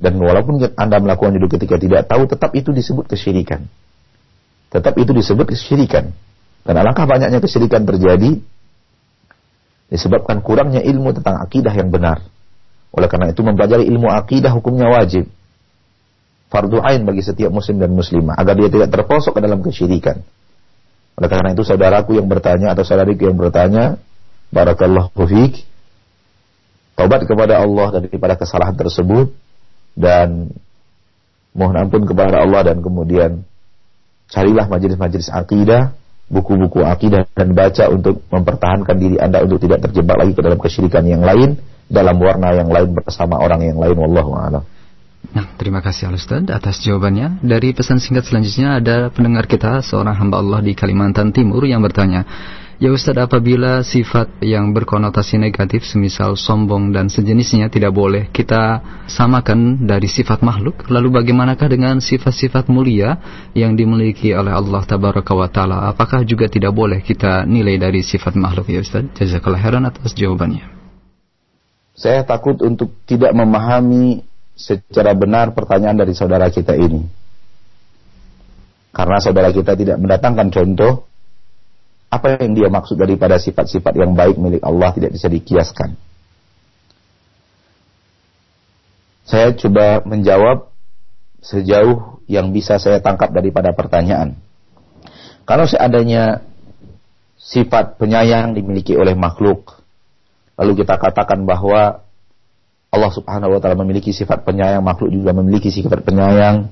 Dan 0.01 0.19
walaupun 0.19 0.59
Anda 0.75 0.99
melakukan 0.99 1.39
itu 1.39 1.47
ketika 1.47 1.79
tidak 1.79 2.11
tahu, 2.11 2.27
tetap 2.27 2.51
itu 2.59 2.75
disebut 2.75 3.07
kesyirikan. 3.07 3.63
Tetap 4.75 4.99
itu 4.99 5.15
disebut 5.15 5.47
kesyirikan. 5.55 6.11
Dan 6.67 6.75
alangkah 6.81 7.07
banyaknya 7.07 7.39
kesyirikan 7.39 7.87
terjadi 7.87 8.41
disebabkan 9.93 10.43
kurangnya 10.43 10.83
ilmu 10.83 11.15
tentang 11.15 11.39
akidah 11.39 11.71
yang 11.71 11.95
benar. 11.95 12.19
Oleh 12.95 13.11
karena 13.11 13.35
itu 13.35 13.43
mempelajari 13.43 13.91
ilmu 13.91 14.07
akidah 14.07 14.55
hukumnya 14.55 14.87
wajib. 14.87 15.27
Fardu 16.47 16.79
ain 16.79 17.03
bagi 17.03 17.27
setiap 17.27 17.51
muslim 17.51 17.83
dan 17.83 17.91
muslimah 17.91 18.39
agar 18.39 18.55
dia 18.55 18.71
tidak 18.71 18.89
terposok 18.95 19.35
ke 19.35 19.41
dalam 19.43 19.59
kesyirikan. 19.59 20.23
Oleh 21.19 21.29
karena 21.31 21.51
itu 21.51 21.67
saudaraku 21.67 22.15
yang 22.15 22.31
bertanya 22.31 22.71
atau 22.71 22.87
saudariku 22.87 23.27
yang 23.27 23.35
bertanya, 23.35 23.99
barakallahu 24.55 25.11
fiik, 25.27 25.67
taubat 26.95 27.27
kepada 27.27 27.59
Allah 27.59 27.99
daripada 27.99 28.39
kesalahan 28.39 28.79
tersebut 28.79 29.35
dan 29.99 30.55
mohon 31.55 31.75
ampun 31.75 32.07
kepada 32.07 32.43
Allah 32.43 32.71
dan 32.71 32.83
kemudian 32.83 33.43
carilah 34.31 34.67
majelis-majelis 34.67 35.31
akidah 35.31 35.95
buku-buku 36.27 36.83
akidah 36.83 37.31
dan 37.35 37.55
baca 37.55 37.91
untuk 37.91 38.23
mempertahankan 38.31 38.97
diri 38.99 39.17
Anda 39.23 39.43
untuk 39.45 39.63
tidak 39.63 39.87
terjebak 39.91 40.19
lagi 40.19 40.33
ke 40.35 40.43
dalam 40.43 40.59
kesyirikan 40.59 41.05
yang 41.07 41.23
lain 41.23 41.61
dalam 41.89 42.17
warna 42.17 42.55
yang 42.57 42.69
lain 42.69 42.97
bersama 42.97 43.41
orang 43.41 43.61
yang 43.65 43.79
lain 43.79 43.97
wallahu. 43.97 44.35
Nah, 45.35 45.51
terima 45.57 45.81
kasih 45.81 46.13
Al 46.13 46.21
Ustaz 46.21 46.45
atas 46.47 46.85
jawabannya. 46.85 47.43
Dari 47.43 47.73
pesan 47.73 47.99
singkat 47.99 48.29
selanjutnya 48.29 48.79
ada 48.79 49.09
pendengar 49.09 49.49
kita 49.49 49.81
seorang 49.81 50.15
hamba 50.15 50.39
Allah 50.39 50.61
di 50.61 50.77
Kalimantan 50.77 51.33
Timur 51.33 51.65
yang 51.65 51.81
bertanya, 51.81 52.23
Ya 52.83 52.91
Ustadz, 52.91 53.31
apabila 53.31 53.87
sifat 53.87 54.43
yang 54.43 54.75
berkonotasi 54.75 55.39
negatif, 55.39 55.87
semisal 55.87 56.35
sombong 56.35 56.91
dan 56.91 57.07
sejenisnya 57.07 57.71
tidak 57.71 57.95
boleh 57.95 58.27
kita 58.35 58.83
samakan 59.07 59.87
dari 59.87 60.11
sifat 60.11 60.43
makhluk, 60.43 60.91
lalu 60.91 61.15
bagaimanakah 61.15 61.71
dengan 61.71 62.03
sifat-sifat 62.03 62.67
mulia 62.67 63.23
yang 63.55 63.79
dimiliki 63.79 64.35
oleh 64.35 64.51
Allah 64.51 64.83
Tabaraka 64.83 65.33
wa 65.39 65.47
Ta'ala? 65.47 65.87
Apakah 65.87 66.27
juga 66.27 66.51
tidak 66.51 66.75
boleh 66.75 66.99
kita 66.99 67.47
nilai 67.47 67.79
dari 67.79 68.03
sifat 68.03 68.35
makhluk 68.35 68.67
ya 68.67 68.83
Ustadz? 68.83 69.23
Jazakallah 69.23 69.63
heran 69.63 69.87
atas 69.87 70.11
jawabannya. 70.11 70.74
Saya 71.95 72.27
takut 72.27 72.59
untuk 72.67 72.91
tidak 73.07 73.31
memahami 73.31 74.27
secara 74.59 75.15
benar 75.15 75.55
pertanyaan 75.55 75.99
dari 75.99 76.15
saudara 76.15 76.51
kita 76.51 76.75
ini. 76.75 77.07
Karena 78.95 79.19
saudara 79.19 79.51
kita 79.51 79.75
tidak 79.75 79.99
mendatangkan 79.99 80.51
contoh 80.55 81.07
apa 82.11 82.39
yang 82.39 82.55
dia 82.55 82.71
maksud 82.71 82.95
daripada 82.95 83.43
sifat-sifat 83.43 83.99
yang 83.99 84.15
baik 84.15 84.39
milik 84.39 84.63
Allah 84.63 84.95
tidak 84.95 85.15
bisa 85.15 85.27
dikiaskan. 85.27 85.99
Saya 89.27 89.51
coba 89.59 90.07
menjawab 90.07 90.71
sejauh 91.43 92.23
yang 92.31 92.55
bisa 92.55 92.79
saya 92.79 93.03
tangkap 93.03 93.35
daripada 93.35 93.75
pertanyaan. 93.75 94.39
Kalau 95.45 95.67
seandainya 95.67 96.41
sifat 97.37 97.99
penyayang 97.99 98.55
dimiliki 98.57 98.95
oleh 98.95 99.13
makhluk, 99.19 99.84
lalu 100.59 100.73
kita 100.83 100.99
katakan 100.99 101.43
bahwa 101.47 102.05
Allah 102.95 103.11
Subhanahu 103.11 103.59
wa 103.59 103.61
taala 103.61 103.75
memiliki 103.83 104.15
sifat 104.15 104.47
penyayang, 104.47 104.83
makhluk 104.87 105.11
juga 105.11 105.35
memiliki 105.35 105.75
sifat 105.75 106.07
penyayang, 106.07 106.71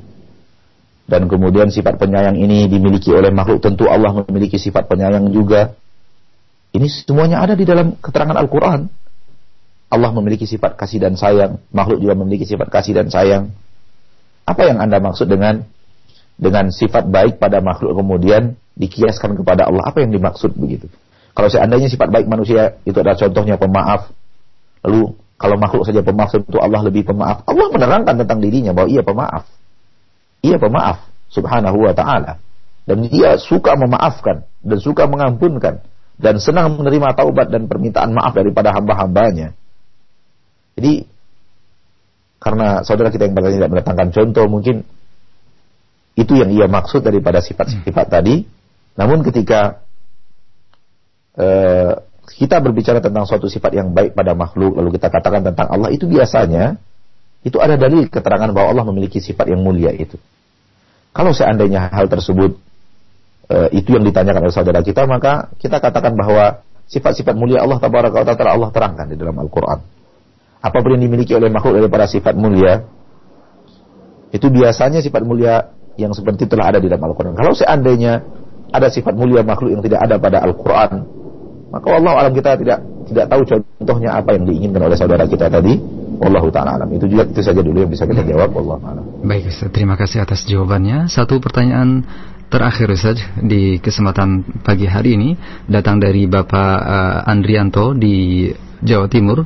dan 1.10 1.26
kemudian 1.26 1.66
sifat 1.74 1.98
penyayang 1.98 2.38
ini 2.38 2.70
dimiliki 2.70 3.10
oleh 3.10 3.34
makhluk. 3.34 3.58
Tentu 3.58 3.90
Allah 3.90 4.22
memiliki 4.22 4.54
sifat 4.54 4.86
penyayang 4.86 5.26
juga. 5.34 5.74
Ini 6.72 6.86
semuanya 6.88 7.42
ada 7.42 7.58
di 7.58 7.66
dalam 7.66 7.98
keterangan 7.98 8.38
Al-Quran. 8.38 8.86
Allah 9.92 10.10
memiliki 10.14 10.48
sifat 10.48 10.78
kasih 10.78 11.04
dan 11.04 11.18
sayang. 11.18 11.60
Makhluk 11.74 12.00
juga 12.00 12.14
memiliki 12.16 12.48
sifat 12.48 12.70
kasih 12.70 12.96
dan 12.96 13.12
sayang. 13.12 13.52
Apa 14.48 14.72
yang 14.72 14.80
anda 14.80 15.02
maksud 15.02 15.28
dengan 15.28 15.68
dengan 16.40 16.72
sifat 16.72 17.12
baik 17.12 17.36
pada 17.36 17.60
makhluk? 17.60 17.92
Kemudian 17.98 18.56
dikiaskan 18.78 19.36
kepada 19.36 19.68
Allah. 19.68 19.84
Apa 19.84 20.00
yang 20.00 20.16
dimaksud 20.16 20.56
begitu 20.56 20.88
kalau 21.32 21.48
seandainya 21.48 21.88
sifat 21.88 22.08
baik 22.12 22.26
manusia 22.28 22.76
itu 22.84 22.96
adalah 23.00 23.16
contohnya 23.16 23.56
pemaaf 23.56 24.12
lalu 24.84 25.16
kalau 25.40 25.56
makhluk 25.58 25.82
saja 25.88 26.04
pemaaf 26.04 26.30
tentu 26.30 26.58
Allah 26.60 26.80
lebih 26.86 27.08
pemaaf 27.08 27.44
Allah 27.48 27.66
menerangkan 27.72 28.14
tentang 28.20 28.38
dirinya 28.38 28.70
bahwa 28.76 28.88
ia 28.88 29.02
pemaaf 29.02 29.44
ia 30.42 30.58
pemaaf 30.58 31.12
subhanahu 31.32 31.78
wa 31.88 31.94
ta'ala. 31.96 32.42
Dan 32.82 33.06
dia 33.06 33.38
suka 33.38 33.78
memaafkan 33.78 34.44
dan 34.60 34.78
suka 34.82 35.06
mengampunkan 35.06 35.80
dan 36.18 36.34
senang 36.42 36.76
menerima 36.76 37.14
taubat 37.14 37.48
dan 37.48 37.70
permintaan 37.70 38.10
maaf 38.10 38.34
daripada 38.34 38.74
hamba-hambanya. 38.74 39.54
Jadi 40.74 41.06
karena 42.42 42.82
saudara 42.82 43.14
kita 43.14 43.30
yang 43.30 43.38
bertanya 43.38 43.58
tidak 43.62 43.70
mendatangkan 43.70 44.08
contoh 44.10 44.44
mungkin 44.50 44.76
itu 46.18 46.32
yang 46.34 46.50
ia 46.50 46.66
maksud 46.66 47.06
daripada 47.06 47.38
sifat-sifat 47.38 48.06
tadi. 48.10 48.42
Namun 48.98 49.22
ketika 49.22 49.86
uh, 51.38 51.92
kita 52.32 52.58
berbicara 52.62 52.98
tentang 53.02 53.28
suatu 53.28 53.46
sifat 53.50 53.76
yang 53.76 53.92
baik 53.92 54.16
pada 54.16 54.32
makhluk 54.32 54.78
lalu 54.78 54.96
kita 54.96 55.12
katakan 55.12 55.44
tentang 55.44 55.68
Allah 55.68 55.90
itu 55.92 56.08
biasanya 56.08 56.80
itu 57.42 57.58
ada 57.58 57.74
dalil 57.74 58.06
keterangan 58.06 58.50
bahwa 58.54 58.70
Allah 58.70 58.86
memiliki 58.94 59.18
sifat 59.18 59.50
yang 59.50 59.66
mulia 59.66 59.90
itu. 59.90 60.14
Kalau 61.10 61.34
seandainya 61.34 61.90
hal 61.90 62.06
tersebut 62.06 62.54
e, 63.50 63.56
itu 63.82 63.98
yang 63.98 64.06
ditanyakan 64.06 64.46
oleh 64.46 64.54
saudara 64.54 64.80
kita, 64.80 65.04
maka 65.10 65.50
kita 65.58 65.82
katakan 65.82 66.14
bahwa 66.14 66.62
sifat-sifat 66.86 67.34
mulia 67.34 67.60
Allah 67.60 67.82
tabaraka 67.82 68.22
Allah 68.46 68.70
terangkan 68.70 69.10
di 69.10 69.18
dalam 69.18 69.34
Al-Qur'an. 69.42 69.82
Apa 70.62 70.78
pun 70.78 70.94
yang 70.94 71.02
dimiliki 71.02 71.34
oleh 71.34 71.50
makhluk 71.50 71.82
daripada 71.82 72.06
sifat 72.06 72.38
mulia, 72.38 72.86
itu 74.30 74.46
biasanya 74.46 75.02
sifat 75.02 75.26
mulia 75.26 75.74
yang 76.00 76.14
seperti 76.14 76.48
telah 76.48 76.72
ada 76.72 76.78
di 76.78 76.88
dalam 76.88 77.04
Al-Quran. 77.10 77.36
Kalau 77.36 77.52
seandainya 77.52 78.24
ada 78.72 78.88
sifat 78.88 79.12
mulia 79.12 79.44
makhluk 79.44 79.74
yang 79.76 79.82
tidak 79.84 80.00
ada 80.00 80.16
pada 80.16 80.40
Al-Quran, 80.46 81.04
maka 81.72 81.88
Allah 81.88 82.12
alam 82.20 82.32
kita 82.36 82.60
tidak 82.60 82.78
tidak 83.08 83.26
tahu 83.32 83.42
contohnya 83.48 84.20
apa 84.20 84.36
yang 84.36 84.44
diinginkan 84.44 84.84
oleh 84.84 84.96
saudara 84.96 85.24
kita 85.24 85.48
tadi 85.48 86.02
Wallahu 86.22 86.54
taala 86.54 86.78
alam. 86.78 86.86
Itu 86.94 87.10
juga 87.10 87.26
itu 87.26 87.42
saja 87.42 87.58
dulu 87.58 87.82
yang 87.82 87.90
bisa 87.90 88.06
kita 88.06 88.22
jawab. 88.22 88.54
Allah 88.54 88.78
alam. 88.94 89.04
Baik, 89.26 89.50
Ustaz. 89.50 89.74
Terima 89.74 89.98
kasih 89.98 90.22
atas 90.22 90.46
jawabannya. 90.46 91.10
Satu 91.10 91.42
pertanyaan 91.42 92.06
terakhir 92.46 92.94
Ustaz 92.94 93.18
di 93.42 93.82
kesempatan 93.82 94.62
pagi 94.62 94.86
hari 94.86 95.18
ini 95.18 95.34
datang 95.66 95.98
dari 95.98 96.30
Bapak 96.30 96.76
uh, 96.78 97.26
Andrianto 97.26 97.90
di 97.98 98.46
Jawa 98.78 99.10
Timur 99.10 99.42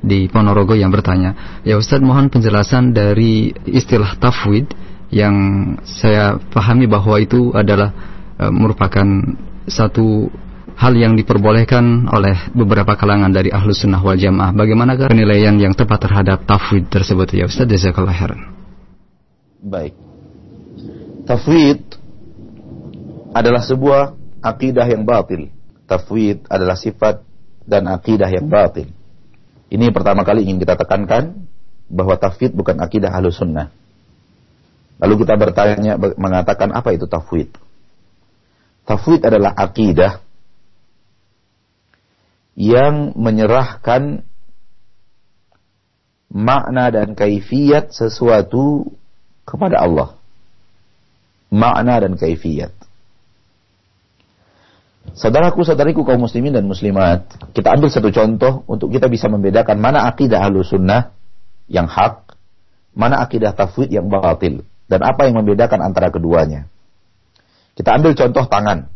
di 0.00 0.30
Ponorogo 0.30 0.78
yang 0.78 0.94
bertanya, 0.94 1.60
"Ya 1.66 1.74
Ustaz, 1.74 1.98
mohon 1.98 2.30
penjelasan 2.30 2.94
dari 2.94 3.50
istilah 3.66 4.14
tafwid 4.22 4.70
yang 5.10 5.34
saya 5.82 6.38
pahami 6.38 6.86
bahwa 6.86 7.18
itu 7.18 7.50
adalah 7.58 7.90
uh, 8.38 8.54
merupakan 8.54 9.34
satu 9.66 10.30
hal 10.80 10.96
yang 10.96 11.12
diperbolehkan 11.12 12.08
oleh 12.08 12.48
beberapa 12.56 12.96
kalangan 12.96 13.28
dari 13.28 13.52
ahlu 13.52 13.76
sunnah 13.76 14.00
wal 14.00 14.16
jamaah. 14.16 14.56
Bagaimana 14.56 14.96
penilaian 14.96 15.52
yang 15.60 15.76
tepat 15.76 16.08
terhadap 16.08 16.48
tafwid 16.48 16.88
tersebut 16.88 17.28
ya 17.36 17.44
Ustaz 17.44 17.68
Jazakallah 17.68 18.16
khairan. 18.16 18.40
Baik. 19.60 19.92
Tafwid 21.28 21.84
adalah 23.36 23.60
sebuah 23.60 24.16
akidah 24.40 24.88
yang 24.88 25.04
batil. 25.04 25.52
Tafwid 25.84 26.48
adalah 26.48 26.80
sifat 26.80 27.20
dan 27.68 27.84
akidah 27.92 28.32
yang 28.32 28.48
batil. 28.48 28.88
Ini 29.68 29.92
pertama 29.92 30.24
kali 30.24 30.48
ingin 30.48 30.64
kita 30.64 30.80
tekankan 30.80 31.44
bahwa 31.92 32.16
tafwid 32.16 32.56
bukan 32.56 32.80
akidah 32.80 33.12
ahlu 33.12 33.28
sunnah. 33.28 33.68
Lalu 34.96 35.28
kita 35.28 35.36
bertanya 35.36 36.00
mengatakan 36.16 36.72
apa 36.72 36.96
itu 36.96 37.04
tafwid? 37.04 37.52
Tafwid 38.88 39.20
adalah 39.28 39.52
akidah 39.54 40.29
yang 42.58 43.14
menyerahkan 43.14 44.26
makna 46.30 46.94
dan 46.94 47.18
kaifiat 47.18 47.90
sesuatu 47.90 48.86
kepada 49.42 49.82
Allah. 49.82 50.14
Makna 51.50 51.98
dan 51.98 52.14
kaifiat. 52.14 52.70
Saudaraku, 55.10 55.66
saudariku 55.66 56.06
kaum 56.06 56.22
muslimin 56.22 56.54
dan 56.54 56.70
muslimat, 56.70 57.26
kita 57.50 57.74
ambil 57.74 57.90
satu 57.90 58.14
contoh 58.14 58.62
untuk 58.70 58.94
kita 58.94 59.10
bisa 59.10 59.26
membedakan 59.26 59.82
mana 59.82 60.06
akidah 60.06 60.38
ahlu 60.38 60.62
sunnah 60.62 61.10
yang 61.66 61.90
hak, 61.90 62.30
mana 62.94 63.18
akidah 63.18 63.50
tafwid 63.50 63.90
yang 63.90 64.06
batil, 64.06 64.62
dan 64.86 65.00
apa 65.02 65.26
yang 65.26 65.42
membedakan 65.42 65.82
antara 65.82 66.14
keduanya. 66.14 66.70
Kita 67.74 67.96
ambil 67.98 68.14
contoh 68.14 68.44
tangan. 68.46 68.86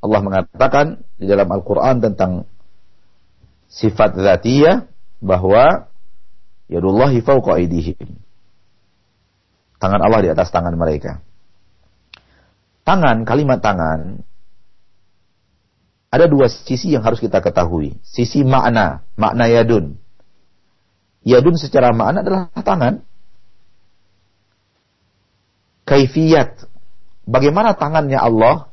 Allah 0.00 0.20
mengatakan 0.20 1.04
di 1.20 1.28
dalam 1.28 1.48
Al-Quran 1.48 2.00
tentang 2.00 2.48
sifat 3.74 4.14
zatiyah 4.14 4.86
bahwa 5.18 5.90
yadullahi 6.70 7.18
fauqa 7.18 7.58
aidihim. 7.58 8.22
Tangan 9.82 10.00
Allah 10.00 10.20
di 10.22 10.30
atas 10.30 10.54
tangan 10.54 10.78
mereka. 10.78 11.18
Tangan, 12.86 13.26
kalimat 13.26 13.58
tangan 13.58 14.22
ada 16.14 16.30
dua 16.30 16.46
sisi 16.46 16.94
yang 16.94 17.02
harus 17.02 17.18
kita 17.18 17.42
ketahui. 17.42 17.98
Sisi 18.06 18.46
makna, 18.46 19.02
makna 19.18 19.50
yadun. 19.50 19.98
Yadun 21.26 21.58
secara 21.58 21.90
makna 21.90 22.22
adalah 22.22 22.42
tangan. 22.54 23.02
Kaifiyat. 25.82 26.70
Bagaimana 27.26 27.74
tangannya 27.74 28.22
Allah? 28.22 28.70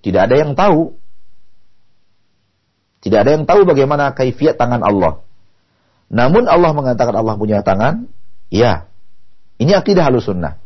Tidak 0.00 0.24
ada 0.24 0.32
yang 0.40 0.56
tahu. 0.56 0.96
Tidak 3.00 3.18
ada 3.18 3.30
yang 3.32 3.48
tahu 3.48 3.64
bagaimana 3.64 4.12
kaifiat 4.12 4.60
tangan 4.60 4.84
Allah. 4.84 5.24
Namun 6.12 6.44
Allah 6.50 6.72
mengatakan 6.76 7.16
Allah 7.16 7.34
punya 7.40 7.64
tangan. 7.64 8.08
Ya. 8.52 8.88
Ini 9.56 9.76
akidah 9.76 10.04
halus 10.04 10.28
sunnah. 10.28 10.60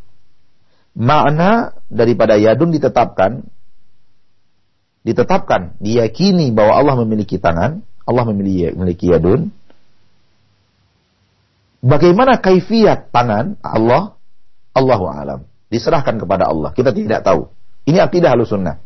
Makna 0.95 1.75
daripada 1.91 2.39
yadun 2.39 2.71
ditetapkan 2.75 3.47
ditetapkan, 5.05 5.77
diyakini 5.79 6.51
bahwa 6.51 6.81
Allah 6.81 6.95
memiliki 7.05 7.37
tangan, 7.37 7.85
Allah 8.09 8.25
memiliki, 8.33 9.13
yadun. 9.13 9.53
Bagaimana 11.85 12.41
kaifiat 12.41 13.13
tangan 13.13 13.61
Allah? 13.61 14.17
Allahu 14.73 15.05
alam. 15.07 15.41
Diserahkan 15.69 16.17
kepada 16.17 16.49
Allah. 16.49 16.73
Kita 16.73 16.91
tidak 16.91 17.23
tahu. 17.23 17.53
Ini 17.85 18.01
akidah 18.01 18.33
halus 18.33 18.51
sunnah. 18.51 18.81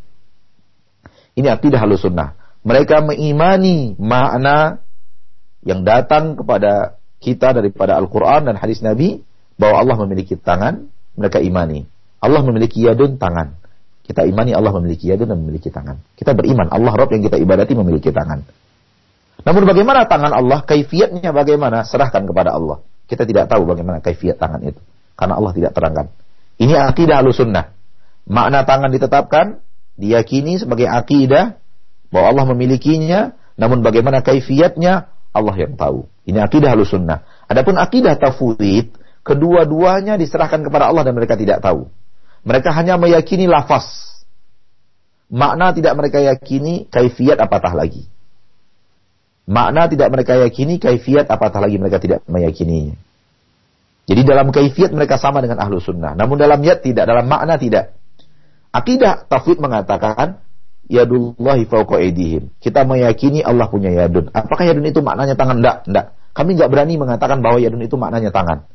Ini 1.33 1.47
akidah 1.47 1.79
halus 1.79 2.03
sunnah. 2.03 2.35
Mereka 2.63 3.07
mengimani 3.07 3.95
makna 3.95 4.83
yang 5.63 5.83
datang 5.87 6.35
kepada 6.35 6.99
kita 7.19 7.55
daripada 7.55 7.99
Al-Quran 7.99 8.47
dan 8.47 8.55
hadis 8.55 8.79
Nabi 8.79 9.23
bahwa 9.59 9.83
Allah 9.83 9.95
memiliki 10.07 10.39
tangan, 10.39 10.87
mereka 11.19 11.43
imani. 11.43 11.83
Allah 12.19 12.43
memiliki 12.43 12.83
yadun 12.83 13.19
tangan. 13.19 13.59
Kita 14.03 14.25
imani 14.25 14.55
Allah 14.55 14.73
memiliki 14.73 15.11
yadun 15.11 15.29
dan 15.29 15.39
memiliki 15.43 15.69
tangan. 15.69 16.01
Kita 16.15 16.33
beriman 16.33 16.71
Allah 16.71 16.95
Rabb 16.95 17.13
yang 17.13 17.23
kita 17.27 17.37
ibadati 17.37 17.77
memiliki 17.77 18.09
tangan. 18.09 18.41
Namun 19.45 19.63
bagaimana 19.63 20.09
tangan 20.09 20.33
Allah? 20.33 20.65
Kaifiatnya 20.65 21.31
bagaimana? 21.31 21.85
Serahkan 21.87 22.25
kepada 22.27 22.55
Allah. 22.55 22.83
Kita 23.07 23.23
tidak 23.23 23.47
tahu 23.47 23.69
bagaimana 23.69 24.01
kaifiat 24.03 24.41
tangan 24.41 24.59
itu. 24.65 24.81
Karena 25.15 25.37
Allah 25.39 25.53
tidak 25.55 25.71
terangkan. 25.75 26.11
Ini 26.59 26.75
akidah 26.75 27.23
sunnah. 27.31 27.71
Makna 28.27 28.67
tangan 28.67 28.91
ditetapkan, 28.91 29.63
diyakini 29.95 30.59
sebagai 30.59 30.87
akidah 30.87 31.58
bahwa 32.09 32.25
Allah 32.33 32.45
memilikinya, 32.53 33.37
namun 33.55 33.85
bagaimana 33.85 34.25
kaifiatnya 34.25 35.09
Allah 35.29 35.55
yang 35.57 35.77
tahu. 35.77 36.09
Ini 36.25 36.41
akidah 36.41 36.73
sunnah. 36.85 37.25
Adapun 37.45 37.77
akidah 37.77 38.17
tafwid, 38.17 38.93
kedua-duanya 39.21 40.17
diserahkan 40.17 40.61
kepada 40.65 40.89
Allah 40.89 41.05
dan 41.05 41.13
mereka 41.17 41.37
tidak 41.37 41.61
tahu. 41.61 41.89
Mereka 42.45 42.69
hanya 42.73 42.97
meyakini 42.97 43.45
lafaz. 43.45 43.85
Makna 45.29 45.69
tidak 45.77 45.93
mereka 45.93 46.17
yakini, 46.17 46.89
kaifiat 46.89 47.37
apatah 47.37 47.77
lagi. 47.77 48.09
Makna 49.49 49.85
tidak 49.89 50.09
mereka 50.09 50.37
yakini, 50.37 50.81
kaifiat 50.81 51.29
apatah 51.29 51.61
lagi 51.61 51.77
mereka 51.77 52.01
tidak 52.01 52.25
meyakininya. 52.25 52.97
Jadi 54.09 54.21
dalam 54.25 54.49
kaifiat 54.49 54.89
mereka 54.89 55.21
sama 55.21 55.37
dengan 55.37 55.61
ahlu 55.61 55.77
sunnah. 55.77 56.17
Namun 56.17 56.41
dalam 56.41 56.57
yad 56.65 56.81
tidak, 56.81 57.05
dalam 57.05 57.29
makna 57.29 57.61
tidak. 57.61 57.93
Akidah 58.73 59.29
tafwid 59.29 59.61
mengatakan, 59.61 60.41
yadullahi 60.89 61.69
fauqa 61.69 62.01
edihim. 62.01 62.49
Kita 62.57 62.83
meyakini 62.83 63.45
Allah 63.45 63.69
punya 63.69 63.93
yadun. 63.93 64.33
Apakah 64.33 64.65
yadun 64.65 64.89
itu 64.89 64.99
maknanya 65.05 65.37
tangan? 65.37 65.61
Tidak, 65.61 65.77
tidak. 65.87 66.05
Kami 66.33 66.57
nggak 66.57 66.69
berani 66.73 66.97
mengatakan 66.97 67.39
bahwa 67.45 67.61
yadun 67.61 67.85
itu 67.85 67.95
maknanya 67.95 68.33
tangan. 68.33 68.65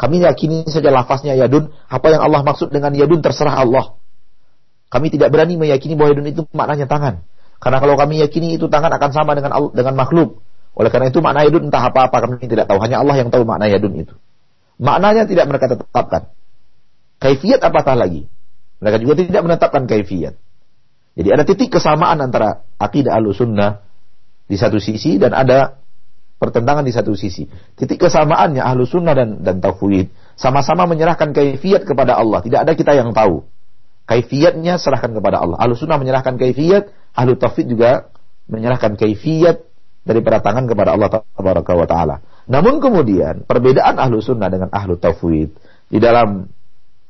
Kami 0.00 0.24
yakini 0.24 0.64
saja 0.66 0.88
lafaznya 0.88 1.36
yadun. 1.36 1.68
Apa 1.92 2.08
yang 2.08 2.24
Allah 2.24 2.40
maksud 2.40 2.72
dengan 2.72 2.96
yadun 2.96 3.20
terserah 3.20 3.60
Allah. 3.60 4.00
Kami 4.90 5.12
tidak 5.12 5.30
berani 5.30 5.60
meyakini 5.60 5.94
bahwa 5.94 6.16
yadun 6.16 6.28
itu 6.32 6.42
maknanya 6.56 6.88
tangan. 6.88 7.22
Karena 7.60 7.78
kalau 7.78 7.94
kami 8.00 8.24
yakini 8.24 8.56
itu 8.56 8.66
tangan 8.72 8.88
akan 8.96 9.10
sama 9.12 9.36
dengan 9.36 9.52
dengan 9.76 9.94
makhluk. 9.94 10.40
Oleh 10.72 10.88
karena 10.88 11.12
itu 11.12 11.20
makna 11.20 11.44
yadun 11.44 11.68
entah 11.68 11.92
apa-apa 11.92 12.24
kami 12.24 12.40
tidak 12.48 12.64
tahu. 12.64 12.80
Hanya 12.80 13.04
Allah 13.04 13.20
yang 13.20 13.28
tahu 13.28 13.44
makna 13.44 13.68
yadun 13.68 14.00
itu. 14.00 14.16
Maknanya 14.80 15.28
tidak 15.28 15.44
mereka 15.44 15.76
tetapkan. 15.76 16.32
Kaifiat 17.20 17.60
apatah 17.60 18.00
lagi. 18.00 18.24
Mereka 18.80 18.96
juga 19.04 19.20
tidak 19.20 19.42
menetapkan 19.44 19.84
kaifiat. 19.84 20.40
Jadi 21.20 21.28
ada 21.36 21.44
titik 21.44 21.76
kesamaan 21.76 22.16
antara 22.24 22.64
akidah 22.80 23.12
al-sunnah 23.20 23.84
di 24.48 24.56
satu 24.56 24.80
sisi 24.80 25.20
dan 25.20 25.36
ada 25.36 25.76
pertentangan 26.40 26.80
di 26.80 26.96
satu 26.96 27.12
sisi. 27.12 27.44
Titik 27.76 28.00
kesamaannya 28.08 28.64
ahlu 28.64 28.88
sunnah 28.88 29.12
dan, 29.12 29.44
dan 29.44 29.60
tauhid 29.60 30.08
sama-sama 30.40 30.88
menyerahkan 30.88 31.36
kaifiat 31.36 31.84
kepada 31.84 32.16
Allah. 32.16 32.40
Tidak 32.40 32.64
ada 32.64 32.72
kita 32.72 32.96
yang 32.96 33.12
tahu. 33.12 33.44
Kaifiatnya 34.08 34.80
serahkan 34.80 35.12
kepada 35.12 35.44
Allah. 35.44 35.60
Ahlu 35.60 35.76
sunnah 35.76 36.00
menyerahkan 36.00 36.40
kaifiat, 36.40 36.88
ahlu 37.12 37.36
tauhid 37.36 37.68
juga 37.68 38.08
menyerahkan 38.48 38.96
kaifiat 38.96 39.60
daripada 40.08 40.40
tangan 40.40 40.64
kepada 40.64 40.96
Allah 40.96 41.84
Taala. 41.84 42.16
Namun 42.48 42.80
kemudian 42.80 43.44
perbedaan 43.44 44.00
ahlu 44.00 44.24
sunnah 44.24 44.48
dengan 44.48 44.72
ahlu 44.72 44.96
tauhid 44.96 45.52
di 45.92 45.98
dalam 46.00 46.48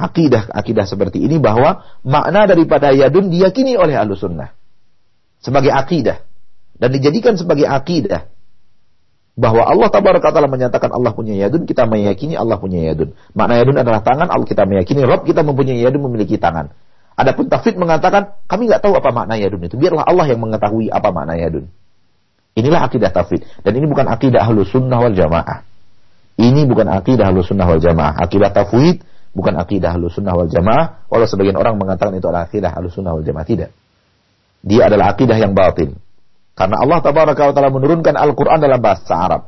akidah 0.01 0.49
akidah 0.49 0.89
seperti 0.89 1.21
ini 1.21 1.37
bahwa 1.37 1.85
makna 2.01 2.49
daripada 2.49 2.89
yadun 2.97 3.29
diyakini 3.29 3.77
oleh 3.77 4.01
ahlu 4.01 4.17
sunnah 4.17 4.57
sebagai 5.45 5.69
akidah 5.69 6.25
dan 6.81 6.89
dijadikan 6.89 7.37
sebagai 7.37 7.69
akidah 7.69 8.33
bahwa 9.41 9.65
Allah 9.65 9.89
tabaraka 9.89 10.37
taala 10.37 10.53
menyatakan 10.53 10.93
Allah 10.93 11.17
punya 11.17 11.33
yadun, 11.33 11.65
kita 11.65 11.89
meyakini 11.89 12.37
Allah 12.37 12.61
punya 12.61 12.93
yadun. 12.93 13.17
Makna 13.33 13.63
yadun 13.63 13.77
adalah 13.81 14.05
tangan, 14.05 14.29
Allah 14.29 14.45
kita 14.45 14.69
meyakini 14.69 15.01
Rob 15.09 15.25
kita 15.25 15.41
mempunyai 15.41 15.81
yadun 15.81 16.05
memiliki 16.05 16.37
tangan. 16.37 16.77
Adapun 17.17 17.49
tafid 17.49 17.77
mengatakan 17.77 18.37
kami 18.45 18.69
nggak 18.69 18.85
tahu 18.85 18.97
apa 18.97 19.13
makna 19.13 19.41
yadun 19.41 19.65
itu. 19.65 19.81
Biarlah 19.81 20.05
Allah 20.05 20.29
yang 20.29 20.41
mengetahui 20.41 20.93
apa 20.93 21.09
makna 21.13 21.41
yadun. 21.41 21.69
Inilah 22.53 22.85
akidah 22.85 23.13
tafid 23.13 23.45
dan 23.65 23.73
ini 23.77 23.89
bukan 23.89 24.09
akidah 24.09 24.45
ahlus 24.45 24.69
sunnah 24.73 25.01
wal 25.01 25.17
jamaah. 25.17 25.65
Ini 26.41 26.65
bukan 26.69 26.89
akidah 26.89 27.33
ahlus 27.33 27.49
sunnah 27.49 27.69
wal 27.69 27.81
jamaah. 27.81 28.21
Akidah 28.21 28.53
tafwid 28.53 29.05
bukan 29.33 29.55
akidah 29.59 29.95
ahlus 29.95 30.19
sunnah 30.19 30.35
wal 30.35 30.51
jamaah. 30.51 31.07
Walau 31.11 31.27
sebagian 31.27 31.57
orang 31.59 31.79
mengatakan 31.79 32.15
itu 32.15 32.27
adalah 32.27 32.47
akidah 32.51 32.71
ahlus 32.75 32.95
sunnah 32.95 33.15
wal 33.15 33.25
jamaah 33.25 33.47
tidak. 33.47 33.71
Dia 34.61 34.93
adalah 34.93 35.17
akidah 35.17 35.37
yang 35.41 35.57
batil. 35.57 35.97
Karena 36.53 36.77
Allah 36.77 36.99
tabaraka 37.01 37.43
wa 37.49 37.53
taala 37.57 37.73
menurunkan 37.73 38.15
Al-Qur'an 38.21 38.61
dalam 38.61 38.81
bahasa 38.85 39.17
Arab. 39.17 39.43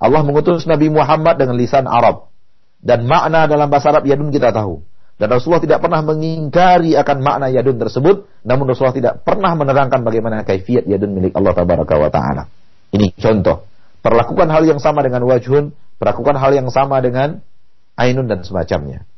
Allah 0.00 0.20
mengutus 0.24 0.64
Nabi 0.64 0.88
Muhammad 0.88 1.36
dengan 1.36 1.56
lisan 1.56 1.84
Arab. 1.84 2.32
Dan 2.80 3.04
makna 3.04 3.44
dalam 3.44 3.68
bahasa 3.68 3.92
Arab 3.92 4.08
yadun 4.08 4.32
kita 4.32 4.52
tahu. 4.56 4.80
Dan 5.16 5.32
Rasulullah 5.32 5.64
tidak 5.64 5.80
pernah 5.80 6.04
mengingkari 6.04 6.92
akan 6.92 7.16
makna 7.24 7.48
yadun 7.48 7.80
tersebut, 7.80 8.28
namun 8.44 8.68
Rasulullah 8.68 8.96
tidak 8.96 9.14
pernah 9.24 9.56
menerangkan 9.56 10.04
bagaimana 10.04 10.44
kaifiat 10.44 10.84
yadun 10.84 11.16
milik 11.16 11.32
Allah 11.32 11.56
tabaraka 11.56 11.96
wa 11.96 12.10
taala. 12.12 12.52
Ini 12.92 13.16
contoh. 13.16 13.64
Perlakukan 14.04 14.48
hal 14.52 14.62
yang 14.68 14.80
sama 14.80 15.00
dengan 15.00 15.24
wajhun, 15.24 15.72
perlakukan 15.96 16.36
hal 16.36 16.52
yang 16.52 16.68
sama 16.68 17.00
dengan 17.00 17.40
ainun 17.96 18.28
dan 18.28 18.44
semacamnya. 18.44 19.08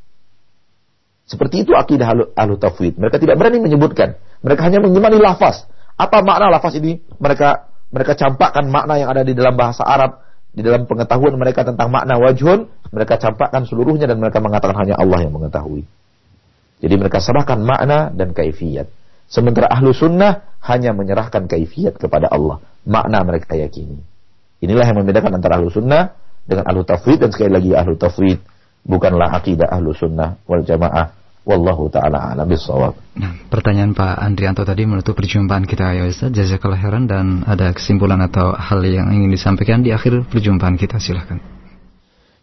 Seperti 1.29 1.69
itu 1.69 1.77
akidah 1.77 2.33
ahlu 2.33 2.57
tafwid. 2.57 2.97
Mereka 2.97 3.21
tidak 3.21 3.37
berani 3.37 3.61
menyebutkan. 3.61 4.17
Mereka 4.41 4.61
hanya 4.65 4.81
menyimani 4.81 5.21
lafaz. 5.21 5.69
Apa 6.01 6.25
makna 6.25 6.49
lafaz 6.49 6.73
ini? 6.81 7.05
Mereka 7.21 7.69
mereka 7.93 8.17
campakkan 8.17 8.65
makna 8.73 8.97
yang 8.97 9.13
ada 9.13 9.21
di 9.25 9.37
dalam 9.37 9.53
bahasa 9.53 9.85
Arab 9.85 10.25
di 10.49 10.65
dalam 10.65 10.89
pengetahuan 10.89 11.37
mereka 11.37 11.63
tentang 11.63 11.93
makna 11.93 12.17
wajhun, 12.17 12.67
mereka 12.91 13.21
campakkan 13.21 13.69
seluruhnya 13.69 14.09
dan 14.09 14.17
mereka 14.19 14.41
mengatakan 14.41 14.75
hanya 14.81 14.97
Allah 14.97 15.23
yang 15.23 15.37
mengetahui. 15.37 15.85
Jadi 16.81 16.95
mereka 16.97 17.21
serahkan 17.21 17.61
makna 17.61 18.09
dan 18.11 18.33
kaifiyat. 18.33 18.89
Sementara 19.29 19.69
ahlu 19.69 19.93
sunnah 19.93 20.57
hanya 20.65 20.97
menyerahkan 20.97 21.45
kaifiyat 21.45 22.01
kepada 22.01 22.33
Allah. 22.33 22.59
Makna 22.89 23.21
mereka 23.23 23.55
yakini. 23.55 24.01
Inilah 24.65 24.89
yang 24.89 25.05
membedakan 25.05 25.37
antara 25.37 25.61
ahlu 25.61 25.69
sunnah 25.69 26.17
dengan 26.49 26.65
ahlu 26.65 26.83
tafwid 26.83 27.21
dan 27.21 27.31
sekali 27.31 27.53
lagi 27.53 27.71
ahlu 27.77 27.95
tafwid 27.95 28.41
bukanlah 28.89 29.37
akidah 29.37 29.69
ahlu 29.69 29.93
sunnah 29.93 30.41
wal 30.49 30.65
jamaah 30.65 31.13
Wallahu 31.49 31.89
ta'ala 31.89 32.37
alam 32.37 32.45
bisawab. 32.45 32.93
Nah, 33.17 33.33
pertanyaan 33.49 33.97
Pak 33.97 34.21
Andrianto 34.21 34.69
tadi 34.69 34.85
menutup 34.85 35.17
perjumpaan 35.17 35.65
kita 35.65 35.97
ya 35.97 36.05
Ustaz. 36.05 36.29
Jazakallah 36.29 36.77
khairan 36.77 37.09
dan 37.09 37.41
ada 37.49 37.73
kesimpulan 37.73 38.21
atau 38.21 38.53
hal 38.53 38.85
yang 38.85 39.09
ingin 39.09 39.33
disampaikan 39.33 39.81
di 39.81 39.89
akhir 39.89 40.29
perjumpaan 40.29 40.77
kita 40.77 41.01
silahkan. 41.01 41.41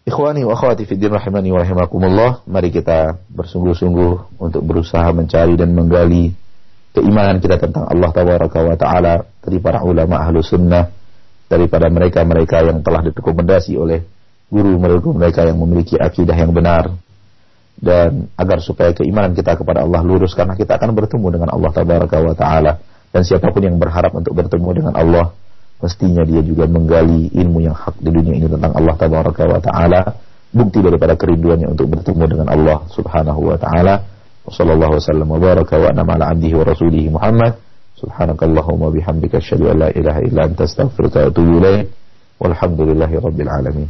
Ikhwani 0.10 0.42
wa 0.42 0.58
akhwati 0.58 0.90
fiddin 0.90 1.14
rahimani 1.14 1.54
wa 1.54 1.62
rahimakumullah. 1.62 2.50
Mari 2.50 2.74
kita 2.74 3.22
bersungguh-sungguh 3.30 4.42
untuk 4.42 4.66
berusaha 4.66 5.06
mencari 5.14 5.54
dan 5.54 5.78
menggali 5.78 6.34
keimanan 6.98 7.38
kita 7.38 7.62
tentang 7.62 7.86
Allah 7.86 8.10
tabaraka 8.10 8.58
wa 8.66 8.74
taala 8.74 9.22
dari 9.46 9.62
para 9.62 9.86
ulama 9.86 10.18
ahlu 10.18 10.42
sunnah 10.42 10.90
daripada 11.46 11.94
mereka-mereka 11.94 12.66
yang 12.66 12.82
telah 12.82 13.06
direkomendasi 13.06 13.78
oleh 13.78 14.02
guru 14.50 14.82
mereka 15.14 15.46
yang 15.46 15.62
memiliki 15.62 15.94
akidah 15.94 16.34
yang 16.34 16.50
benar 16.50 16.90
dan 17.76 18.32
agar 18.40 18.64
supaya 18.64 18.96
keimanan 18.96 19.36
kita 19.36 19.60
kepada 19.60 19.84
Allah 19.84 20.00
lurus 20.00 20.32
karena 20.32 20.56
kita 20.56 20.80
akan 20.80 20.96
bertemu 20.96 21.28
dengan 21.40 21.50
Allah 21.52 21.72
tabaraka 21.76 22.18
wa 22.24 22.36
taala. 22.36 22.80
Dan 23.12 23.22
siapa 23.24 23.52
pun 23.52 23.64
yang 23.64 23.80
berharap 23.80 24.12
untuk 24.16 24.36
bertemu 24.36 24.70
dengan 24.76 24.94
Allah 24.96 25.32
mestinya 25.80 26.24
dia 26.24 26.40
juga 26.40 26.66
menggali 26.72 27.32
ilmu 27.36 27.60
yang 27.64 27.76
hak 27.76 28.00
di 28.00 28.10
dunia 28.12 28.34
ini 28.40 28.48
tentang 28.48 28.72
Allah 28.76 28.96
tabaraka 28.96 29.44
wa 29.44 29.60
taala. 29.60 30.02
Bukti 30.56 30.80
daripada 30.80 31.20
kerinduannya 31.20 31.68
untuk 31.68 31.92
bertemu 31.92 32.24
dengan 32.32 32.48
Allah 32.48 32.88
subhanahu 32.96 33.52
wa 33.52 33.58
taala. 33.60 34.08
Wa 34.46 34.64
wasallam 34.64 35.28
wa 35.28 35.40
baraka 35.42 35.76
wa 35.76 35.88
anama 35.92 36.16
ala 36.16 36.32
abdihi 36.32 36.56
wa 36.56 36.64
rasulihi 36.64 37.12
Muhammad. 37.12 37.60
Subhanakallahumma 38.00 38.92
bihamdika 38.92 39.40
asyhadu 39.40 39.72
an 39.72 39.88
la 39.88 39.90
ilaha 39.92 40.20
illa 40.24 40.48
anta 40.48 40.68
astaghfiruka 40.68 41.28
wa 41.28 41.28
atubu 41.32 41.52
ilaik 41.64 41.88
walhamdulillahi 42.40 43.16
rabbil 43.24 43.52
alamin 43.52 43.88